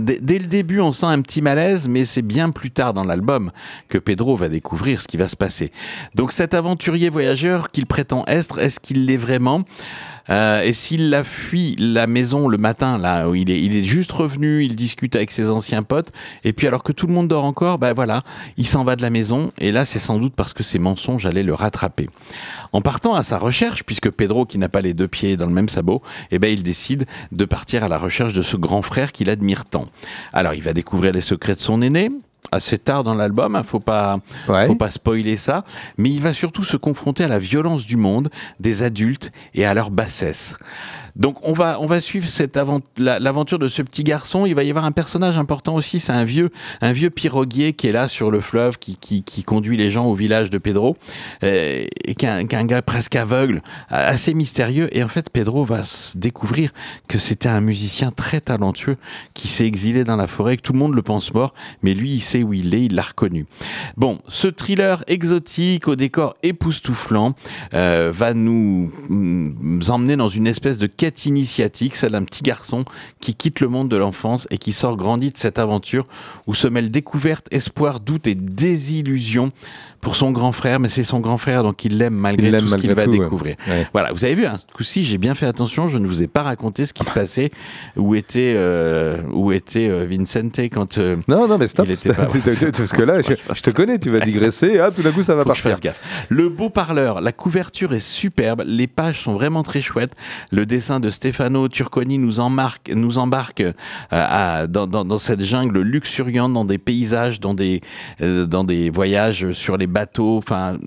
dès, 0.00 0.18
dès 0.20 0.38
le 0.38 0.46
début, 0.46 0.80
on 0.80 0.92
sent 0.92 1.06
un 1.06 1.20
petit 1.20 1.42
malaise, 1.42 1.88
mais 1.88 2.04
c'est 2.04 2.22
bien 2.22 2.50
plus 2.50 2.70
tard 2.70 2.94
dans 2.94 3.04
l'album 3.04 3.50
que 3.88 3.98
Pedro 3.98 4.36
va 4.36 4.48
découvrir 4.48 5.00
ce 5.00 5.08
qui 5.08 5.16
va 5.16 5.28
se 5.28 5.36
passer. 5.36 5.72
Donc 6.14 6.32
cet 6.32 6.54
aventurier 6.54 7.08
voyageur 7.08 7.70
qu'il 7.70 7.86
prétend 7.86 8.24
être, 8.26 8.58
est-ce 8.58 8.80
qu'il 8.80 9.06
l'est 9.06 9.16
vraiment? 9.16 9.64
Euh, 10.30 10.62
Et 10.62 10.72
s'il 10.72 11.14
a 11.14 11.24
fui 11.24 11.76
la 11.78 12.06
maison 12.06 12.48
le 12.48 12.58
matin, 12.58 12.98
là 12.98 13.28
où 13.28 13.34
il 13.34 13.50
est, 13.50 13.60
il 13.60 13.76
est 13.76 13.84
juste 13.84 14.12
revenu, 14.12 14.64
il 14.64 14.76
discute 14.76 15.16
avec 15.16 15.30
ses 15.30 15.48
anciens 15.48 15.82
potes, 15.82 16.12
et 16.44 16.52
puis 16.52 16.66
alors 16.66 16.82
que 16.82 16.92
tout 16.92 17.06
le 17.06 17.12
monde 17.12 17.28
dort 17.28 17.44
encore, 17.44 17.78
ben 17.78 17.92
voilà, 17.92 18.22
il 18.56 18.66
s'en 18.66 18.84
va 18.84 18.96
de 18.96 19.02
la 19.02 19.10
maison, 19.10 19.50
et 19.58 19.72
là 19.72 19.84
c'est 19.84 19.98
sans 19.98 20.18
doute 20.18 20.34
parce 20.34 20.52
que 20.52 20.62
ses 20.62 20.78
mensonges 20.78 21.26
allaient 21.26 21.42
le 21.42 21.54
rattraper. 21.54 22.08
En 22.72 22.80
partant 22.82 23.14
à 23.14 23.22
sa 23.22 23.38
recherche, 23.38 23.84
puisque 23.84 24.10
Pedro, 24.10 24.44
qui 24.44 24.58
n'a 24.58 24.68
pas 24.68 24.80
les 24.80 24.94
deux 24.94 25.08
pieds 25.08 25.36
dans 25.36 25.46
le 25.46 25.52
même 25.52 25.68
sabot, 25.68 26.02
eh 26.30 26.38
ben, 26.38 26.52
il 26.52 26.62
décide 26.62 27.06
de 27.32 27.44
partir 27.44 27.84
à 27.84 27.88
la 27.88 27.98
recherche 27.98 28.32
de 28.32 28.42
ce 28.42 28.56
grand 28.56 28.82
frère 28.82 29.12
qu'il 29.12 29.30
admire 29.30 29.64
tant. 29.64 29.86
Alors, 30.32 30.54
il 30.54 30.62
va 30.62 30.72
découvrir 30.72 31.12
les 31.12 31.20
secrets 31.20 31.54
de 31.54 31.60
son 31.60 31.80
aîné, 31.82 32.10
assez 32.50 32.78
tard 32.78 33.04
dans 33.04 33.14
l'album, 33.14 33.56
hein, 33.56 33.62
faut 33.62 33.80
pas, 33.80 34.20
Ouais. 34.48 34.66
faut 34.66 34.74
pas 34.74 34.90
spoiler 34.90 35.36
ça, 35.36 35.64
mais 35.98 36.10
il 36.10 36.22
va 36.22 36.32
surtout 36.32 36.64
se 36.64 36.76
confronter 36.78 37.24
à 37.24 37.28
la 37.28 37.38
violence 37.38 37.84
du 37.84 37.96
monde, 37.96 38.30
des 38.58 38.82
adultes 38.82 39.32
et 39.54 39.66
à 39.66 39.74
leur 39.74 39.90
bassesse. 39.90 40.56
Donc 41.18 41.36
on 41.42 41.52
va 41.52 41.78
on 41.80 41.86
va 41.86 42.00
suivre 42.00 42.28
cette 42.28 42.58
l'aventure 42.96 43.58
de 43.58 43.68
ce 43.68 43.82
petit 43.82 44.04
garçon. 44.04 44.46
Il 44.46 44.54
va 44.54 44.62
y 44.62 44.70
avoir 44.70 44.84
un 44.84 44.92
personnage 44.92 45.36
important 45.36 45.74
aussi, 45.74 46.00
c'est 46.00 46.12
un 46.12 46.24
vieux 46.24 46.50
un 46.80 46.92
vieux 46.92 47.10
piroguier 47.10 47.72
qui 47.72 47.88
est 47.88 47.92
là 47.92 48.08
sur 48.08 48.30
le 48.30 48.40
fleuve, 48.40 48.78
qui, 48.78 48.96
qui, 48.96 49.42
conduit 49.42 49.76
les 49.76 49.90
gens 49.90 50.06
au 50.06 50.14
village 50.14 50.50
de 50.50 50.58
Pedro, 50.58 50.96
euh, 51.42 51.86
et 52.04 52.14
qui 52.14 52.26
est 52.26 52.66
gars 52.66 52.82
presque 52.82 53.16
aveugle, 53.16 53.62
assez 53.88 54.34
mystérieux. 54.34 54.88
Et 54.96 55.02
en 55.02 55.08
fait, 55.08 55.30
Pedro 55.30 55.64
va 55.64 55.82
découvrir 56.16 56.72
que 57.08 57.18
c'était 57.18 57.48
un 57.48 57.60
musicien 57.60 58.10
très 58.10 58.40
talentueux 58.40 58.96
qui 59.34 59.48
s'est 59.48 59.66
exilé 59.66 60.04
dans 60.04 60.16
la 60.16 60.26
forêt, 60.26 60.56
que 60.56 60.62
tout 60.62 60.72
le 60.72 60.78
monde 60.78 60.94
le 60.94 61.02
pense 61.02 61.32
mort, 61.32 61.54
mais 61.82 61.94
lui, 61.94 62.10
il 62.10 62.20
sait 62.20 62.42
où 62.42 62.52
il 62.52 62.74
est, 62.74 62.84
il 62.84 62.94
l'a 62.94 63.02
reconnu. 63.02 63.46
Bon, 63.96 64.18
ce 64.28 64.48
thriller 64.48 65.02
exotique 65.06 65.88
au 65.88 65.96
décor 65.96 66.36
époustouflant 66.42 67.34
euh, 67.74 68.12
va 68.14 68.34
nous 68.34 68.92
mm, 69.08 69.80
emmener 69.88 70.16
dans 70.16 70.28
une 70.28 70.46
espèce 70.46 70.78
de 70.78 70.86
quête 70.86 71.07
initiatique, 71.26 71.96
celle 71.96 72.12
d'un 72.12 72.24
petit 72.24 72.42
garçon 72.42 72.84
qui 73.20 73.34
quitte 73.34 73.60
le 73.60 73.68
monde 73.68 73.88
de 73.88 73.96
l'enfance 73.96 74.46
et 74.50 74.58
qui 74.58 74.72
sort 74.72 74.96
grandi 74.96 75.30
de 75.30 75.36
cette 75.36 75.58
aventure 75.58 76.04
où 76.46 76.54
se 76.54 76.68
mêlent 76.68 76.90
découverte, 76.90 77.46
espoir, 77.50 78.00
doute 78.00 78.26
et 78.26 78.34
désillusion 78.34 79.50
pour 80.00 80.16
son 80.16 80.30
grand 80.30 80.52
frère, 80.52 80.78
mais 80.80 80.88
c'est 80.88 81.02
son 81.04 81.20
grand 81.20 81.36
frère 81.38 81.62
donc 81.62 81.84
il 81.84 81.98
l'aime 81.98 82.14
malgré 82.14 82.48
Il 82.48 82.56
tout 82.58 82.68
ce 82.68 82.76
qu'il 82.76 82.92
va 82.94 83.04
tout, 83.04 83.10
découvrir. 83.10 83.56
Ouais. 83.68 83.86
Voilà, 83.92 84.12
vous 84.12 84.24
avez 84.24 84.34
vu, 84.34 84.46
hein, 84.46 84.58
ce 84.58 84.72
coup-ci, 84.72 85.02
j'ai 85.04 85.18
bien 85.18 85.34
fait 85.34 85.46
attention, 85.46 85.88
je 85.88 85.98
ne 85.98 86.06
vous 86.06 86.22
ai 86.22 86.26
pas 86.28 86.42
raconté 86.42 86.86
ce 86.86 86.92
qui 86.92 87.04
se 87.04 87.10
passait, 87.10 87.50
où 87.96 88.14
était, 88.14 88.54
euh, 88.56 89.20
où 89.32 89.50
était 89.52 89.88
euh, 89.88 90.06
Vincente 90.08 90.60
quand 90.72 90.98
euh, 90.98 91.16
Non, 91.26 91.48
non, 91.48 91.58
mais 91.58 91.66
stop. 91.68 91.88
Était 91.88 92.12
pas- 92.14 92.26
Parce 92.76 92.92
que 92.92 93.02
là, 93.02 93.20
je, 93.20 93.32
je 93.54 93.62
te 93.62 93.70
connais, 93.70 93.98
tu 93.98 94.10
vas 94.10 94.20
digresser, 94.20 94.78
hop, 94.80 94.94
tout 94.94 95.02
d'un 95.02 95.10
coup, 95.12 95.22
ça 95.22 95.34
va 95.34 95.42
faut 95.42 95.48
partir. 95.48 95.70
fasse 95.70 95.80
gaffe. 95.80 96.00
Le 96.28 96.48
beau 96.48 96.70
parleur, 96.70 97.20
la 97.20 97.32
couverture 97.32 97.92
est 97.92 97.98
superbe, 98.00 98.62
les 98.66 98.86
pages 98.86 99.20
sont 99.22 99.32
vraiment 99.34 99.62
très 99.62 99.80
chouettes. 99.80 100.14
Le 100.52 100.64
dessin 100.66 101.00
de 101.00 101.10
Stefano 101.10 101.68
Turconi 101.68 102.18
nous 102.18 102.38
embarque, 102.40 102.90
nous 102.94 103.18
embarque 103.18 103.60
euh, 103.62 103.72
à- 104.10 104.66
dans, 104.68 104.86
dans- 104.86 105.04
dans 105.04 105.18
cette 105.18 105.42
jungle 105.42 105.80
luxuriante, 105.80 106.52
dans 106.52 106.64
des 106.64 106.78
paysages, 106.78 107.40
dans 107.40 107.54
des, 107.54 107.80
euh, 108.22 108.46
dans 108.46 108.62
des 108.64 108.90
voyages 108.90 109.52
sur 109.52 109.76
les 109.76 109.87
bateaux, 109.88 110.38
enfin 110.38 110.78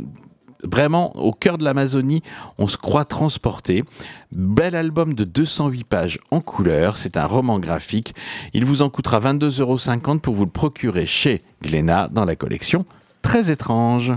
vraiment 0.63 1.15
au 1.15 1.31
cœur 1.31 1.57
de 1.57 1.63
l'Amazonie, 1.63 2.21
on 2.57 2.67
se 2.67 2.77
croit 2.77 3.05
transporté. 3.05 3.83
Bel 4.31 4.75
album 4.75 5.13
de 5.13 5.23
208 5.23 5.83
pages 5.83 6.19
en 6.29 6.41
couleur, 6.41 6.97
c'est 6.97 7.17
un 7.17 7.25
roman 7.25 7.59
graphique. 7.59 8.13
Il 8.53 8.65
vous 8.65 8.81
en 8.81 8.89
coûtera 8.89 9.19
22,50€ 9.19 10.19
pour 10.19 10.35
vous 10.35 10.45
le 10.45 10.51
procurer 10.51 11.05
chez 11.05 11.41
Glénat 11.61 12.09
dans 12.11 12.25
la 12.25 12.35
collection 12.35 12.85
Très 13.21 13.51
étrange. 13.51 14.13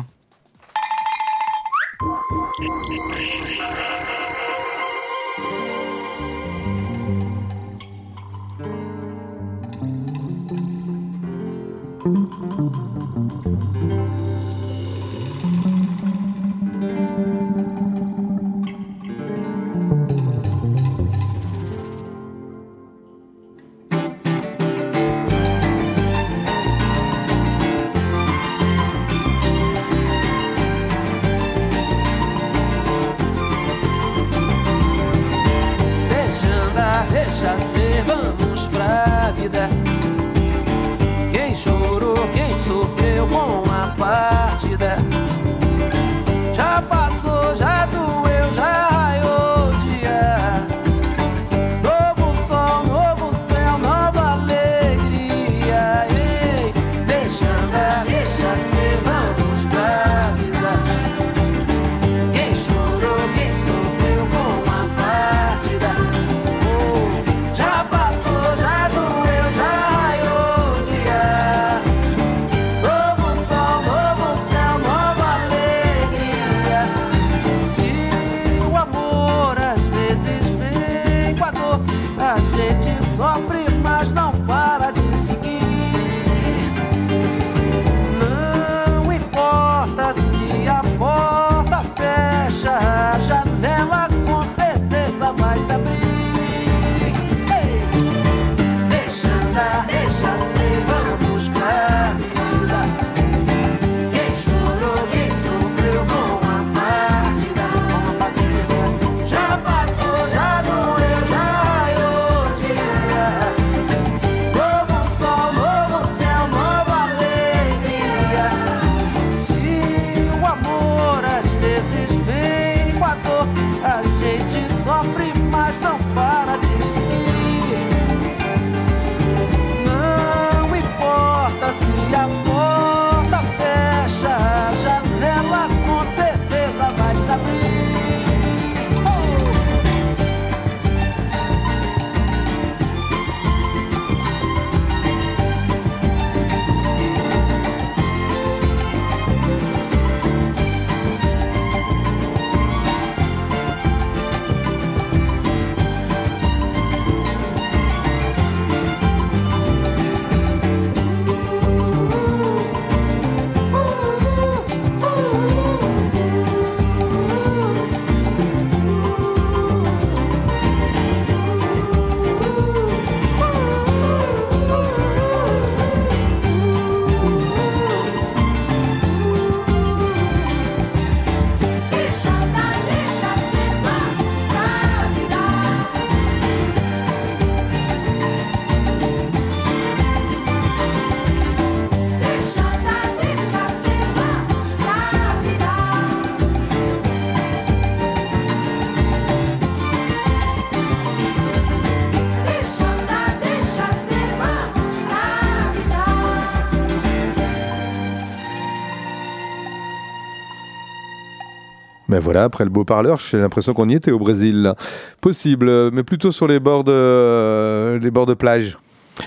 Voilà, 212.25 212.44
après 212.44 212.64
le 212.64 212.70
beau 212.70 212.85
parleur, 212.85 213.18
j'ai 213.20 213.38
l'impression 213.38 213.72
qu'on 213.75 213.88
y 213.88 213.94
était 213.94 214.10
au 214.10 214.18
Brésil. 214.18 214.62
là. 214.62 214.75
Possible, 215.20 215.90
mais 215.92 216.02
plutôt 216.02 216.33
sur 216.33 216.48
les 216.48 216.58
bords 216.58 216.83
de, 216.85 216.92
euh, 216.92 217.98
les 218.00 218.10
bords 218.10 218.27
de 218.27 218.35
plage. 218.35 218.77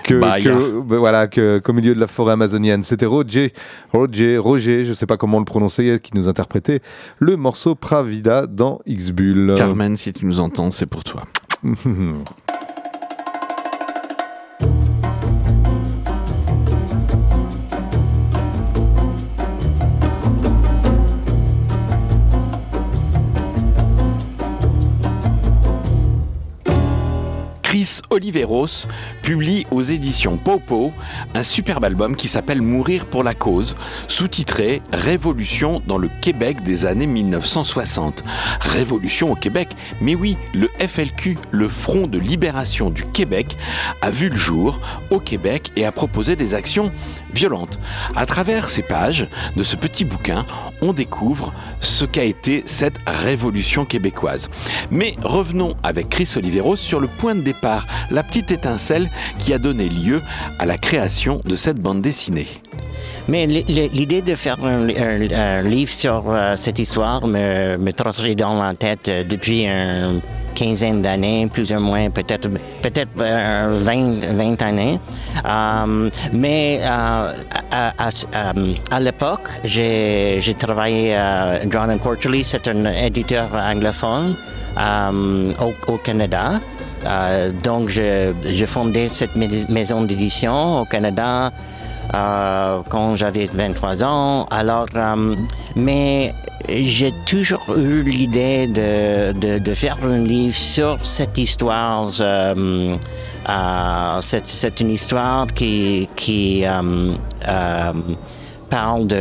Que, 0.03 0.15
que- 0.43 0.81
ben 0.81 0.97
voilà, 0.97 1.27
que- 1.27 1.59
qu'au 1.59 1.71
milieu 1.71 1.95
de 1.95 1.99
la 2.01 2.07
forêt 2.07 2.33
amazonienne. 2.33 2.83
C'était 2.83 3.05
Roger, 3.05 3.53
Roger, 3.93 4.37
Roger, 4.37 4.83
je 4.83 4.91
sais 4.91 5.05
pas 5.05 5.15
comment 5.15 5.39
le 5.39 5.45
prononcer, 5.45 5.99
qui 6.03 6.11
nous 6.13 6.27
interprétait 6.27 6.81
le 7.19 7.37
morceau 7.37 7.73
Pravida 7.73 8.47
dans 8.47 8.81
X-Bull. 8.85 9.53
Carmen, 9.55 9.95
si 9.95 10.11
tu 10.11 10.25
nous 10.25 10.41
entends, 10.41 10.71
c'est 10.73 10.87
pour 10.87 11.05
toi. 11.05 11.23
Oliveros 28.17 28.87
publie 29.21 29.67
aux 29.69 29.83
éditions 29.83 30.37
Popo 30.37 30.91
un 31.35 31.43
superbe 31.43 31.85
album 31.85 32.15
qui 32.15 32.27
s'appelle 32.27 32.63
Mourir 32.63 33.05
pour 33.05 33.23
la 33.23 33.35
cause, 33.35 33.75
sous-titré 34.07 34.81
Révolution 34.91 35.83
dans 35.85 35.99
le 35.99 36.09
Québec 36.21 36.63
des 36.63 36.85
années 36.85 37.05
1960. 37.05 38.23
Révolution 38.59 39.31
au 39.31 39.35
Québec, 39.35 39.69
mais 40.01 40.15
oui, 40.15 40.35
le 40.55 40.67
FLQ, 40.79 41.37
le 41.51 41.69
Front 41.69 42.07
de 42.07 42.17
libération 42.17 42.89
du 42.89 43.03
Québec, 43.03 43.55
a 44.01 44.09
vu 44.09 44.29
le 44.29 44.35
jour 44.35 44.79
au 45.11 45.19
Québec 45.19 45.71
et 45.75 45.85
a 45.85 45.91
proposé 45.91 46.35
des 46.35 46.55
actions 46.55 46.91
violentes. 47.35 47.77
À 48.15 48.25
travers 48.25 48.69
ces 48.69 48.81
pages 48.81 49.27
de 49.55 49.61
ce 49.61 49.75
petit 49.75 50.05
bouquin, 50.05 50.43
on 50.81 50.91
découvre 50.91 51.53
ce 51.81 52.05
qu'a 52.05 52.23
été 52.23 52.63
cette 52.65 52.97
révolution 53.05 53.85
québécoise. 53.85 54.49
Mais 54.89 55.15
revenons 55.21 55.75
avec 55.83 56.09
Chris 56.09 56.29
Oliveros 56.35 56.77
sur 56.77 56.99
le 56.99 57.07
point 57.07 57.35
de 57.35 57.41
départ, 57.41 57.85
la 58.11 58.23
petite 58.23 58.51
étincelle 58.51 59.09
qui 59.39 59.53
a 59.53 59.57
donné 59.57 59.89
lieu 59.89 60.21
à 60.59 60.65
la 60.65 60.77
création 60.77 61.41
de 61.45 61.55
cette 61.55 61.79
bande 61.79 62.01
dessinée. 62.01 62.47
Mais 63.27 63.45
l'idée 63.45 64.21
de 64.21 64.35
faire 64.35 64.57
un, 64.63 65.61
livre 65.61 65.91
sur 65.91 66.23
euh, 66.27 66.55
cette 66.55 66.79
histoire 66.79 67.27
me, 67.27 67.75
me 67.77 68.33
dans 68.35 68.63
la 68.63 68.73
tête 68.73 69.09
euh, 69.09 69.23
depuis 69.25 69.65
une 69.65 70.21
quinzaine 70.57 71.01
d'années, 71.03 71.47
plus 71.47 71.71
ou 71.71 71.79
moins, 71.79 72.09
peut-être 72.09 72.49
euh, 73.19 73.79
20, 73.83 74.25
20 74.35 74.61
années. 74.63 74.99
Euh, 75.45 76.09
mais 76.33 76.79
euh, 76.81 77.31
à, 77.71 78.99
l'époque, 78.99 79.49
j'ai 79.63 80.55
travaillé 80.57 81.15
à 81.15 81.59
John 81.69 81.97
Quarterly, 81.99 82.43
c'est 82.43 82.67
un 82.67 82.85
éditeur 82.85 83.49
anglophone 83.53 84.35
euh, 84.79 85.53
au 85.87 85.97
Canada. 85.97 86.59
Euh, 87.07 87.51
donc, 87.63 87.89
je- 87.89 88.33
j'ai 88.45 88.65
fondé 88.65 89.09
cette 89.11 89.35
mais- 89.35 89.47
maison 89.69 90.01
d'édition 90.01 90.81
au 90.81 90.85
Canada 90.85 91.51
euh, 92.13 92.79
quand 92.89 93.15
j'avais 93.15 93.49
23 93.53 94.03
ans. 94.03 94.45
Alors, 94.51 94.87
euh, 94.95 95.35
mais 95.75 96.33
j'ai 96.69 97.13
toujours 97.25 97.63
eu 97.77 98.03
l'idée 98.03 98.67
de, 98.67 99.33
faire 99.73 99.97
un 100.03 100.17
livre 100.17 100.55
sur 100.55 100.97
cette 101.03 101.37
histoire. 101.37 102.09
c'est, 104.21 104.79
une 104.81 104.91
histoire 104.91 105.47
qui, 105.53 106.09
parle 108.69 109.07
du- 109.07 109.15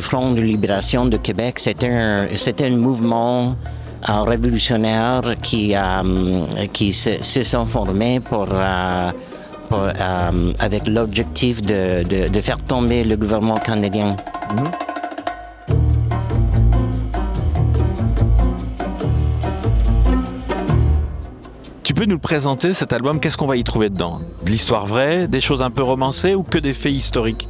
Front 0.00 0.32
de 0.32 0.40
libération 0.40 1.06
de 1.06 1.16
Québec. 1.16 1.58
C'était 1.58 2.64
un 2.66 2.76
mouvement 2.76 3.56
euh, 4.08 4.22
révolutionnaire 4.22 5.22
qui, 5.42 5.74
qui 6.72 6.92
se, 6.92 7.22
se 7.22 7.42
sont 7.42 7.64
formés 7.64 8.20
pour, 8.20 8.46
euh, 8.50 9.10
euh, 9.72 10.52
avec 10.58 10.86
l'objectif 10.86 11.62
de, 11.62 12.02
de- 12.28 12.40
faire 12.40 12.58
tomber 12.58 13.04
le 13.04 13.16
gouvernement 13.16 13.56
canadien. 13.56 14.16
Tu 21.82 21.94
peux 21.94 22.04
nous 22.04 22.18
présenter 22.18 22.72
cet 22.74 22.92
album? 22.92 23.18
Qu'est-ce 23.20 23.36
qu'on 23.36 23.46
va 23.46 23.56
y 23.56 23.64
trouver 23.64 23.90
dedans? 23.90 24.20
De 24.44 24.50
l'histoire 24.50 24.86
vraie, 24.86 25.26
des 25.26 25.40
choses 25.40 25.62
un 25.62 25.70
peu 25.70 25.82
romancées 25.82 26.34
ou 26.34 26.42
que 26.42 26.58
des 26.58 26.74
faits 26.74 26.92
historiques? 26.92 27.48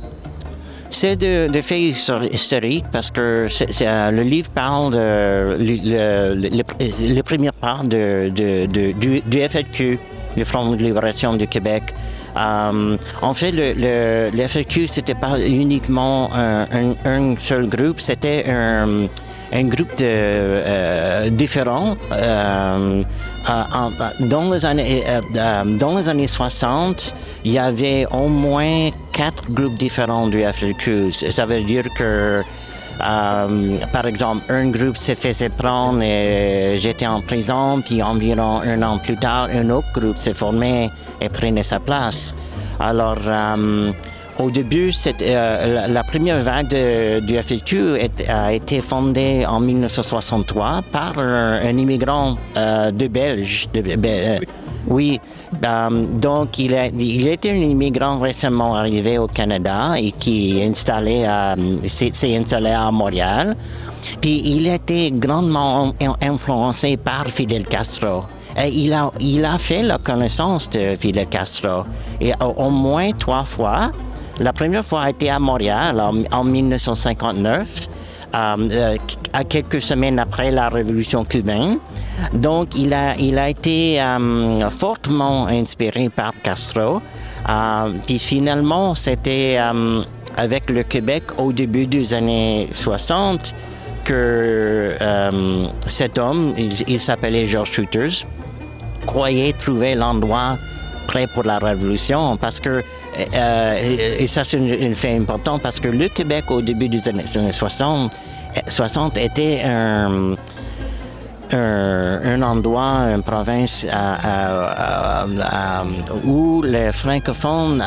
C'est 0.94 1.16
de, 1.16 1.60
faits 1.62 1.78
histori- 1.80 2.28
historiques 2.32 2.84
parce 2.92 3.10
que 3.10 3.46
euh, 3.82 4.10
le 4.10 4.22
livre 4.22 4.50
parle 4.50 4.92
de 4.92 5.56
le, 5.58 6.34
le, 8.36 8.66
de- 8.66 8.92
du, 8.92 9.20
du 9.22 9.40
FLQ, 9.48 9.98
le 10.36 10.44
Front 10.44 10.72
de 10.76 10.82
libération 10.84 11.34
du 11.34 11.46
Québec. 11.48 11.94
Euh, 12.36 12.96
en 13.20 13.34
fait, 13.34 13.50
le, 13.52 13.72
le, 13.74 14.30
le 14.36 14.48
FLQ, 14.48 14.86
c'était 14.86 15.14
pas 15.14 15.38
uniquement 15.38 16.30
un, 16.34 16.66
un- 17.04 17.34
seul 17.38 17.68
groupe, 17.68 18.00
c'était 18.00 18.44
un, 18.48 19.06
groupe 19.64 19.90
de, 19.98 20.04
euh, 20.04 21.28
différents. 21.30 21.96
euh, 22.12 23.02
dans, 24.20 24.50
les 24.52 24.64
années, 24.64 25.02
euh, 25.06 25.20
euh, 25.36 25.64
dans 25.78 25.96
les 25.98 26.08
années 26.08 26.26
60, 26.26 27.14
il 27.44 27.52
y 27.52 27.58
avait 27.58 28.06
au 28.10 28.28
moins 28.28 28.88
quatre 29.12 29.50
groupes 29.50 29.76
différents 29.76 30.28
du 30.28 30.42
FLQ. 30.42 31.12
Ça 31.12 31.44
veut 31.44 31.60
dire 31.62 31.84
que, 31.98 32.42
euh, 33.00 33.76
par 33.92 34.06
exemple, 34.06 34.42
un 34.48 34.68
groupe 34.68 34.96
se 34.96 35.14
faisait 35.14 35.48
prendre 35.48 36.02
et 36.02 36.76
j'étais 36.78 37.06
en 37.06 37.20
prison, 37.20 37.80
puis 37.84 38.02
environ 38.02 38.60
un 38.60 38.82
an 38.82 38.98
plus 38.98 39.16
tard, 39.16 39.48
un 39.52 39.70
autre 39.70 39.88
groupe 39.94 40.18
s'est 40.18 40.34
formé 40.34 40.90
et 41.20 41.28
prenait 41.28 41.62
sa 41.62 41.80
place. 41.80 42.34
Alors, 42.78 43.18
euh, 43.26 43.90
au 44.38 44.50
début, 44.50 44.90
euh, 45.22 45.86
la, 45.88 46.04
première 46.04 46.40
vague 46.40 46.74
du 47.22 47.36
est- 47.96 48.28
a 48.28 48.52
été 48.52 48.80
fondée 48.80 49.44
en 49.46 49.60
1963 49.60 50.82
par 50.90 51.18
un, 51.18 51.76
immigrant 51.76 52.36
de 52.56 53.08
Belge. 53.08 53.68
Oui, 54.88 55.20
euh, 55.64 56.04
donc 56.16 56.58
il, 56.58 56.72
il 56.98 57.28
était 57.28 57.50
un 57.50 57.54
immigrant 57.54 58.18
récemment 58.18 58.74
arrivé 58.74 59.18
au 59.18 59.26
Canada 59.26 59.94
et 59.96 60.12
qui 60.12 60.60
s'est, 60.74 62.36
installé 62.36 62.70
à 62.70 62.90
Montréal. 62.90 63.56
Puis 64.20 64.42
il 64.44 64.66
était 64.66 65.10
grandement 65.12 65.92
in- 66.00 66.16
influencé 66.20 66.96
par 66.96 67.26
Fidel 67.28 67.64
Castro. 67.64 68.22
Et 68.58 68.68
il, 68.68 68.92
a, 68.92 69.10
il 69.20 69.44
a 69.44 69.56
fait 69.58 69.82
la 69.82 69.98
connaissance 69.98 70.68
de 70.70 70.94
Fidel 70.96 71.26
Castro. 71.28 71.84
Et 72.20 72.32
au, 72.40 72.64
au 72.66 72.70
moins 72.70 73.12
trois 73.12 73.44
fois. 73.44 73.90
La 74.40 74.52
première 74.52 74.84
fois 74.84 75.02
a 75.02 75.10
été 75.10 75.30
à 75.30 75.38
Montréal 75.38 76.00
en, 76.00 76.14
en 76.36 76.42
1959, 76.44 77.88
euh, 78.34 78.56
euh, 78.70 78.96
à 79.32 79.44
quelques 79.44 79.80
semaines 79.80 80.18
après 80.18 80.50
la 80.50 80.68
révolution 80.68 81.24
cubaine. 81.24 81.78
Donc, 82.32 82.76
il 82.76 82.92
a, 82.94 83.16
il 83.16 83.38
a 83.38 83.48
été 83.48 84.00
euh, 84.00 84.68
fortement 84.70 85.46
inspiré 85.46 86.08
par 86.08 86.32
Castro. 86.42 87.02
Euh, 87.48 87.92
puis 88.06 88.18
finalement, 88.18 88.94
c'était 88.94 89.56
euh, 89.58 90.02
avec 90.36 90.70
le 90.70 90.82
Québec 90.82 91.24
au 91.38 91.52
début 91.52 91.86
des 91.86 92.14
années 92.14 92.68
60 92.72 93.54
que 94.04 94.96
cet 95.86 96.18
homme, 96.18 96.54
il, 96.58 96.98
s'appelait 96.98 97.46
George 97.46 97.70
Shooters, 97.70 98.26
croyait 99.06 99.52
trouver 99.52 99.94
l'endroit 99.94 100.58
prêt 101.06 101.28
pour 101.28 101.44
la 101.44 101.58
révolution 101.58 102.36
parce 102.36 102.58
que 102.58 102.82
et 103.16 104.26
ça 104.26 104.42
c'est 104.42 104.58
un 104.58 104.94
fait 104.94 105.16
important 105.16 105.60
parce 105.60 105.78
que 105.78 105.86
le 105.86 106.08
Québec 106.08 106.46
au 106.50 106.62
début 106.62 106.88
des 106.88 107.08
années 107.08 107.52
60, 107.52 108.10
60 108.66 109.18
était 109.18 109.62
un, 109.64 110.34
un, 111.52 112.42
endroit, 112.42 113.06
une 113.14 113.22
province 113.22 113.86
où 116.24 116.62
les 116.62 116.92
francophones 116.92 117.82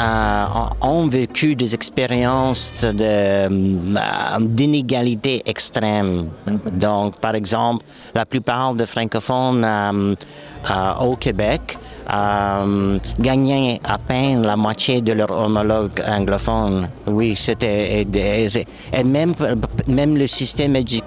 ont 0.81 1.07
vécu 1.07 1.55
des 1.55 1.73
expériences 1.73 2.83
de, 2.83 3.03
euh, 3.03 3.49
d'inégalité 4.39 5.41
extrême. 5.45 6.27
Donc, 6.71 7.19
par 7.19 7.35
exemple, 7.35 7.85
la 8.13 8.25
plupart 8.25 8.73
des 8.75 8.85
francophones 8.85 9.63
euh, 9.63 10.15
euh, 10.69 10.93
au 11.05 11.15
Québec 11.15 11.77
gagnaient 13.19 13.79
à 13.83 13.97
peine 13.97 14.43
la 14.43 14.55
moitié 14.55 15.01
de 15.01 15.13
leur 15.13 15.31
homologue 15.31 15.99
anglophone. 16.07 16.87
Oui, 17.07 17.35
c'était... 17.35 18.01
Et, 18.01 18.47
et- 18.93 19.03
même, 19.03 19.33
même 19.87 20.15
le 20.15 20.27
système 20.27 20.75
édu- 20.75 21.01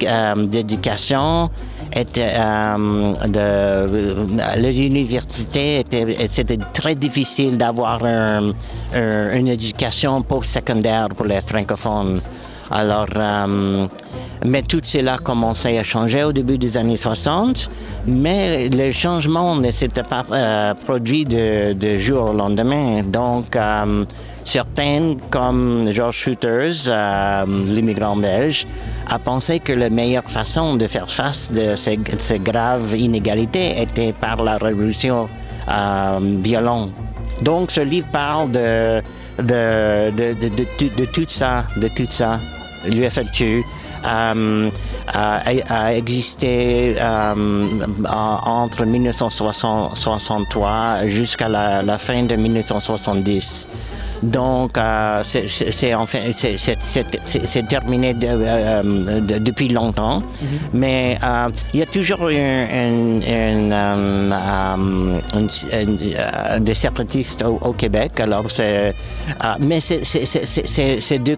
d'éducation 0.48 1.50
euh, 1.96 3.14
de, 3.26 4.60
les 4.60 4.82
universités, 4.82 5.84
c'était 6.28 6.58
très 6.72 6.94
difficile 6.94 7.56
d'avoir 7.56 8.04
un- 8.04 8.52
un- 8.94 9.32
une 9.36 9.48
éducation 9.48 10.22
post-secondaire 10.22 11.08
pour 11.16 11.26
les 11.26 11.40
francophones. 11.40 12.20
Alors, 12.70 13.06
euh, 13.16 13.86
mais 14.44 14.62
tout 14.62 14.80
cela 14.84 15.14
a 15.14 15.18
commencé 15.18 15.78
à 15.78 15.82
changer 15.82 16.22
au 16.24 16.32
début 16.32 16.58
des 16.58 16.76
années 16.76 16.98
60, 16.98 17.70
mais 18.06 18.68
le 18.68 18.92
changement 18.92 19.56
ne 19.56 19.70
s'était 19.70 20.02
pas 20.02 20.22
euh, 20.30 20.74
produit 20.74 21.24
de, 21.24 21.98
jour 21.98 22.30
au 22.30 22.32
lendemain. 22.34 23.02
Donc, 23.02 23.56
euh, 23.56 24.04
certains, 24.48 25.14
comme 25.30 25.90
George 25.92 26.16
Shooters, 26.16 26.88
euh, 26.88 27.44
l'immigrant 27.66 28.16
belge, 28.16 28.66
a 29.08 29.18
pensé 29.18 29.58
que 29.60 29.72
la 29.74 29.90
meilleure 29.90 30.24
façon 30.30 30.76
de 30.76 30.86
faire 30.86 31.10
face 31.10 31.52
de 31.52 31.74
ces, 31.76 31.98
graves 32.38 32.94
inégalités 32.96 33.80
était 33.82 34.12
par 34.12 34.42
la 34.42 34.56
révolution 34.56 35.28
euh, 35.68 36.18
violente. 36.42 36.92
Donc, 37.42 37.70
ce 37.70 37.82
livre 37.82 38.06
parle 38.10 38.50
de, 38.50 39.02
tout- 41.12 41.24
ça, 41.28 41.64
de 41.76 41.88
tout. 41.88 42.08
L'UFLQ 42.86 43.64
euh, 44.06 44.70
a, 45.12 45.92
existé 45.94 46.94
en- 47.00 47.66
entre 48.46 48.84
1963 48.84 51.06
jusqu'à 51.06 51.48
la 51.48 51.98
fin 51.98 52.22
de 52.22 52.36
1970. 52.36 53.68
Donc, 54.22 54.76
euh, 54.76 55.20
c'est- 55.70 55.94
enfin, 55.94 56.18
terminé 57.62 58.14
de- 58.14 58.26
euh, 58.28 59.20
de- 59.20 59.38
depuis 59.38 59.68
longtemps, 59.68 60.22
mais 60.72 61.16
euh, 61.22 61.48
il 61.72 61.80
y 61.80 61.82
a 61.82 61.86
toujours 61.86 62.22
un, 62.22 62.32
un- 62.32 63.20
un, 63.22 63.72
euh, 63.72 65.20
euh, 65.34 65.86
euh, 66.18 66.58
des 66.58 66.74
séparatistes 66.74 67.42
au, 67.44 67.58
au 67.62 67.72
Québec. 67.72 68.18
Alors, 68.20 68.50
c'est, 68.50 68.88
euh, 69.44 69.54
mais 69.60 69.80
c'est- 69.80 70.04
c'est 70.04 70.26
c'est- 70.26 70.46
c'est- 70.46 70.66
c'est- 70.66 71.00
c'est 71.00 71.18
de 71.20 71.36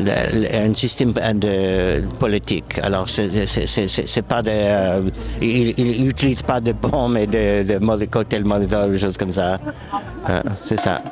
euh, 0.00 0.44
euh, 0.52 0.70
un 0.70 0.74
système 0.74 1.12
de 1.12 2.02
politique. 2.18 2.78
Alors, 2.82 3.08
c'est 3.08 4.22
pas 4.22 4.42
de. 4.42 4.50
euh, 4.50 5.10
il 5.40 5.74
il 5.78 6.04
n'utilise 6.04 6.42
pas 6.42 6.60
de 6.60 6.72
bombes 6.82 7.16
et 7.16 7.26
de, 7.26 7.62
de 7.62 7.78
cocktails 8.06 8.44
des 8.90 8.98
choses 8.98 9.16
comme 9.16 9.32
ça. 9.32 9.58
Euh, 10.28 10.42
c'est 10.56 10.78
ça. 10.78 11.02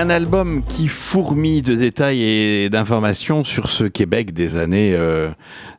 Un 0.00 0.10
album 0.10 0.62
qui 0.62 0.86
fourmille 0.86 1.60
de 1.60 1.74
détails 1.74 2.22
et 2.22 2.70
d'informations 2.70 3.42
sur 3.42 3.68
ce 3.68 3.82
Québec 3.82 4.32
des 4.32 4.56
années. 4.56 4.94
euh, 4.94 5.30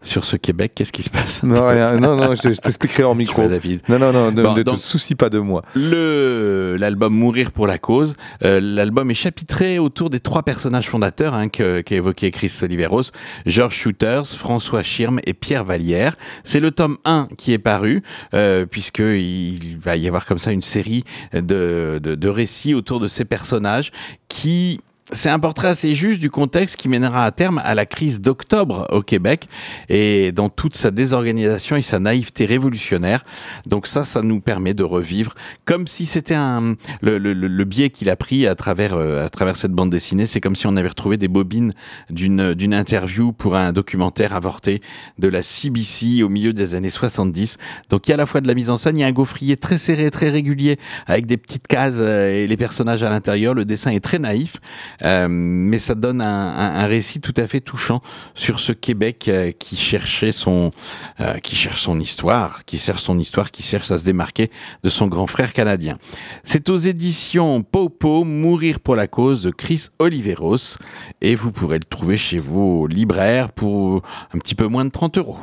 sur 0.02 0.24
ce 0.24 0.38
Québec, 0.38 0.72
qu'est-ce 0.76 0.94
qui 0.94 1.04
se 1.04 1.10
passe? 1.10 1.44
Non, 1.44 1.68
rien. 1.68 1.98
Non, 2.00 2.16
non, 2.16 2.34
je, 2.34 2.54
je 2.54 2.60
t'expliquerai 2.62 3.04
en 3.04 3.16
micro. 3.24 3.48
David. 3.50 3.82
Non, 3.90 4.00
non, 4.00 4.14
non, 4.14 4.32
ne, 4.32 4.44
Bon, 4.44 4.56
ne 4.56 4.64
donc- 4.64 4.78
te 4.78 4.82
soucie 4.84 5.16
pas 5.16 5.30
de 5.30 5.40
moi. 5.40 5.62
Le 5.76 6.78
l'album 6.80 7.14
Mourir 7.14 7.52
pour 7.52 7.68
la 7.68 7.78
cause. 7.78 8.16
euh, 8.46 8.60
l'album 8.62 9.12
est 9.12 9.14
chapitré 9.14 9.78
autour 9.78 10.10
des 10.10 10.20
trois 10.22 10.44
personnages 10.44 10.90
fondateurs 10.90 11.34
hein, 11.34 11.48
qu'a 11.50 11.82
évoqué 11.92 12.32
Chris 12.32 12.54
Oliveros, 12.62 13.12
George 13.46 13.76
Shooters, 13.76 14.26
François 14.28 14.84
Schirm 14.84 15.20
et 15.26 15.34
Pierre 15.34 15.66
Vallière. 15.66 16.16
C'est 16.46 16.60
le 16.62 16.72
tome 16.72 16.98
1 17.06 17.28
qui 17.38 17.52
est 17.54 17.58
paru, 17.60 18.02
euh, 18.34 18.66
puisque 18.66 19.00
il 19.00 19.78
va 19.82 19.98
y 19.98 20.08
avoir 20.08 20.26
comme 20.26 20.40
ça 20.40 20.52
une 20.52 20.62
série 20.62 21.04
de, 21.34 22.00
de, 22.02 22.16
de 22.16 22.30
récits 22.30 22.74
autour 22.74 23.00
de 23.02 23.08
ces 23.10 23.26
personnages 23.26 23.92
qui 24.28 24.80
c'est 25.12 25.30
un 25.30 25.40
portrait 25.40 25.70
assez 25.70 25.96
juste 25.96 26.20
du 26.20 26.30
contexte 26.30 26.76
qui 26.76 26.88
mènera 26.88 27.26
à 27.26 27.32
terme 27.32 27.60
à 27.64 27.76
la 27.76 27.86
crise 27.86 28.22
d'octobre 28.22 28.88
au 28.92 29.02
Québec 29.02 29.48
et 29.90 30.32
dans 30.32 30.50
toute 30.50 30.76
sa 30.76 30.92
désorganisation 30.92 31.76
et 31.76 31.82
sa 31.82 32.00
naïveté 32.00 32.46
révolutionnaire. 32.46 33.24
Donc 33.66 33.88
ça, 33.88 34.06
ça 34.06 34.22
nous 34.22 34.40
permet 34.42 34.74
de 34.74 34.84
revivre 34.84 35.34
comme 35.66 35.88
si 35.88 36.06
c'était 36.06 36.36
un 36.36 36.76
le, 37.02 37.18
le, 37.18 37.34
le- 37.34 37.64
biais 37.66 37.90
qu'il 37.90 38.10
a 38.10 38.16
pris 38.16 38.48
à 38.48 38.56
travers 38.56 38.94
euh, 38.96 39.26
à 39.26 39.30
travers 39.30 39.56
cette 39.56 39.72
bande 39.72 39.90
dessinée. 39.90 40.26
C'est 40.26 40.42
comme 40.42 40.56
si 40.56 40.66
on 40.68 40.76
avait 40.76 40.88
retrouvé 40.90 41.18
des 41.18 41.28
bobines 41.28 41.74
d'une 42.10 42.54
d'une 42.54 42.74
interview 42.74 43.32
pour 43.32 43.56
un 43.56 43.74
documentaire 43.74 44.36
avorté 44.36 44.82
de 45.20 45.28
la 45.28 45.42
CBC 45.44 46.24
au 46.24 46.30
milieu 46.30 46.54
des 46.54 46.76
années 46.76 46.90
70. 46.90 47.58
Donc 47.90 48.08
il 48.08 48.12
y 48.12 48.14
a 48.14 48.16
à 48.16 48.18
la 48.18 48.26
fois 48.26 48.42
de 48.42 48.48
la 48.48 48.54
mise 48.54 48.70
en 48.70 48.78
scène, 48.78 48.98
il 48.98 49.02
y 49.02 49.04
a 49.04 49.08
un 49.08 49.12
gaufrier 49.12 49.58
très 49.58 49.78
serré, 49.78 50.10
très 50.12 50.30
régulier 50.30 50.78
avec 51.08 51.26
des 51.26 51.38
petites 51.38 51.68
cases 51.68 51.96
euh, 51.98 52.32
et 52.44 52.48
les 52.48 52.58
personnages 52.58 53.04
à 53.04 53.10
l'intérieur. 53.10 53.54
Le 53.54 53.66
dessin 53.66 53.92
est 53.92 54.00
très 54.04 54.20
naïf. 54.20 54.58
Euh, 55.04 55.28
mais 55.30 55.80
ça 55.80 55.96
donne 55.96 56.22
un, 56.22 56.26
un- 56.28 56.76
un 56.84 56.86
récit 56.88 57.22
tout 57.22 57.34
à 57.38 57.48
fait 57.48 57.62
touchant 57.62 58.02
sur 58.34 58.60
ce 58.60 58.72
Québec 58.74 59.26
euh, 59.28 59.52
qui 59.52 59.76
cherchait 59.76 60.32
son, 60.32 60.72
euh, 61.20 61.40
qui 61.40 61.56
cherche 61.56 61.82
son 61.82 62.00
histoire, 62.00 62.66
qui 62.66 62.78
cherche 62.78 63.02
son 63.04 63.18
histoire, 63.20 63.52
qui 63.52 63.64
cherche 63.64 63.90
à 63.92 63.98
se 63.98 64.04
démarquer 64.04 64.52
de 64.84 64.90
son 64.90 65.08
grand 65.08 65.28
frère 65.28 65.54
canadien. 65.54 65.98
C'est 66.44 66.70
aux 66.70 66.78
éditions 66.78 67.64
Popo, 67.64 68.24
Mourir 68.24 68.80
pour 68.80 68.96
la 68.96 69.08
cause 69.08 69.44
de 69.44 69.52
Chris 69.52 69.88
Oliveros, 70.00 70.78
et 71.22 71.36
vous 71.36 71.52
pourrez 71.52 71.80
le 71.80 71.86
trouver 71.86 72.18
chez 72.18 72.40
vos 72.40 72.88
libraires 72.88 73.52
pour 73.52 74.02
un 74.34 74.40
petit 74.40 74.56
peu 74.56 74.68
moins 74.68 74.86
de 74.86 74.90
30 74.92 75.18
euros. 75.18 75.38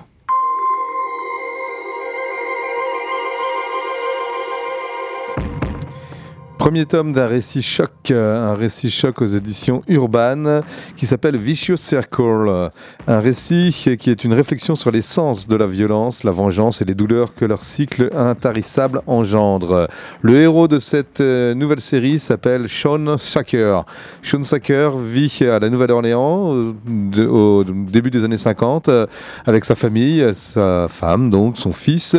Premier 6.66 6.84
tome 6.84 7.12
d'un 7.12 7.28
récit 7.28 7.62
choc, 7.62 7.92
euh, 8.10 8.50
un 8.50 8.56
récit 8.56 8.90
choc 8.90 9.22
aux 9.22 9.26
éditions 9.26 9.82
Urban, 9.86 10.62
qui 10.96 11.06
s'appelle 11.06 11.36
Vicious 11.36 11.76
Circle. 11.76 12.72
Un 13.06 13.20
récit 13.20 13.70
qui 13.96 14.10
est 14.10 14.24
une 14.24 14.32
réflexion 14.32 14.74
sur 14.74 14.90
les 14.90 15.00
sens 15.00 15.46
de 15.46 15.54
la 15.54 15.68
violence, 15.68 16.24
la 16.24 16.32
vengeance 16.32 16.82
et 16.82 16.84
les 16.84 16.96
douleurs 16.96 17.36
que 17.36 17.44
leur 17.44 17.62
cycle 17.62 18.10
intarissable 18.16 19.00
engendre. 19.06 19.86
Le 20.22 20.40
héros 20.40 20.66
de 20.66 20.80
cette 20.80 21.20
euh, 21.20 21.54
nouvelle 21.54 21.80
série 21.80 22.18
s'appelle 22.18 22.68
Sean 22.68 23.16
Sacker. 23.16 23.84
Sean 24.24 24.42
Sacker 24.42 24.98
vit 24.98 25.38
à 25.42 25.60
la 25.60 25.68
Nouvelle-Orléans 25.70 26.52
euh, 26.52 27.28
au 27.28 27.62
début 27.62 28.10
des 28.10 28.24
années 28.24 28.38
50 28.38 28.88
euh, 28.88 29.06
avec 29.46 29.64
sa 29.64 29.76
famille, 29.76 30.34
sa 30.34 30.88
femme, 30.88 31.30
donc 31.30 31.58
son 31.58 31.72
fils. 31.72 32.16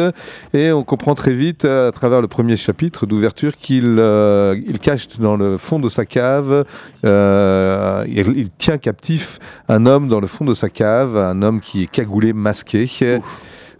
Et 0.53 0.71
on 0.71 0.85
comprend 0.85 1.15
très 1.15 1.33
vite, 1.33 1.65
à 1.65 1.91
travers 1.91 2.21
le 2.21 2.29
premier 2.29 2.55
chapitre 2.55 3.05
d'ouverture, 3.05 3.57
qu'il 3.57 3.99
il 4.67 4.79
cache 4.79 5.07
dans 5.19 5.37
le 5.37 5.57
fond 5.57 5.79
de 5.79 5.89
sa 5.89 6.05
cave, 6.05 6.65
euh, 7.05 8.05
il, 8.07 8.37
il 8.37 8.49
tient 8.49 8.77
captif 8.77 9.39
un 9.67 9.85
homme 9.85 10.07
dans 10.07 10.19
le 10.19 10.27
fond 10.27 10.45
de 10.45 10.53
sa 10.53 10.69
cave, 10.69 11.17
un 11.17 11.41
homme 11.41 11.59
qui 11.59 11.83
est 11.83 11.91
cagoulé, 11.91 12.33
masqué. 12.33 12.87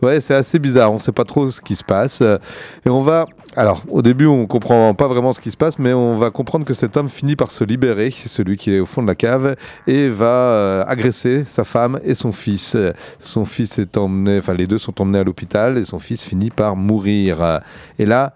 Ouais, 0.02 0.22
c'est 0.22 0.36
assez 0.36 0.60
bizarre, 0.60 0.92
on 0.92 0.96
ne 0.96 1.00
sait 1.00 1.12
pas 1.12 1.24
trop 1.24 1.50
ce 1.50 1.60
qui 1.60 1.76
se 1.76 1.84
passe. 1.84 2.22
Et 2.22 2.90
on 2.90 3.02
va... 3.02 3.26
Alors, 3.56 3.82
au 3.90 4.04
début, 4.04 4.28
on 4.28 4.46
comprend 4.46 4.94
pas 4.94 5.08
vraiment 5.08 5.34
ce 5.34 5.42
qui 5.42 5.50
se 5.50 5.58
passe, 5.58 5.80
mais 5.80 5.92
on 5.92 6.18
va 6.18 6.30
comprendre 6.30 6.64
que 6.64 6.76
cet 6.76 6.96
homme 6.96 7.10
finit 7.10 7.36
par 7.36 7.52
se 7.52 7.64
libérer, 7.64 8.12
celui 8.12 8.58
qui 8.58 8.76
est 8.76 8.80
au 8.80 8.86
fond 8.86 9.02
de 9.02 9.08
la 9.08 9.16
cave, 9.16 9.56
et 9.88 10.10
va 10.10 10.26
euh, 10.26 10.84
agresser 10.86 11.44
sa 11.46 11.64
femme 11.64 12.00
et 12.04 12.14
son 12.14 12.32
fils. 12.32 12.78
Son 13.20 13.46
fils 13.46 13.80
est 13.80 13.98
emmené, 13.98 14.38
enfin 14.38 14.54
les 14.54 14.68
deux 14.68 14.78
sont 14.78 15.02
emmenés 15.02 15.18
à 15.18 15.24
l'hôpital, 15.24 15.80
et 15.80 15.86
son 15.86 15.98
fils 15.98 16.24
finit 16.24 16.52
par 16.52 16.76
mourir. 16.76 17.62
Et 17.98 18.06
là, 18.06 18.36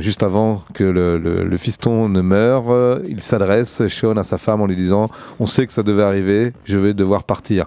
juste 0.00 0.22
avant 0.22 0.62
que 0.74 0.84
le, 0.84 1.56
fiston 1.56 2.08
ne 2.08 2.20
meure, 2.20 2.70
euh, 2.70 2.98
il 3.08 3.22
s'adresse, 3.22 3.86
Sean, 3.88 4.16
à 4.16 4.22
sa 4.22 4.38
femme 4.38 4.60
en 4.60 4.66
lui 4.66 4.76
disant 4.76 5.08
On 5.40 5.46
sait 5.46 5.66
que 5.66 5.72
ça 5.72 5.82
devait 5.82 6.02
arriver, 6.02 6.52
je 6.64 6.78
vais 6.78 6.94
devoir 6.94 7.24
partir. 7.24 7.66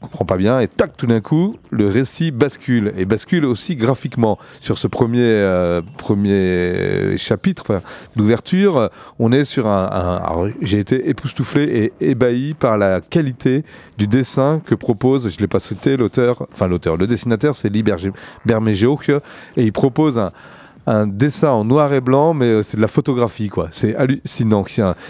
On 0.00 0.06
comprend 0.06 0.24
pas 0.24 0.36
bien, 0.36 0.60
et 0.60 0.68
tac, 0.68 0.96
tout 0.96 1.08
d'un 1.08 1.20
coup, 1.20 1.56
le 1.70 1.88
récit 1.88 2.30
bascule, 2.30 2.92
et 2.96 3.04
bascule 3.04 3.44
aussi 3.44 3.74
graphiquement. 3.74 4.38
Sur 4.60 4.78
ce 4.78 4.86
premier, 4.86 5.22
euh, 5.22 5.82
premier 5.96 7.16
chapitre 7.16 7.82
d'ouverture, 8.14 8.90
on 9.18 9.32
est 9.32 9.44
sur 9.44 9.66
un. 9.66 10.52
J'ai 10.62 10.78
été 10.78 11.08
époustouflé 11.08 11.92
et 12.00 12.10
ébahi 12.10 12.54
par 12.54 12.78
la 12.78 13.00
qualité 13.00 13.64
du 13.98 14.06
dessin 14.06 14.62
que 14.64 14.76
propose, 14.76 15.28
je 15.30 15.38
l'ai 15.40 15.48
pas 15.48 15.58
cité, 15.58 15.96
l'auteur, 15.96 16.46
enfin 16.52 16.68
l'auteur, 16.68 16.96
le 16.96 17.08
dessinateur, 17.08 17.56
c'est 17.56 17.68
Lee 17.68 17.84
Bermejo, 18.46 19.00
et 19.56 19.64
il 19.64 19.72
propose 19.72 20.16
un 20.16 20.30
un 20.88 21.06
dessin 21.06 21.50
en 21.50 21.64
noir 21.64 21.92
et 21.92 22.00
blanc, 22.00 22.34
mais 22.34 22.46
euh, 22.46 22.62
c'est 22.62 22.76
de 22.76 22.82
la 22.82 22.88
photographie, 22.88 23.48
quoi. 23.48 23.68
C'est 23.70 23.94
hallucinant. 23.94 24.64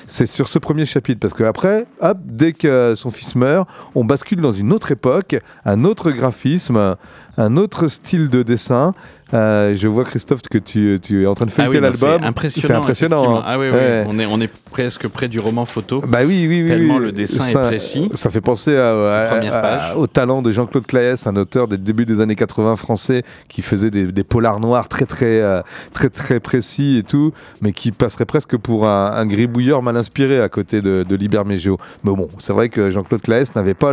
C'est 0.07 0.27
sur 0.27 0.49
ce 0.49 0.59
premier 0.59 0.85
chapitre, 0.85 1.21
parce 1.21 1.35
que 1.35 1.45
après, 1.45 1.87
hop, 2.01 2.19
dès 2.25 2.53
que 2.53 2.95
son 2.97 3.11
fils 3.11 3.37
meurt, 3.37 3.69
on 3.95 4.05
bascule 4.05 4.41
dans 4.41 4.53
une 4.53 4.73
autre 4.73 4.91
époque, 4.91 5.37
un 5.65 5.85
autre 5.85 6.11
graphisme, 6.11 6.97
un 7.37 7.57
autre 7.57 7.89
style 7.89 8.29
de 8.29 8.43
dessin. 8.43 8.95
Euh, 9.35 9.75
je 9.77 9.87
vois 9.89 10.05
Christophe 10.05 10.41
que 10.51 10.59
tu, 10.59 10.99
tu 11.03 11.23
es 11.23 11.27
en 11.27 11.35
train 11.35 11.45
de 11.45 11.51
Ah 11.51 11.55
feuilleter 11.65 11.77
oui, 11.79 11.83
non, 11.83 11.89
l'album. 11.91 12.19
c'est 12.21 12.27
impressionnant. 12.27 12.67
C'est 12.69 12.75
impressionnant. 12.75 13.17
effectivement. 13.17 13.39
hein. 13.41 13.45
Ah 13.47 13.59
oui, 13.59 13.67
oui, 13.69 13.73
Ouais. 13.75 14.05
on 14.09 14.19
est 14.19 14.27
on 14.27 14.41
est 14.41 14.51
presque 14.71 15.07
près 15.09 15.29
du 15.29 15.39
roman 15.39 15.67
photo. 15.67 16.03
Bah 16.07 16.21
oui, 16.27 16.47
oui, 16.49 16.63
oui. 16.63 16.69
Tellement 16.69 16.97
oui. 16.97 17.05
le 17.07 17.13
dessin 17.13 17.45
est 17.45 17.53
ça, 17.53 17.61
précis. 17.67 18.09
Ça 18.15 18.31
fait 18.31 18.41
penser 18.41 18.77
à, 18.77 18.91
à- 19.23 19.27
première 19.29 19.55
à- 19.55 19.61
page. 19.63 19.97
au 19.97 20.07
talent 20.07 20.41
de 20.43 20.51
Jean-Claude 20.53 20.87
Claes, 20.87 21.17
un 21.27 21.37
auteur 21.37 21.69
des 21.69 21.77
débuts 21.79 22.07
des 22.07 22.21
années 22.21 22.35
80 22.37 22.77
français 22.77 23.23
qui 23.49 23.61
faisait 23.63 23.91
des, 23.91 24.07
des 24.07 24.25
polars 24.25 24.61
noirs 24.61 24.89
très, 24.89 25.05
très, 25.05 25.41
euh, 25.43 25.61
très, 25.93 26.09
très 26.09 26.41
précis 26.41 26.97
et 26.99 27.03
tout, 27.03 27.33
mais 27.61 27.73
qui 27.73 27.93
passerait 27.93 28.25
presque 28.25 28.57
pour 28.57 28.87
un, 28.89 29.13
un 29.13 29.27
gribouilleur 29.27 29.83
mal 29.83 29.97
inspiré 29.97 30.41
à 30.41 30.49
côté 30.49 30.81
de, 30.81 31.05
de 31.09 31.17
Liber 31.17 31.43
Mégio. 31.45 31.77
Mais 32.05 32.13
bon, 32.15 32.29
c'est 32.39 32.53
vrai 32.55 32.69
que 32.71 32.91
Jean-Claude 32.91 33.21
Claes 33.23 33.45
n'avait 33.57 33.75
pas 33.75 33.93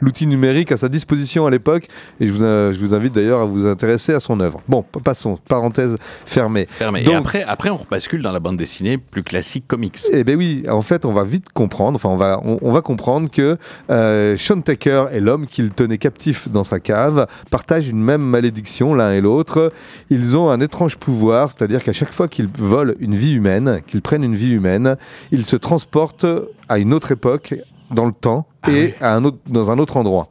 l'outil 0.00 0.26
numérique 0.26 0.72
à 0.72 0.76
sa 0.76 0.88
disposition 0.88 1.46
à 1.46 1.50
l'époque, 1.50 1.86
et 2.20 2.26
je 2.26 2.32
vous, 2.32 2.42
euh, 2.42 2.72
je 2.72 2.78
vous 2.80 2.94
invite 2.94 3.14
d'ailleurs 3.14 3.42
à 3.42 3.44
vous 3.44 3.66
intéresser 3.66 4.12
à 4.12 4.20
son 4.20 4.40
œuvre. 4.40 4.60
Bon, 4.72 4.82
passons, 5.04 5.38
parenthèse 5.48 5.98
fermée. 6.24 6.66
Fermé. 6.66 7.04
Et 7.06 7.14
après, 7.14 7.42
après, 7.42 7.68
on 7.68 7.76
rebascule 7.76 8.22
dans 8.22 8.32
la 8.32 8.40
bande 8.40 8.56
dessinée 8.56 8.96
plus 8.96 9.22
classique 9.22 9.66
comics. 9.68 9.98
Eh 10.10 10.24
ben 10.24 10.34
oui, 10.34 10.62
en 10.66 10.80
fait, 10.80 11.04
on 11.04 11.12
va 11.12 11.24
vite 11.24 11.52
comprendre, 11.52 11.96
enfin, 11.96 12.08
on 12.08 12.16
va, 12.16 12.40
on, 12.42 12.58
on 12.62 12.72
va 12.72 12.80
comprendre 12.80 13.30
que 13.30 13.58
euh, 13.90 14.34
Sean 14.38 14.62
Tucker 14.62 15.08
et 15.12 15.20
l'homme 15.20 15.46
qu'il 15.46 15.72
tenait 15.72 15.98
captif 15.98 16.48
dans 16.48 16.64
sa 16.64 16.80
cave 16.80 17.26
partagent 17.50 17.90
une 17.90 18.02
même 18.02 18.22
malédiction 18.22 18.94
l'un 18.94 19.12
et 19.12 19.20
l'autre. 19.20 19.74
Ils 20.08 20.38
ont 20.38 20.48
un 20.48 20.60
étrange 20.60 20.96
pouvoir, 20.96 21.50
c'est-à-dire 21.50 21.82
qu'à 21.82 21.92
chaque 21.92 22.14
fois 22.14 22.26
qu'ils 22.26 22.48
volent 22.56 22.94
une 22.98 23.14
vie 23.14 23.34
humaine, 23.34 23.82
qu'ils 23.86 24.00
prennent 24.00 24.24
une 24.24 24.36
vie 24.36 24.52
humaine, 24.52 24.96
ils 25.32 25.44
se 25.44 25.56
transportent 25.56 26.24
à 26.70 26.78
une 26.78 26.94
autre 26.94 27.12
époque 27.12 27.56
dans 27.90 28.06
le 28.06 28.12
temps 28.12 28.46
et 28.70 28.94
à 29.02 29.14
un 29.16 29.24
autre, 29.26 29.36
dans 29.48 29.70
un 29.70 29.78
autre 29.78 29.98
endroit. 29.98 30.30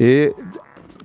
Et 0.00 0.32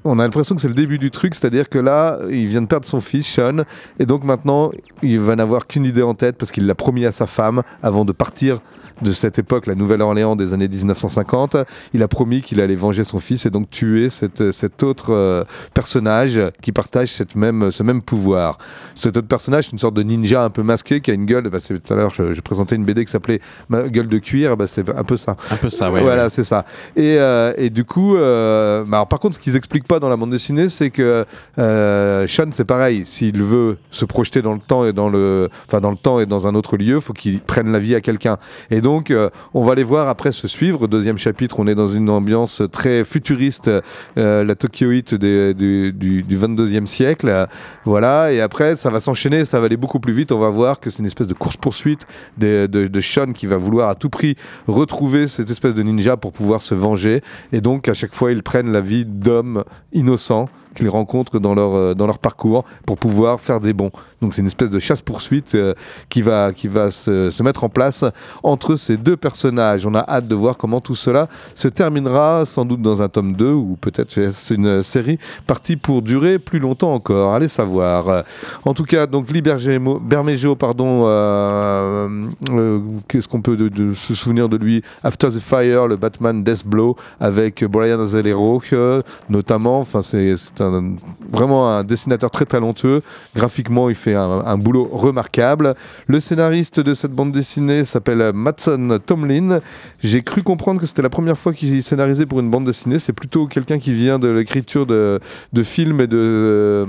on 0.06 0.20
a 0.20 0.24
l'impression 0.24 0.56
que 0.56 0.62
c'est 0.62 0.68
le 0.68 0.74
début 0.74 0.98
du 0.98 1.12
truc, 1.12 1.36
c'est-à-dire 1.36 1.70
que 1.70 1.80
là, 1.80 2.20
il 2.30 2.48
vient 2.48 2.62
de 2.62 2.68
perdre 2.68 2.86
son 2.86 3.00
fils, 3.00 3.28
Sean, 3.28 3.64
et 4.00 4.06
donc 4.06 4.24
maintenant, 4.24 4.72
il 5.02 5.20
va 5.20 5.36
n'avoir 5.36 5.68
qu'une 5.68 5.86
idée 5.86 6.02
en 6.02 6.14
tête 6.14 6.38
parce 6.38 6.52
qu'il 6.52 6.66
l'a 6.66 6.76
promis 6.76 7.06
à 7.06 7.12
sa 7.12 7.26
femme 7.26 7.64
avant 7.82 8.06
de 8.06 8.12
partir 8.12 8.60
de 9.02 9.12
cette 9.12 9.40
époque, 9.40 9.68
la 9.68 9.76
Nouvelle-Orléans 9.76 10.36
des 10.36 10.54
années 10.54 10.68
1950. 10.68 11.58
Il 11.94 12.04
a 12.04 12.08
promis 12.08 12.42
qu'il 12.42 12.62
allait 12.62 12.76
venger 12.76 13.04
son 13.04 13.20
fils 13.20 13.46
et 13.46 13.50
donc 13.50 13.70
tuer 13.70 14.10
cette- 14.10 14.52
cet 14.52 14.84
autre 14.84 15.12
euh, 15.14 15.44
personnage 15.74 16.40
qui 16.62 16.72
partage 16.72 17.10
cette 17.12 17.36
même, 17.36 17.72
ce 17.72 17.84
même 17.84 18.02
pouvoir. 18.02 18.58
Cet 18.96 19.18
autre 19.18 19.28
personnage, 19.28 19.66
c'est 19.66 19.72
une 19.72 19.80
sorte 19.80 19.96
de 19.96 20.04
ninja 20.04 20.44
un 20.44 20.50
peu 20.50 20.64
masqué 20.64 21.02
qui 21.02 21.12
a 21.12 21.14
une 21.14 21.26
gueule. 21.26 21.50
Bah, 21.50 21.60
tout 21.60 21.74
à 21.94 21.96
l'heure, 21.96 22.12
je, 22.16 22.34
je 22.34 22.42
présentais 22.42 22.76
une 22.76 22.86
BD 22.86 23.06
qui 23.06 23.12
s'appelait 23.12 23.40
Ma 23.70 23.84
gueule 23.84 24.08
de 24.08 24.18
cuir. 24.20 24.56
Bah, 24.58 24.68
c'est 24.68 24.88
un 24.90 25.04
peu 25.04 25.18
ça. 25.18 25.36
Un 25.52 25.56
peu 25.56 25.70
ça, 25.70 25.92
ouais. 25.92 26.02
Voilà, 26.02 26.24
ouais. 26.26 26.30
c'est 26.30 26.44
ça. 26.44 26.66
Et, 26.96 27.18
euh, 27.18 27.54
et 27.58 27.70
du 27.70 27.86
coup, 27.86 28.16
euh, 28.16 28.84
bah 28.86 28.98
alors, 28.98 29.08
par 29.08 29.20
contre, 29.20 29.36
ce 29.36 29.40
qu'ils 29.40 29.56
expliquent 29.56 29.88
pas 29.88 30.00
dans 30.00 30.10
la 30.10 30.18
bande 30.18 30.30
dessinée, 30.32 30.70
c'est 30.70 30.90
que 30.92 31.26
Sean, 31.58 32.50
c'est 32.52 32.66
pareil. 32.66 33.06
S'il 33.06 33.42
veut 33.42 33.78
se 33.92 34.06
projeter 34.06 34.42
dans 34.42 34.54
le 34.54 34.60
temps 34.60 34.86
et 34.86 34.94
dans 34.94 35.10
le, 35.10 35.50
enfin 35.68 35.80
dans 35.82 35.92
le 35.92 35.98
temps 35.98 36.20
et 36.20 36.26
dans 36.26 36.48
un 36.48 36.56
autre 36.56 36.78
lieu, 36.78 37.00
faut 37.00 37.14
qu'il 37.14 37.40
prenne 37.40 37.72
la 37.72 37.80
vie 37.80 37.96
à 37.96 38.02
quelqu'un. 38.02 38.38
Et 38.72 38.82
donc, 38.84 39.10
euh, 39.10 39.30
on 39.56 39.64
va 39.64 39.74
les 39.74 39.84
voir 39.84 40.08
après 40.08 40.32
se 40.32 40.48
suivre. 40.48 40.88
Deuxième 40.88 41.18
chapitre, 41.18 41.56
on 41.60 41.66
est 41.66 41.74
dans 41.74 41.88
une 41.88 42.10
ambiance 42.12 42.62
très 42.72 43.04
futuriste, 43.04 43.72
euh, 44.18 44.44
la 44.44 44.54
Tokyoite 44.56 45.16
des- 45.16 45.56
du, 45.56 45.92
du, 45.92 46.22
du 46.22 46.38
22e 46.38 46.86
siècle. 46.86 47.48
Voilà. 47.86 48.32
Et 48.32 48.42
après, 48.42 48.76
ça 48.76 48.92
va 48.92 49.00
s'enchaîner, 49.00 49.46
ça 49.46 49.60
va 49.60 49.66
aller 49.66 49.78
beaucoup 49.78 50.00
plus 50.00 50.14
vite. 50.14 50.32
On 50.32 50.38
va 50.40 50.50
voir 50.50 50.80
que 50.80 50.92
c'est 50.92 51.00
une 51.00 51.08
espèce 51.08 51.26
de 51.28 51.34
course-poursuite 51.34 52.06
de, 52.38 52.68
de 52.68 53.02
Sean 53.02 53.32
qui 53.34 53.48
va 53.48 53.58
vouloir 53.58 53.90
à 53.90 53.96
tout 53.96 54.10
prix 54.10 54.36
retrouver 54.68 55.28
cette 55.28 55.50
espèce 55.50 55.74
de 55.74 55.82
ninja 55.82 56.18
pour 56.18 56.34
pouvoir 56.34 56.62
se 56.62 56.76
venger. 56.76 57.22
Et 57.52 57.62
donc, 57.62 57.88
à 57.88 57.94
chaque 57.96 58.14
fois, 58.14 58.32
ils 58.32 58.44
prennent 58.44 58.72
la 58.72 58.82
vie 58.82 59.06
d'hommes 59.06 59.64
innocents 59.94 60.50
qu'ils 60.76 60.90
rencontrent 60.90 61.40
dans 61.40 61.54
leur, 61.56 61.74
euh, 61.76 61.94
dans 61.94 62.06
leur 62.08 62.20
parcours 62.20 62.64
pour 62.86 62.98
pouvoir 62.98 63.40
faire 63.40 63.60
des 63.60 63.74
bons. 63.74 63.92
Donc 64.22 64.34
c'est 64.34 64.42
une 64.42 64.48
espèce 64.48 64.70
de 64.70 64.80
chasse-poursuite 64.80 65.56
euh, 65.56 65.74
qui 66.10 66.22
va, 66.22 66.54
qui 66.54 66.68
va 66.70 66.92
se, 66.92 67.30
se 67.30 67.44
mettre 67.44 67.64
en 67.66 67.70
place 67.70 68.06
entre 68.42 68.76
ces 68.76 68.96
deux 68.98 69.18
personnages. 69.18 69.86
On 69.86 69.94
a 69.96 70.00
hâte 70.08 70.28
de 70.28 70.36
voir 70.36 70.58
comment 70.58 70.80
tout 70.82 70.96
cela 70.96 71.28
se 71.56 71.68
terminera, 71.68 72.46
sans 72.46 72.64
doute 72.66 72.82
dans 72.82 73.02
un 73.02 73.10
tome 73.10 73.34
2 73.36 73.52
ou 73.52 73.78
peut-être 73.80 74.18
une 74.52 74.82
série 74.82 75.18
partie 75.46 75.76
pour 75.76 76.02
durer 76.02 76.40
plus 76.40 76.60
longtemps 76.60 76.94
encore. 76.94 77.34
Allez 77.34 77.48
savoir. 77.50 78.24
En 78.66 78.74
tout 78.74 78.84
cas, 78.86 79.08
donc 79.08 79.30
Lee 79.30 79.42
Bergemo- 79.42 80.00
Bermejo, 80.00 80.56
pardon, 80.56 81.04
euh, 81.06 82.80
qu'est-ce 83.08 83.28
qu'on 83.28 83.42
peut 83.42 83.58
de- 83.58 83.94
se 83.94 84.16
souvenir 84.16 84.50
de 84.50 84.58
lui? 84.58 84.82
After 85.04 85.28
the 85.28 85.40
Fire, 85.40 85.88
le 85.88 85.96
Batman 85.96 86.44
Death 86.44 86.66
Blow 86.66 86.96
avec 87.20 87.64
Brian 87.66 88.00
Azzalero, 88.00 88.62
euh, 88.74 89.02
notamment. 89.30 89.80
Enfin, 89.80 90.02
c'est 90.02 90.36
un- 90.64 90.96
vraiment 91.32 91.70
un 91.70 91.84
dessinateur 91.84 92.32
très 92.32 92.46
talentueux. 92.46 93.02
Graphiquement, 93.36 93.90
il 93.90 93.96
fait 93.96 94.16
un, 94.16 94.58
boulot 94.58 94.90
remarquable. 94.92 95.76
Le 96.08 96.20
scénariste 96.20 96.80
de 96.80 96.94
cette 96.94 97.12
bande 97.12 97.32
dessinée 97.32 97.84
s'appelle 97.84 98.32
Matson 98.34 99.00
Tomlin. 99.06 99.60
J'ai 100.02 100.22
cru 100.22 100.44
comprendre 100.44 100.80
que 100.80 100.86
c'était 100.86 101.02
la 101.02 101.10
première 101.10 101.38
fois 101.38 101.54
qu'il 101.54 101.82
scénarisait 101.82 102.26
pour 102.26 102.40
une 102.40 102.50
bande 102.50 102.66
dessinée. 102.66 103.00
C'est 103.00 103.14
plutôt 103.14 103.48
quelqu'un 103.48 103.80
qui 103.80 103.94
vient 103.94 104.20
de 104.20 104.28
l'écriture 104.28 104.86
de, 104.86 105.20
films 105.64 106.02
et 106.02 106.08
de, 106.08 106.86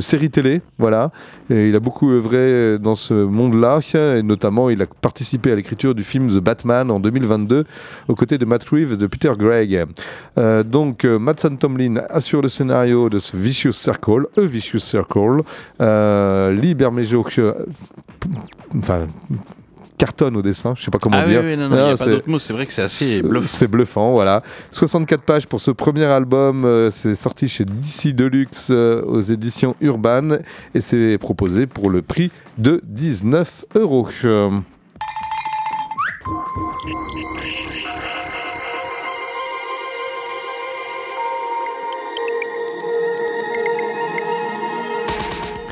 séries 0.00 0.30
télé. 0.30 0.62
Voilà. 0.78 1.10
Il 1.50 1.74
a 1.74 1.80
beaucoup 1.80 2.10
œuvré 2.10 2.78
dans 2.78 2.94
ce 2.94 3.14
monde-là. 3.14 3.80
Et 3.94 4.22
notamment, 4.22 4.70
il 4.70 4.80
a 4.82 4.86
participé 4.86 5.52
à 5.52 5.56
l'écriture 5.56 5.94
du 5.94 6.04
film 6.04 6.28
The 6.28 6.40
Batman 6.40 6.90
en 6.90 7.00
2022 7.00 7.64
aux 8.08 8.14
côtés 8.14 8.38
de 8.38 8.44
Matt 8.44 8.64
Reeves 8.68 8.92
et 8.92 8.96
de 8.96 9.06
Peter 9.06 9.32
Gregg. 9.36 9.86
Euh, 10.38 10.62
donc, 10.62 11.04
euh, 11.04 11.18
Matson 11.18 11.56
Tomlin 11.56 12.02
assure 12.08 12.42
le 12.42 12.48
scénario 12.48 13.01
de 13.08 13.18
ce 13.18 13.36
Vicious 13.36 13.72
Circle, 13.72 14.26
A 14.36 14.40
Vicious 14.42 14.78
Circle. 14.78 15.42
Euh, 15.80 16.52
Lee 16.52 16.74
Bermejo, 16.74 17.24
enfin, 18.78 19.06
cartonne 19.98 20.36
au 20.36 20.42
dessin, 20.42 20.74
je 20.76 20.82
sais 20.82 20.90
pas 20.90 20.98
comment 20.98 21.16
Ah 21.18 21.22
oui, 21.24 21.30
dire. 21.30 21.42
oui, 21.44 21.56
non, 21.56 21.68
non, 21.68 21.76
il 21.76 21.78
n'y 21.78 21.80
a 21.80 21.84
Non, 21.84 21.96
pas 21.96 22.04
c'est- 22.04 22.10
d'autre 22.10 22.28
mot. 22.28 22.38
C'est 22.40 22.52
vrai 22.52 22.66
que 22.66 22.72
c'est 22.72 22.82
assez 22.82 23.22
bluffant. 23.22 23.46
C'est 23.48 23.68
bluffant, 23.68 24.10
voilà. 24.12 24.42
64 24.72 25.22
pages 25.22 25.46
pour 25.46 25.60
ce 25.60 25.70
premier 25.70 26.04
album. 26.06 26.64
euh, 26.64 26.90
c'est 26.90 27.14
sorti 27.14 27.46
chez 27.48 27.64
DC 27.64 28.12
Deluxe 28.12 28.68
euh, 28.70 29.02
aux 29.04 29.20
éditions 29.20 29.76
Urban 29.80 30.38
et 30.74 30.80
c'est 30.80 31.18
proposé 31.18 31.66
pour 31.68 31.88
le 31.88 32.02
prix 32.02 32.32
de 32.58 32.80
19 32.84 33.64
euros. 33.76 34.08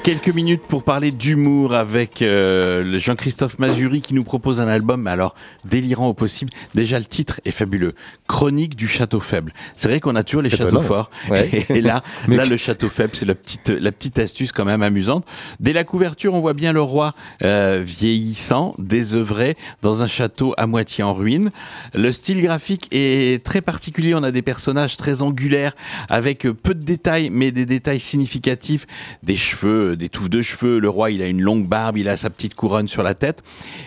Quelques 0.03 0.35
minutes 0.35 0.63
pour 0.67 0.83
parler 0.83 1.11
d'humour 1.11 1.75
avec 1.75 2.23
euh, 2.23 2.99
Jean-Christophe 2.99 3.59
Mazuri 3.59 4.01
qui 4.01 4.15
nous 4.15 4.25
propose 4.25 4.59
un 4.59 4.67
album, 4.67 5.07
alors 5.07 5.35
délirant 5.67 6.09
au 6.09 6.15
possible. 6.15 6.51
Déjà, 6.75 6.99
le 6.99 7.05
titre 7.05 7.39
est 7.45 7.51
fabuleux. 7.51 7.93
Chronique 8.27 8.77
du 8.77 8.89
château 8.89 9.21
faible. 9.21 9.53
C'est 9.77 9.89
vrai 9.89 10.01
qu'on 10.01 10.17
a 10.17 10.25
toujours 10.25 10.41
les 10.41 10.53
Étonnant. 10.53 10.81
châteaux 10.81 10.83
forts. 10.83 11.11
Ouais. 11.29 11.67
Et 11.69 11.83
là, 11.83 12.03
là, 12.29 12.47
le 12.47 12.57
château 12.57 12.89
faible, 12.89 13.13
c'est 13.15 13.27
la 13.27 13.35
petite, 13.35 13.69
la 13.69 13.93
petite 13.93 14.19
astuce 14.19 14.53
quand 14.53 14.65
même 14.65 14.83
amusante. 14.83 15.27
Dès 15.61 15.75
la 15.75 15.85
couverture, 15.85 16.33
on 16.33 16.41
voit 16.41 16.55
bien 16.55 16.73
le 16.73 16.81
roi 16.81 17.13
euh, 17.43 17.83
vieillissant, 17.85 18.75
désœuvré, 18.79 19.55
dans 19.83 20.03
un 20.03 20.07
château 20.07 20.55
à 20.57 20.67
moitié 20.67 21.05
en 21.05 21.13
ruine. 21.13 21.51
Le 21.93 22.11
style 22.13 22.41
graphique 22.41 22.89
est 22.91 23.45
très 23.45 23.61
particulier. 23.61 24.15
On 24.15 24.23
a 24.23 24.31
des 24.31 24.43
personnages 24.43 24.97
très 24.97 25.21
angulaires, 25.21 25.77
avec 26.09 26.47
euh, 26.47 26.55
peu 26.55 26.75
de 26.75 26.83
détails, 26.83 27.29
mais 27.31 27.53
des 27.53 27.67
détails 27.67 28.01
significatifs. 28.01 28.87
Des 29.23 29.37
cheveux, 29.37 29.89
des 29.97 30.09
touffes 30.09 30.30
de 30.30 30.43
cheveux. 30.43 30.78
Le 30.78 30.88
roi, 30.88 31.11
il 31.11 31.22
a 31.22 31.26
une 31.26 31.41
longue 31.41 31.66
barbe, 31.66 31.97
il 31.99 32.09
a 32.09 32.16
sa 32.16 32.30
petite 32.30 32.55
couronne 32.55 32.88
sur 32.88 33.03
la 33.03 33.14
tête. 33.14 33.43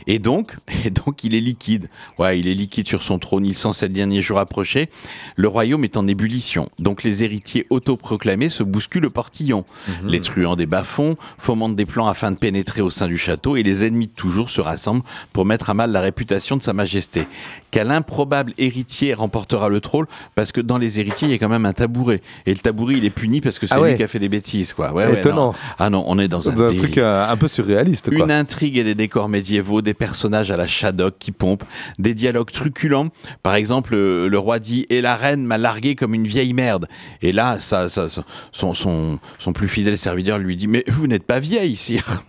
Et 0.08 0.20
donc, 0.20 0.56
et 0.86 0.90
donc, 0.90 1.24
il 1.24 1.36
est 1.36 1.40
liquide. 1.42 1.90
Ouais, 2.20 2.40
il 2.40 2.48
est 2.48 2.54
liquide 2.54 2.88
sur 2.88 3.04
son 3.04 3.20
trône. 3.20 3.46
Il 3.46 3.56
sent 3.56 3.74
ces 3.74 3.90
derniers 3.90 4.22
jours 4.22 4.40
approcher. 4.40 4.90
Le 5.36 5.48
royaume 5.48 5.84
est 5.84 5.98
en 5.98 6.08
ébullition. 6.08 6.70
Donc, 6.80 7.04
les 7.04 7.24
héritiers 7.24 7.66
autoproclamés 7.70 8.50
se 8.50 8.64
bousculent 8.64 9.02
le 9.04 9.10
portillon. 9.10 9.66
Les 10.06 10.22
truands 10.22 10.56
des 10.56 10.66
bas-fonds 10.66 11.16
fomentent 11.38 11.76
des 11.76 11.86
plans 11.86 12.08
afin 12.08 12.32
de 12.32 12.38
pénétrer 12.38 12.82
au 12.82 12.90
sein 12.92 13.08
du 13.08 13.18
château 13.18 13.56
et 13.56 13.64
les 13.64 13.86
ennemis 13.86 14.08
de 14.08 14.12
toujours 14.14 14.50
se 14.50 14.62
rassemblent 14.62 15.04
pour 15.34 15.46
mettre 15.46 15.70
à 15.70 15.74
mal 15.74 15.92
la 15.92 16.02
réputation 16.02 16.58
de 16.58 16.62
sa 16.64 16.74
majesté. 16.74 17.28
Quel 17.72 17.92
improbable 17.92 18.54
héritier 18.58 19.14
remportera 19.14 19.70
le 19.70 19.82
trône? 19.82 20.06
Parce 20.36 20.52
que 20.52 20.62
dans 20.62 20.78
les 20.78 21.00
héritiers, 21.00 21.28
il 21.28 21.32
y 21.32 21.36
a 21.36 21.38
quand 21.38 21.50
même 21.50 21.66
un 21.66 21.74
tabouret. 21.74 22.22
Et 22.46 22.54
le 22.54 22.60
tabouret, 22.60 22.96
il 22.98 23.06
est 23.06 23.10
puni 23.10 23.42
parce 23.42 23.60
que 23.60 23.68
c'est 23.68 23.76
Ah 23.76 23.82
ouais. 23.82 23.92
lui 23.92 23.98
qui 23.98 24.04
a 24.04 24.08
fait 24.08 24.20
des 24.20 24.30
bêtises, 24.30 24.74
quoi. 24.74 24.94
Ouais, 24.94 25.06
ouais, 25.06 25.18
Étonnant. 25.20 25.48
non. 25.48 25.54
Ah 25.80 25.90
non, 25.94 26.04
on 26.08 26.18
est 26.18 26.28
dans 26.28 26.50
un, 26.50 26.56
truc 26.56 26.98
euh, 26.98 27.30
un 27.30 27.38
peu 27.38 27.48
surréaliste, 27.48 28.10
quoi. 28.10 28.26
Une 28.26 28.32
intrigue 28.32 28.80
et 28.80 28.84
des 28.84 28.96
décors 28.96 29.30
médiévaux, 29.30 29.84
des 29.84 29.94
personnages 29.94 30.50
à 30.50 30.58
la 30.58 30.68
Shadok 30.68 31.20
qui 31.20 31.32
pompent, 31.32 31.66
des 32.00 32.16
dialogues 32.16 32.50
truculents. 32.50 33.10
Par 33.44 33.54
exemple, 33.54 33.94
le, 33.94 34.28
le 34.28 34.40
roi 34.40 34.58
dit 34.58 34.88
Et 34.90 35.02
la 35.02 35.16
reine 35.16 35.46
m'a 35.46 35.60
largué 35.60 35.96
comme 35.96 36.16
une 36.16 36.26
vieille 36.26 36.54
merde. 36.54 36.88
Et 37.22 37.32
là, 37.32 37.60
ça, 37.60 37.90
ça, 37.90 38.10
ça- 38.10 38.26
son, 38.52 38.74
son, 38.74 39.20
son 39.38 39.54
plus 39.54 39.68
fidèle 39.68 39.96
serviteur 39.96 40.40
lui 40.40 40.58
dit 40.58 40.66
Mais 40.68 40.84
vous 40.88 41.06
n'êtes 41.06 41.28
pas 41.28 41.40
vieille, 41.40 41.76
sire. 41.76 42.24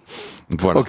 Voilà. 0.50 0.82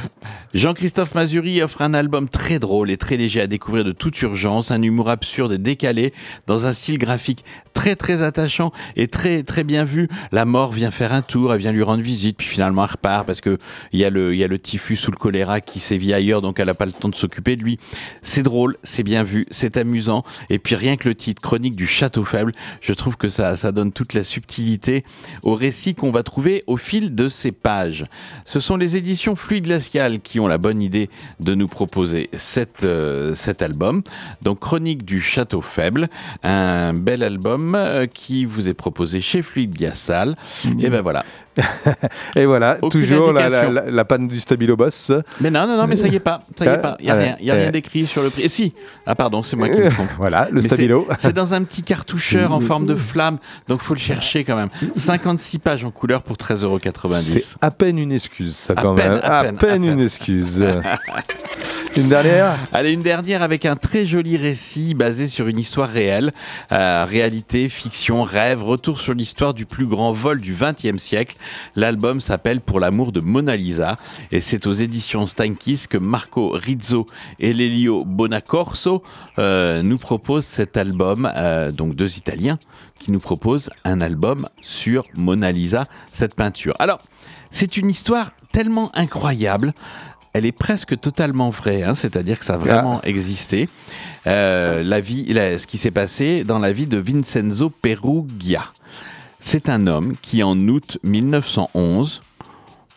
Jean-Christophe 0.54 1.14
Mazuri 1.14 1.62
offre 1.62 1.82
un 1.82 1.94
album 1.94 2.28
très 2.28 2.58
drôle 2.58 2.90
et 2.90 2.96
très 2.96 3.16
léger 3.16 3.40
à 3.40 3.46
découvrir 3.46 3.84
de 3.84 3.92
toute 3.92 4.20
urgence, 4.22 4.70
un 4.70 4.82
humour 4.82 5.08
absurde 5.08 5.52
et 5.52 5.58
décalé, 5.58 6.12
dans 6.46 6.66
un 6.66 6.72
style 6.72 6.98
graphique 6.98 7.44
très 7.72 7.96
très 7.96 8.22
attachant 8.22 8.72
et 8.96 9.08
très 9.08 9.42
très 9.42 9.64
bien 9.64 9.84
vu. 9.84 10.08
La 10.32 10.44
mort 10.44 10.72
vient 10.72 10.90
faire 10.90 11.12
un 11.12 11.22
tour, 11.22 11.52
elle 11.54 11.60
vient 11.60 11.72
lui 11.72 11.82
rendre 11.82 12.02
visite, 12.02 12.36
puis 12.36 12.46
finalement 12.46 12.84
elle 12.84 12.90
repart 12.90 13.26
parce 13.26 13.40
que 13.40 13.58
il 13.92 14.00
y 14.00 14.04
a 14.04 14.10
le 14.10 14.34
il 14.34 14.38
y 14.38 14.44
a 14.44 14.48
le 14.48 14.58
typhus 14.58 14.98
ou 15.08 15.10
le 15.10 15.16
choléra 15.16 15.60
qui 15.60 15.80
sévit 15.80 16.12
ailleurs, 16.14 16.42
donc 16.42 16.60
elle 16.60 16.68
a 16.68 16.74
pas 16.74 16.86
le 16.86 16.92
temps 16.92 17.08
de 17.08 17.14
s'occuper 17.14 17.56
de 17.56 17.62
lui. 17.62 17.78
C'est 18.22 18.42
drôle, 18.42 18.76
c'est 18.82 19.02
bien 19.02 19.22
vu, 19.22 19.46
c'est 19.50 19.76
amusant, 19.76 20.24
et 20.50 20.58
puis 20.58 20.74
rien 20.74 20.96
que 20.96 21.08
le 21.08 21.14
titre 21.14 21.42
Chronique 21.42 21.76
du 21.76 21.86
château 21.86 22.24
faible, 22.24 22.52
je 22.80 22.92
trouve 22.92 23.16
que 23.16 23.28
ça 23.28 23.56
ça 23.56 23.72
donne 23.72 23.92
toute 23.92 24.14
la 24.14 24.24
subtilité 24.24 25.04
au 25.42 25.54
récit 25.54 25.94
qu'on 25.94 26.10
va 26.10 26.22
trouver 26.22 26.64
au 26.66 26.76
fil 26.76 27.14
de 27.14 27.28
ces 27.28 27.52
pages. 27.52 28.04
Ce 28.44 28.60
sont 28.60 28.76
les 28.76 28.96
éditions 29.00 29.34
Fluide 29.34 29.64
Glacial 29.64 30.20
qui 30.20 30.40
ont 30.40 30.46
la 30.46 30.58
bonne 30.58 30.82
idée 30.82 31.08
de 31.40 31.54
nous 31.54 31.68
proposer 31.68 32.28
cet, 32.34 32.84
euh, 32.84 33.34
cet 33.34 33.62
album. 33.62 34.02
Donc 34.42 34.60
Chronique 34.60 35.06
du 35.06 35.22
Château 35.22 35.62
Faible, 35.62 36.08
un 36.42 36.92
bel 36.92 37.22
album 37.22 37.74
euh, 37.74 38.06
qui 38.06 38.44
vous 38.44 38.68
est 38.68 38.74
proposé 38.74 39.22
chez 39.22 39.40
Fluide 39.40 39.74
Glacial. 39.74 40.36
Et 40.80 40.90
ben 40.90 41.00
voilà. 41.00 41.24
Et 42.36 42.46
voilà, 42.46 42.78
Aucune 42.80 43.00
toujours 43.02 43.32
la, 43.32 43.48
la, 43.48 43.58
indication. 43.62 43.72
la- 43.86 43.90
la 43.90 44.04
panne 44.04 44.28
du 44.28 44.38
Stabilo 44.40 44.76
Boss. 44.76 45.10
Mais 45.40 45.50
non, 45.50 45.66
non, 45.66 45.76
non, 45.76 45.86
mais 45.86 45.96
ça 45.96 46.06
y 46.06 46.14
est 46.14 46.20
pas. 46.20 46.42
Ça 46.58 46.64
y 46.64 46.68
est 46.68 46.78
pas. 46.82 46.96
Il 47.00 47.06
n'y 47.06 47.10
a 47.10 47.14
rien, 47.14 47.36
il 47.40 47.46
y 47.46 47.50
a 47.50 47.54
ouais. 47.54 47.62
rien 47.62 47.70
d'écrit 47.70 48.06
sur 48.06 48.22
le 48.22 48.30
prix. 48.30 48.42
Et 48.42 48.48
si 48.48 48.72
Ah 49.06 49.14
pardon, 49.14 49.42
c'est 49.42 49.56
moi 49.56 49.68
qui 49.68 49.80
me 49.80 49.90
trompe. 49.94 50.08
Voilà, 50.16 50.48
le 50.50 50.60
Mais 50.62 50.68
Stabilo. 50.68 51.06
c'est- 51.18 51.32
dans 51.32 51.52
un 51.54 51.62
petit 51.64 51.82
cartoucheur 51.82 52.52
en 52.52 52.60
forme 52.60 52.86
de 52.86 52.94
flamme, 52.94 53.38
donc 53.68 53.82
faut 53.82 53.94
le 53.94 54.00
chercher 54.00 54.44
quand 54.44 54.56
même. 54.56 54.68
56 54.96 55.58
pages 55.58 55.84
en 55.84 55.90
couleur 55.90 56.22
pour 56.22 56.36
13,90€. 56.36 57.10
C'est 57.40 57.56
à 57.60 57.70
peine 57.70 57.98
une 57.98 58.12
excuse, 58.12 58.54
ça, 58.56 58.74
À 58.76 58.82
quand 58.82 58.94
peine, 58.94 59.12
même. 59.14 59.20
à 59.22 59.42
peine, 59.42 59.54
à 59.56 59.58
peine. 59.58 59.84
une 59.84 60.00
excuse. 60.00 60.64
une 61.96 62.08
dernière 62.08 62.58
Allez, 62.72 62.92
une 62.92 63.02
dernière 63.02 63.42
avec 63.42 63.66
un 63.66 63.76
très 63.76 64.06
joli 64.06 64.36
récit 64.36 64.94
basé 64.94 65.26
sur 65.26 65.48
une 65.48 65.58
histoire 65.58 65.88
réelle. 65.88 66.32
Euh, 66.72 67.04
réalité, 67.08 67.68
fiction, 67.68 68.22
rêve, 68.22 68.62
retour 68.62 69.00
sur 69.00 69.14
l'histoire 69.14 69.54
du 69.54 69.66
plus 69.66 69.86
grand 69.86 70.12
vol 70.12 70.40
du 70.40 70.54
XXe 70.54 71.02
siècle. 71.02 71.36
L'album 71.76 72.20
s'appelle 72.20 72.60
Pour 72.60 72.80
l'amour 72.80 73.12
de 73.12 73.20
Mona 73.20 73.56
Lisa 73.56 73.96
et 74.32 74.40
c'est 74.40 74.66
aux 74.66 74.72
éditions 74.72 75.26
Steinkiss 75.26 75.86
que 75.86 75.98
Marco 75.98 76.50
Rizzo 76.50 77.06
et 77.38 77.52
Lelio 77.52 78.04
Bonacorso 78.04 79.02
euh, 79.38 79.82
nous 79.82 79.98
proposent 79.98 80.44
cet 80.46 80.76
album, 80.76 81.30
euh, 81.36 81.72
donc 81.72 81.94
deux 81.94 82.16
Italiens 82.18 82.58
qui 82.98 83.12
nous 83.12 83.20
proposent 83.20 83.70
un 83.84 84.00
album 84.00 84.46
sur 84.60 85.04
Mona 85.14 85.52
Lisa, 85.52 85.86
cette 86.12 86.34
peinture. 86.34 86.74
Alors, 86.78 86.98
c'est 87.50 87.76
une 87.76 87.88
histoire 87.90 88.32
tellement 88.52 88.90
incroyable. 88.94 89.72
Elle 90.32 90.46
est 90.46 90.52
presque 90.52 91.00
totalement 91.00 91.50
vraie, 91.50 91.82
hein, 91.82 91.94
c'est-à-dire 91.96 92.38
que 92.38 92.44
ça 92.44 92.54
a 92.54 92.58
vraiment 92.58 93.00
existé. 93.02 93.68
Euh, 94.28 94.82
la 94.84 95.00
vie, 95.00 95.24
la- 95.32 95.58
ce 95.58 95.66
qui 95.66 95.76
s'est 95.78 95.90
passé 95.90 96.44
dans 96.44 96.58
la 96.60 96.70
vie 96.72 96.86
de 96.86 96.98
Vincenzo 96.98 97.68
Perugia. 97.70 98.64
C'est 99.40 99.70
un 99.70 99.86
homme 99.86 100.12
qui, 100.20 100.42
en 100.42 100.56
août 100.68 100.98
1911, 101.02 102.20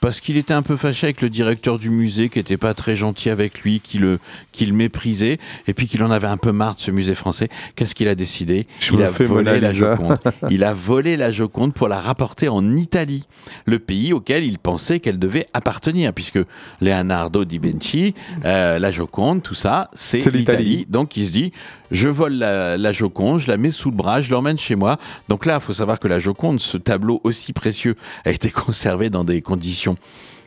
parce 0.04 0.20
qu'il 0.20 0.36
était 0.36 0.54
un 0.54 0.64
peu 0.64 0.76
fâché 0.76 1.08
avec 1.08 1.22
le 1.22 1.30
directeur 1.30 1.80
du 1.80 1.90
musée, 1.90 2.28
qui 2.28 2.38
était 2.38 2.58
pas 2.58 2.74
très 2.74 2.98
gentil 2.98 3.30
avec 3.30 3.62
lui, 3.62 3.80
qui 3.80 4.00
le, 4.00 4.20
qui 4.52 4.66
le 4.66 4.74
méprisait, 4.74 5.38
et 5.66 5.74
puis 5.74 5.88
qu'il 5.88 6.04
en 6.04 6.12
avait 6.12 6.28
un 6.28 6.36
peu 6.36 6.52
marre 6.52 6.76
de 6.76 6.82
ce 6.82 6.92
musée 6.92 7.16
français. 7.16 7.48
Qu'est-ce 7.78 7.96
qu'il 7.96 8.10
a 8.10 8.16
décidé? 8.16 8.68
Je 8.82 8.94
Il 8.94 9.02
a 9.02 9.10
volé 9.10 9.62
la. 9.62 9.72
Joconde. 9.72 10.18
Il 10.50 10.66
a 10.66 10.74
volé 10.74 11.16
la 11.16 11.32
Joconde 11.32 11.74
pour 11.74 11.88
la 11.88 12.02
rapporter 12.02 12.50
en 12.50 12.76
Italie, 12.76 13.26
le 13.66 13.80
pays 13.80 14.12
auquel 14.12 14.44
il 14.44 14.60
pensait 14.60 15.00
qu'elle 15.00 15.20
devait 15.20 15.48
appartenir, 15.54 16.12
puisque 16.12 16.40
Leonardo 16.82 17.46
di 17.46 17.58
Vinci, 17.58 18.14
euh, 18.44 18.80
la 18.80 18.92
Joconde, 18.92 19.42
tout 19.42 19.56
ça, 19.56 19.90
c'est 19.94 20.30
l'Italie. 20.32 20.86
Donc 20.90 21.16
il 21.16 21.28
se 21.28 21.32
dit, 21.32 21.54
je 21.94 22.10
vole 22.10 22.34
la, 22.34 22.92
Joconde, 22.92 23.40
je 23.40 23.48
la 23.48 23.58
mets 23.58 23.72
sous 23.72 23.92
le 23.92 23.96
bras, 23.96 24.20
je 24.20 24.32
l'emmène 24.32 24.58
chez 24.58 24.76
moi. 24.76 24.98
Donc 25.30 25.46
là, 25.46 25.60
il 25.62 25.62
faut 25.62 25.74
savoir 25.74 26.00
que 26.00 26.08
la 26.08 26.20
Joconde, 26.20 26.60
ce 26.60 26.78
tableau 26.78 27.22
aussi 27.24 27.54
précieux, 27.54 27.96
a 28.26 28.32
été 28.32 28.50
conservé 28.52 29.10
dans 29.10 29.24
des 29.24 29.42
conditions 29.42 29.96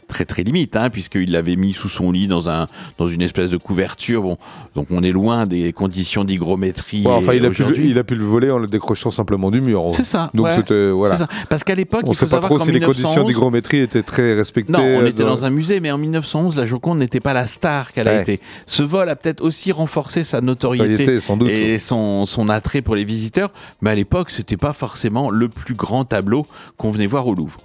très 0.07 0.25
très 0.25 0.43
limites, 0.43 0.77
hein, 0.77 0.91
puisqu'il 0.91 1.33
l'avait 1.33 1.57
mis 1.57 1.73
sous 1.73 1.89
son 1.89 2.13
lit 2.13 2.27
dans, 2.27 2.49
un, 2.49 2.67
dans 2.99 3.07
une 3.07 3.23
espèce 3.23 3.51
de 3.51 3.57
couverture. 3.57 4.23
Bon, 4.23 4.39
donc 4.75 4.89
on 4.91 5.03
est 5.03 5.13
loin 5.13 5.47
des 5.47 5.73
conditions 5.73 6.25
d'hygrométrie. 6.25 7.05
Ouais, 7.07 7.13
enfin, 7.13 7.35
il 7.35 7.45
a, 7.45 7.51
pu 7.51 7.65
il 7.79 7.99
a 7.99 8.05
pu 8.05 8.15
le 8.15 8.25
voler 8.25 8.51
en 8.51 8.59
le 8.59 8.67
décrochant 8.67 9.11
simplement 9.11 9.51
du 9.51 9.61
mur. 9.61 9.89
C'est 9.93 10.05
ça. 10.05 10.31
Donc 10.35 10.47
ouais. 10.47 10.53
c'était 10.53 10.91
voilà. 10.91 11.17
Ça. 11.17 11.29
Parce 11.49 11.65
qu'à 11.65 11.75
l'époque, 11.75 12.03
On 12.07 12.13
il 12.13 12.15
sait 12.15 12.27
pas 12.27 12.41
trop 12.41 12.59
si 12.59 12.71
les 12.71 12.81
conditions 12.81 13.11
1911 13.11 13.27
d'hygrométrie 13.27 13.79
étaient 13.79 14.03
très 14.03 14.35
respectées. 14.35 14.73
non, 14.73 14.81
on 14.81 15.03
euh, 15.03 15.07
était 15.07 15.25
dans 15.25 15.45
un 15.45 15.51
musée, 15.51 15.81
mais 15.81 15.91
en 15.91 15.99
1911, 15.99 16.57
la 16.57 16.67
Joconde 16.67 16.99
n'était 16.99 17.21
pas 17.21 17.33
la 17.33 17.47
star 17.47 17.93
qu'elle 17.93 18.09
a 18.09 18.21
été. 18.21 18.41
Ce 18.67 18.83
vol 18.83 19.09
a 19.09 19.17
peut-être 19.17 19.43
aussi 19.43 19.73
renforcé 19.73 20.25
sa 20.25 20.41
notoriété 20.41 20.89
Notoriété, 20.89 21.21
sans 21.21 21.37
doute. 21.37 21.51
et 21.51 21.79
son, 21.79 22.27
son 22.27 22.49
attrait 22.49 22.83
pour 22.83 22.97
les 22.97 23.05
visiteurs, 23.05 23.51
mais 23.81 23.91
à 23.91 23.95
l'époque, 23.95 24.31
c'était 24.31 24.57
pas 24.57 24.73
forcément 24.73 25.31
le 25.31 25.49
plus 25.49 25.75
grand 25.75 26.05
tableau 26.05 26.47
qu'on 26.77 26.91
venait 26.91 27.07
voir 27.07 27.27
au 27.27 27.35
Louvre. 27.35 27.59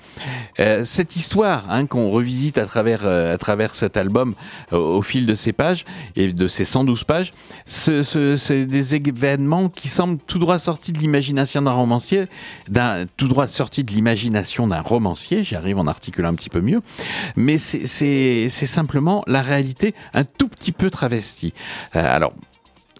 Euh, 0.59 0.83
cette 0.85 1.15
histoire 1.15 1.65
hein, 1.69 1.85
qu'on 1.85 2.11
revisite 2.31 2.57
à 2.57 2.65
travers, 2.65 3.01
euh, 3.03 3.33
à 3.33 3.37
travers 3.37 3.75
cet 3.75 3.97
album 3.97 4.35
euh, 4.71 4.77
au 4.77 5.01
fil 5.01 5.25
de 5.25 5.35
ces 5.35 5.51
pages 5.51 5.83
et 6.15 6.31
de 6.31 6.47
ces 6.47 6.63
112 6.65 7.03
pages, 7.03 7.31
ce- 7.65 8.03
ce- 8.03 8.37
c'est 8.37 8.65
des 8.65 8.95
événements 8.95 9.67
qui 9.69 9.89
semblent 9.89 10.17
tout 10.27 10.39
droit 10.39 10.57
sortis 10.59 10.93
de 10.93 10.99
l'imagination 10.99 11.61
d'un 11.61 11.71
romancier, 11.71 12.27
d'un 12.69 13.05
tout 13.17 13.27
droit 13.27 13.47
sortis 13.49 13.83
de 13.83 13.91
l'imagination 13.91 14.67
d'un 14.67 14.81
romancier. 14.81 15.43
J'y 15.43 15.55
arrive 15.55 15.77
en 15.77 15.87
articulant 15.87 16.29
un 16.29 16.35
petit 16.35 16.49
peu 16.49 16.61
mieux, 16.61 16.81
mais 17.35 17.57
c'est 17.57 18.49
simplement 18.49 19.23
la 19.27 19.41
réalité 19.41 19.93
un 20.13 20.23
tout 20.23 20.47
petit 20.47 20.71
peu 20.71 20.89
travestie. 20.89 21.53
Euh, 21.95 22.15
alors. 22.15 22.33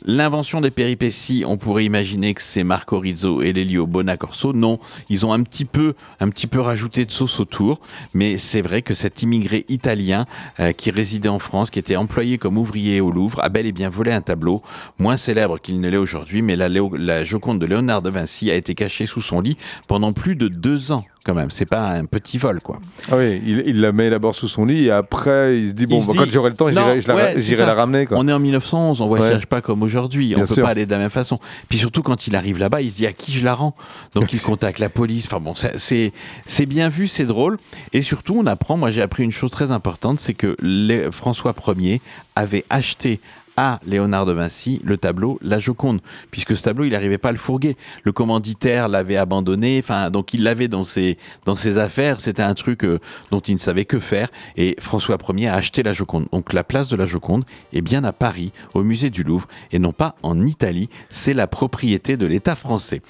L'invention 0.03 0.61
des 0.61 0.71
péripéties, 0.71 1.43
on 1.45 1.57
pourrait 1.57 1.85
imaginer 1.85 2.33
que 2.33 2.41
c'est 2.41 2.63
Marco 2.63 2.97
Rizzo 2.97 3.43
et 3.43 3.53
Lelio 3.53 3.85
Bonacorso. 3.85 4.51
Non, 4.51 4.79
ils 5.09 5.27
ont 5.27 5.33
un 5.33 5.43
petit 5.43 5.65
peu, 5.65 5.93
un 6.19 6.29
petit 6.29 6.47
peu 6.47 6.59
rajouté 6.59 7.05
de 7.05 7.11
sauce 7.11 7.39
autour. 7.39 7.79
Mais 8.15 8.37
c'est 8.37 8.61
vrai 8.61 8.81
que 8.81 8.95
cet 8.95 9.21
immigré 9.21 9.63
italien 9.69 10.25
euh, 10.59 10.71
qui 10.71 10.89
résidait 10.89 11.29
en 11.29 11.37
France, 11.37 11.69
qui 11.69 11.77
était 11.77 11.97
employé 11.97 12.39
comme 12.39 12.57
ouvrier 12.57 12.99
au 12.99 13.11
Louvre, 13.11 13.43
a 13.43 13.49
bel 13.49 13.67
et 13.67 13.71
bien 13.71 13.89
volé 13.89 14.11
un 14.11 14.21
tableau 14.21 14.63
moins 14.97 15.17
célèbre 15.17 15.59
qu'il 15.59 15.79
ne 15.79 15.89
l'est 15.89 15.97
aujourd'hui. 15.97 16.41
Mais 16.41 16.55
la, 16.55 16.67
la 16.69 17.23
Joconde 17.23 17.59
de 17.59 17.67
Léonard 17.67 18.01
de 18.01 18.09
Vinci 18.09 18.49
a 18.49 18.55
été 18.55 18.73
cachée 18.73 19.05
sous 19.05 19.21
son 19.21 19.39
lit 19.39 19.57
pendant 19.87 20.13
plus 20.13 20.35
de 20.35 20.47
deux 20.47 20.91
ans. 20.91 21.05
Quand 21.23 21.35
même, 21.35 21.51
c'est 21.51 21.67
pas 21.67 21.89
un 21.89 22.05
petit 22.05 22.39
vol, 22.39 22.61
quoi. 22.61 22.79
Ah 23.11 23.15
oui, 23.15 23.39
il, 23.45 23.61
il 23.67 23.79
la 23.79 23.91
met 23.91 24.09
d'abord 24.09 24.33
sous 24.33 24.47
son 24.47 24.65
lit 24.65 24.85
et 24.85 24.91
après 24.91 25.59
il 25.59 25.67
se 25.69 25.73
dit 25.73 25.85
bon, 25.85 26.01
se 26.01 26.07
bah, 26.07 26.13
dit- 26.13 26.17
quand 26.17 26.29
j'aurai 26.31 26.49
le 26.49 26.55
temps, 26.55 26.67
j'irai 26.69 27.65
la, 27.65 27.73
ramener. 27.75 28.07
Quoi. 28.07 28.17
On 28.17 28.27
est 28.27 28.33
en 28.33 28.39
1911, 28.39 29.01
on 29.01 29.07
voyage 29.07 29.35
Ouais. 29.41 29.45
pas 29.45 29.61
comme 29.61 29.83
aujourd'hui, 29.83 30.31
on 30.33 30.37
Bien 30.39 30.47
peut 30.47 30.53
sûr. 30.55 30.63
pas 30.63 30.71
aller 30.71 30.87
de 30.87 30.91
la 30.91 30.97
même 30.97 31.11
façon. 31.11 31.37
Puis 31.69 31.77
surtout 31.77 32.01
quand 32.01 32.25
il 32.25 32.35
arrive 32.35 32.57
là-bas, 32.57 32.81
il 32.81 32.89
se 32.89 32.95
dit 32.95 33.05
à 33.05 33.13
qui 33.13 33.31
je 33.31 33.45
la 33.45 33.53
rends? 33.53 33.75
Donc 34.15 34.33
il 34.33 34.41
contacte 34.41 34.79
la 34.79 34.89
police. 34.89 35.25
Enfin 35.27 35.39
bon, 35.39 35.53
c'est 35.55 36.65
bien 36.65 36.89
vu, 36.89 37.05
c'est 37.07 37.25
drôle. 37.25 37.57
Et 37.93 38.01
surtout, 38.01 38.37
on 38.39 38.47
apprend. 38.47 38.77
Moi, 38.77 38.89
j'ai 38.89 39.03
appris 39.03 39.23
une 39.23 39.31
chose 39.31 39.51
très 39.51 39.69
importante, 39.71 40.19
c'est 40.19 40.33
que 40.33 40.55
les- 40.63 41.11
François 41.11 41.53
Ier 41.77 42.01
avait 42.35 42.65
acheté 42.71 43.19
à 43.57 43.79
Léonard 43.85 44.25
de 44.25 44.33
Vinci 44.33 44.81
le 44.83 44.97
tableau 44.97 45.39
La 45.41 45.59
Joconde, 45.59 46.01
puisque 46.31 46.55
ce 46.55 46.63
tableau 46.63 46.85
il 46.85 46.91
n'arrivait 46.91 47.17
pas 47.17 47.29
à 47.29 47.31
le 47.31 47.37
fourguer. 47.37 47.77
Le 48.03 48.11
commanditaire 48.11 48.87
l'avait 48.87 49.17
abandonné, 49.17 49.79
enfin 49.83 50.09
donc 50.09 50.33
il 50.33 50.43
l'avait 50.43 50.67
dans 50.67 50.83
ses 50.83 51.17
dans 51.45 51.55
ses 51.55 51.77
affaires. 51.77 52.19
C'était 52.19 52.43
un 52.43 52.53
truc 52.53 52.83
euh, 52.83 52.99
dont 53.31 53.39
il 53.39 53.53
ne 53.53 53.59
savait 53.59 53.85
que 53.85 53.99
faire. 53.99 54.29
Et 54.57 54.75
François 54.79 55.17
Ier 55.35 55.47
a 55.47 55.55
acheté 55.55 55.83
la 55.83 55.93
Joconde. 55.93 56.27
Donc 56.31 56.53
la 56.53 56.63
place 56.63 56.89
de 56.89 56.95
la 56.95 57.05
Joconde 57.05 57.45
est 57.73 57.81
bien 57.81 58.03
à 58.03 58.13
Paris, 58.13 58.51
au 58.73 58.83
musée 58.83 59.09
du 59.09 59.23
Louvre, 59.23 59.47
et 59.71 59.79
non 59.79 59.91
pas 59.91 60.15
en 60.23 60.45
Italie. 60.45 60.89
C'est 61.09 61.33
la 61.33 61.47
propriété 61.47 62.17
de 62.17 62.25
l'État 62.25 62.55
français. 62.55 63.01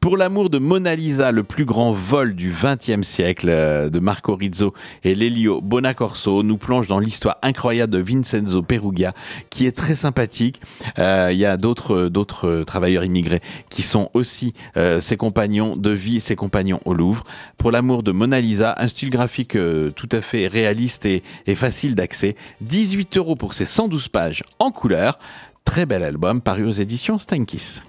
Pour 0.00 0.16
l'amour 0.16 0.50
de 0.50 0.58
Mona 0.58 0.94
Lisa, 0.94 1.32
le 1.32 1.42
plus 1.42 1.64
grand 1.64 1.92
vol 1.92 2.34
du 2.34 2.52
XXe 2.52 3.06
siècle 3.06 3.48
euh, 3.50 3.88
de 3.88 3.98
Marco 3.98 4.34
Rizzo 4.34 4.74
et 5.04 5.14
Lelio 5.14 5.60
Bonacorso 5.60 6.42
nous 6.42 6.58
plonge 6.58 6.86
dans 6.86 6.98
l'histoire 6.98 7.38
incroyable 7.42 7.92
de 7.92 7.98
Vincenzo 7.98 8.62
Perugia, 8.62 9.12
qui 9.50 9.66
est 9.66 9.72
très 9.82 9.94
sympathique. 9.96 10.60
Euh, 11.00 11.30
Il 11.32 11.38
y 11.38 11.44
a 11.44 11.56
d'autres 11.56 12.62
travailleurs 12.64 13.04
immigrés 13.04 13.40
qui 13.68 13.82
sont 13.82 14.10
aussi 14.14 14.54
euh, 14.76 15.00
ses 15.00 15.16
compagnons 15.16 15.76
de 15.76 15.90
vie, 15.90 16.20
ses 16.20 16.36
compagnons 16.36 16.78
au 16.84 16.94
Louvre. 16.94 17.24
Pour 17.58 17.72
l'amour 17.72 18.04
de 18.04 18.12
Mona 18.12 18.40
Lisa, 18.40 18.76
un 18.78 18.86
style 18.86 19.10
graphique 19.10 19.56
euh, 19.56 19.90
tout 19.90 20.08
à 20.12 20.22
fait 20.22 20.46
réaliste 20.46 21.04
et, 21.04 21.22
facile 21.56 21.96
d'accès. 21.96 22.36
18 22.60 23.16
euros 23.16 23.34
pour 23.34 23.54
ces 23.54 23.64
112 23.64 24.08
pages 24.08 24.44
en 24.60 24.70
couleur. 24.70 25.18
Très 25.64 25.84
bel 25.84 26.04
album 26.04 26.40
paru 26.40 26.64
aux 26.64 26.72
éditions 26.72 27.18
Steinkiss. 27.18 27.82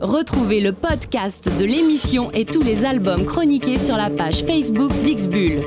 Retrouvez 0.00 0.60
le 0.60 0.72
podcast 0.72 1.48
de 1.60 1.64
l'émission 1.64 2.32
et 2.32 2.44
tous 2.44 2.62
les 2.62 2.84
albums 2.84 3.24
chroniqués 3.24 3.78
sur 3.78 3.96
la 3.96 4.10
page 4.10 4.44
Facebook 4.44 4.90
d'Ixbull. 5.04 5.64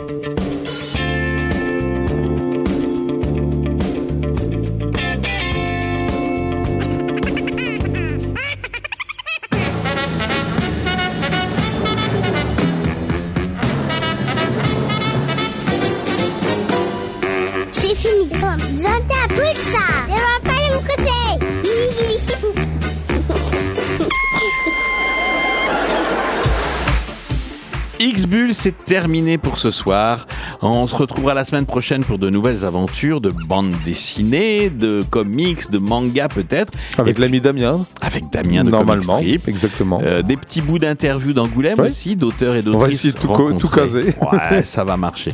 Terminé 28.86 29.38
pour 29.38 29.60
ce 29.60 29.72
soir. 29.72 30.28
On 30.72 30.88
se 30.88 30.96
retrouvera 30.96 31.34
la 31.34 31.44
semaine 31.46 31.66
prochaine 31.66 32.04
pour 32.04 32.18
de 32.18 32.30
nouvelles 32.30 32.66
aventures 32.66 33.22
de 33.22 33.30
bande 33.48 33.72
dessinée, 33.86 34.70
de 34.70 35.04
comics, 35.10 35.70
de 35.72 35.78
manga 35.78 36.28
peut-être. 36.28 36.74
Avec 36.98 37.20
l'ami 37.20 37.40
Damien. 37.42 37.86
Avec 38.02 38.30
Damien 38.32 38.64
de 38.64 38.72
Normalement, 38.72 39.18
Strip. 39.18 39.48
exactement. 39.48 40.02
Euh, 40.04 40.22
des 40.22 40.38
petits 40.38 40.62
bouts 40.62 40.80
d'interviews 40.80 41.34
d'Angoulême 41.34 41.80
Ouais. 41.80 41.90
aussi, 41.90 42.16
d'auteurs 42.16 42.56
et 42.56 42.60
On 42.66 42.72
va 42.72 42.72
d'autrices. 42.72 43.06
essayer 43.06 43.14
de 43.14 43.20
tout 43.20 43.58
tout 43.60 43.68
caser. 43.70 44.14
Ouais, 44.32 44.62
ça 44.64 44.84
va 44.84 44.98
marcher. 44.98 45.32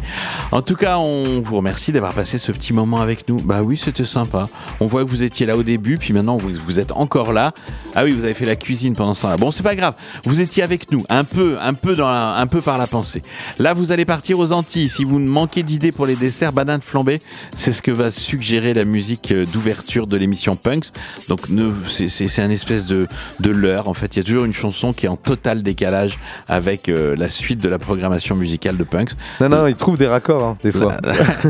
En 0.52 0.62
tout 0.62 0.76
cas, 0.76 0.98
on 0.98 1.42
vous 1.42 1.58
remercie 1.58 1.92
d'avoir 1.92 2.14
passé 2.14 2.38
ce 2.38 2.52
petit 2.52 2.74
moment 2.74 3.00
avec 3.02 3.28
nous. 3.30 3.38
Bah 3.38 3.62
oui, 3.64 3.78
c'était 3.78 4.06
sympa. 4.06 4.50
On 4.80 4.86
voit 4.86 5.04
que 5.06 5.10
vous 5.10 5.24
étiez 5.24 5.46
là 5.46 5.56
au 5.58 5.64
début, 5.64 5.98
puis 5.98 6.14
maintenant 6.14 6.38
vous, 6.38 6.50
vous 6.66 6.80
êtes 6.80 6.92
encore 6.92 7.32
là. 7.34 7.54
Ah 7.96 8.04
oui, 8.04 8.12
vous 8.14 8.24
avez 8.24 8.34
fait 8.34 8.46
la 8.46 8.56
cuisine 8.56 8.96
pendant 8.96 9.14
ce 9.14 9.22
temps-là. 9.24 9.38
Bon, 9.38 9.52
c'est 9.52 9.64
pas 9.64 9.76
grave. 9.76 9.94
Vous 10.26 10.42
étiez 10.42 10.64
avec 10.64 10.92
nous, 10.92 11.04
un 11.10 11.24
peu, 11.24 11.58
un 11.62 11.74
peu 11.74 11.96
dans, 11.96 12.08
la- 12.08 12.36
un 12.38 12.48
peu 12.48 12.62
par 12.62 12.78
la 12.78 12.88
pensée. 12.88 13.22
Là, 13.60 13.74
vous 13.74 13.92
allez 13.92 14.06
partir 14.06 14.40
aux 14.40 14.52
Antilles. 14.52 14.90
Si 14.90 15.04
vous 15.04 15.20
manquez 15.26 15.64
d'idées 15.64 15.92
pour 15.92 16.06
les 16.06 16.16
desserts, 16.16 16.54
banane 16.54 16.82
flambée, 16.82 17.22
c'est 17.56 17.72
ce 17.72 17.82
que 17.82 17.92
va 17.92 18.12
suggérer 18.12 18.74
la 18.74 18.86
musique 18.86 19.32
euh, 19.32 19.46
d'ouverture 19.46 20.08
de 20.08 20.18
l'émission 20.18 20.56
Punks. 20.56 20.88
Donc, 21.28 21.50
ne- 21.50 21.72
c'est- 21.88 22.40
un 22.42 22.50
espèce 22.50 22.86
de, 22.86 23.08
de 23.40 23.50
leurre. 23.52 23.88
En 23.88 23.94
fait, 23.94 24.16
il 24.16 24.20
y 24.20 24.22
a 24.22 24.24
toujours 24.24 24.46
une 24.46 24.54
chanson 24.54 24.94
qui 24.94 25.06
est 25.06 25.10
en 25.10 25.16
total 25.18 25.62
décalage 25.64 26.18
avec 26.48 26.88
euh, 26.90 27.16
la 27.18 27.30
suite 27.30 27.60
de 27.60 27.70
la 27.70 27.78
programmation 27.78 28.36
musicale 28.36 28.78
de 28.78 28.84
Punks. 28.84 29.12
Non, 29.40 29.50
non, 29.50 29.68
il 29.68 29.76
trouve 29.76 29.98
des 29.98 30.08
raccords, 30.08 30.44
hein, 30.44 30.58
des 30.64 30.72
fois. 30.72 30.98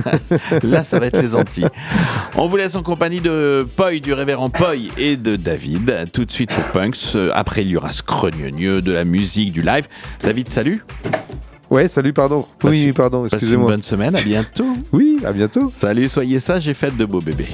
Là, 0.63 0.83
ça 0.83 0.99
va 0.99 1.07
être 1.07 1.21
les 1.21 1.35
Antilles. 1.35 1.67
On 2.35 2.47
vous 2.47 2.57
laisse 2.57 2.75
en 2.75 2.83
compagnie 2.83 3.21
de 3.21 3.65
Poi, 3.75 3.99
du 3.99 4.13
révérend 4.13 4.49
Poi 4.49 4.73
et 4.97 5.17
de 5.17 5.35
David. 5.35 6.09
Tout 6.11 6.25
de 6.25 6.31
suite 6.31 6.53
pour 6.53 6.63
Punks. 6.71 6.97
Euh, 7.15 7.31
Après, 7.33 7.61
il 7.61 7.67
y 7.69 7.77
aura 7.77 7.91
Scrogneux, 7.91 8.81
de 8.81 8.91
la 8.91 9.03
musique, 9.05 9.53
du 9.53 9.61
live. 9.61 9.87
David, 10.23 10.49
salut. 10.49 10.83
Ouais, 11.71 11.87
salut, 11.87 12.11
pardon. 12.11 12.45
Passe 12.59 12.69
Oui, 12.71 12.91
pardon, 12.91 13.23
Passe 13.23 13.31
une 13.31 13.37
excusez-moi. 13.37 13.71
bonne 13.71 13.81
semaine. 13.83 14.15
À 14.15 14.21
bientôt. 14.21 14.65
Oui, 14.91 15.19
à 15.25 15.31
bientôt. 15.31 15.71
Salut, 15.73 16.09
soyez 16.09 16.39
sages 16.41 16.67
et 16.67 16.73
faites 16.73 16.97
de 16.97 17.05
beaux 17.05 17.21
bébés. 17.21 17.47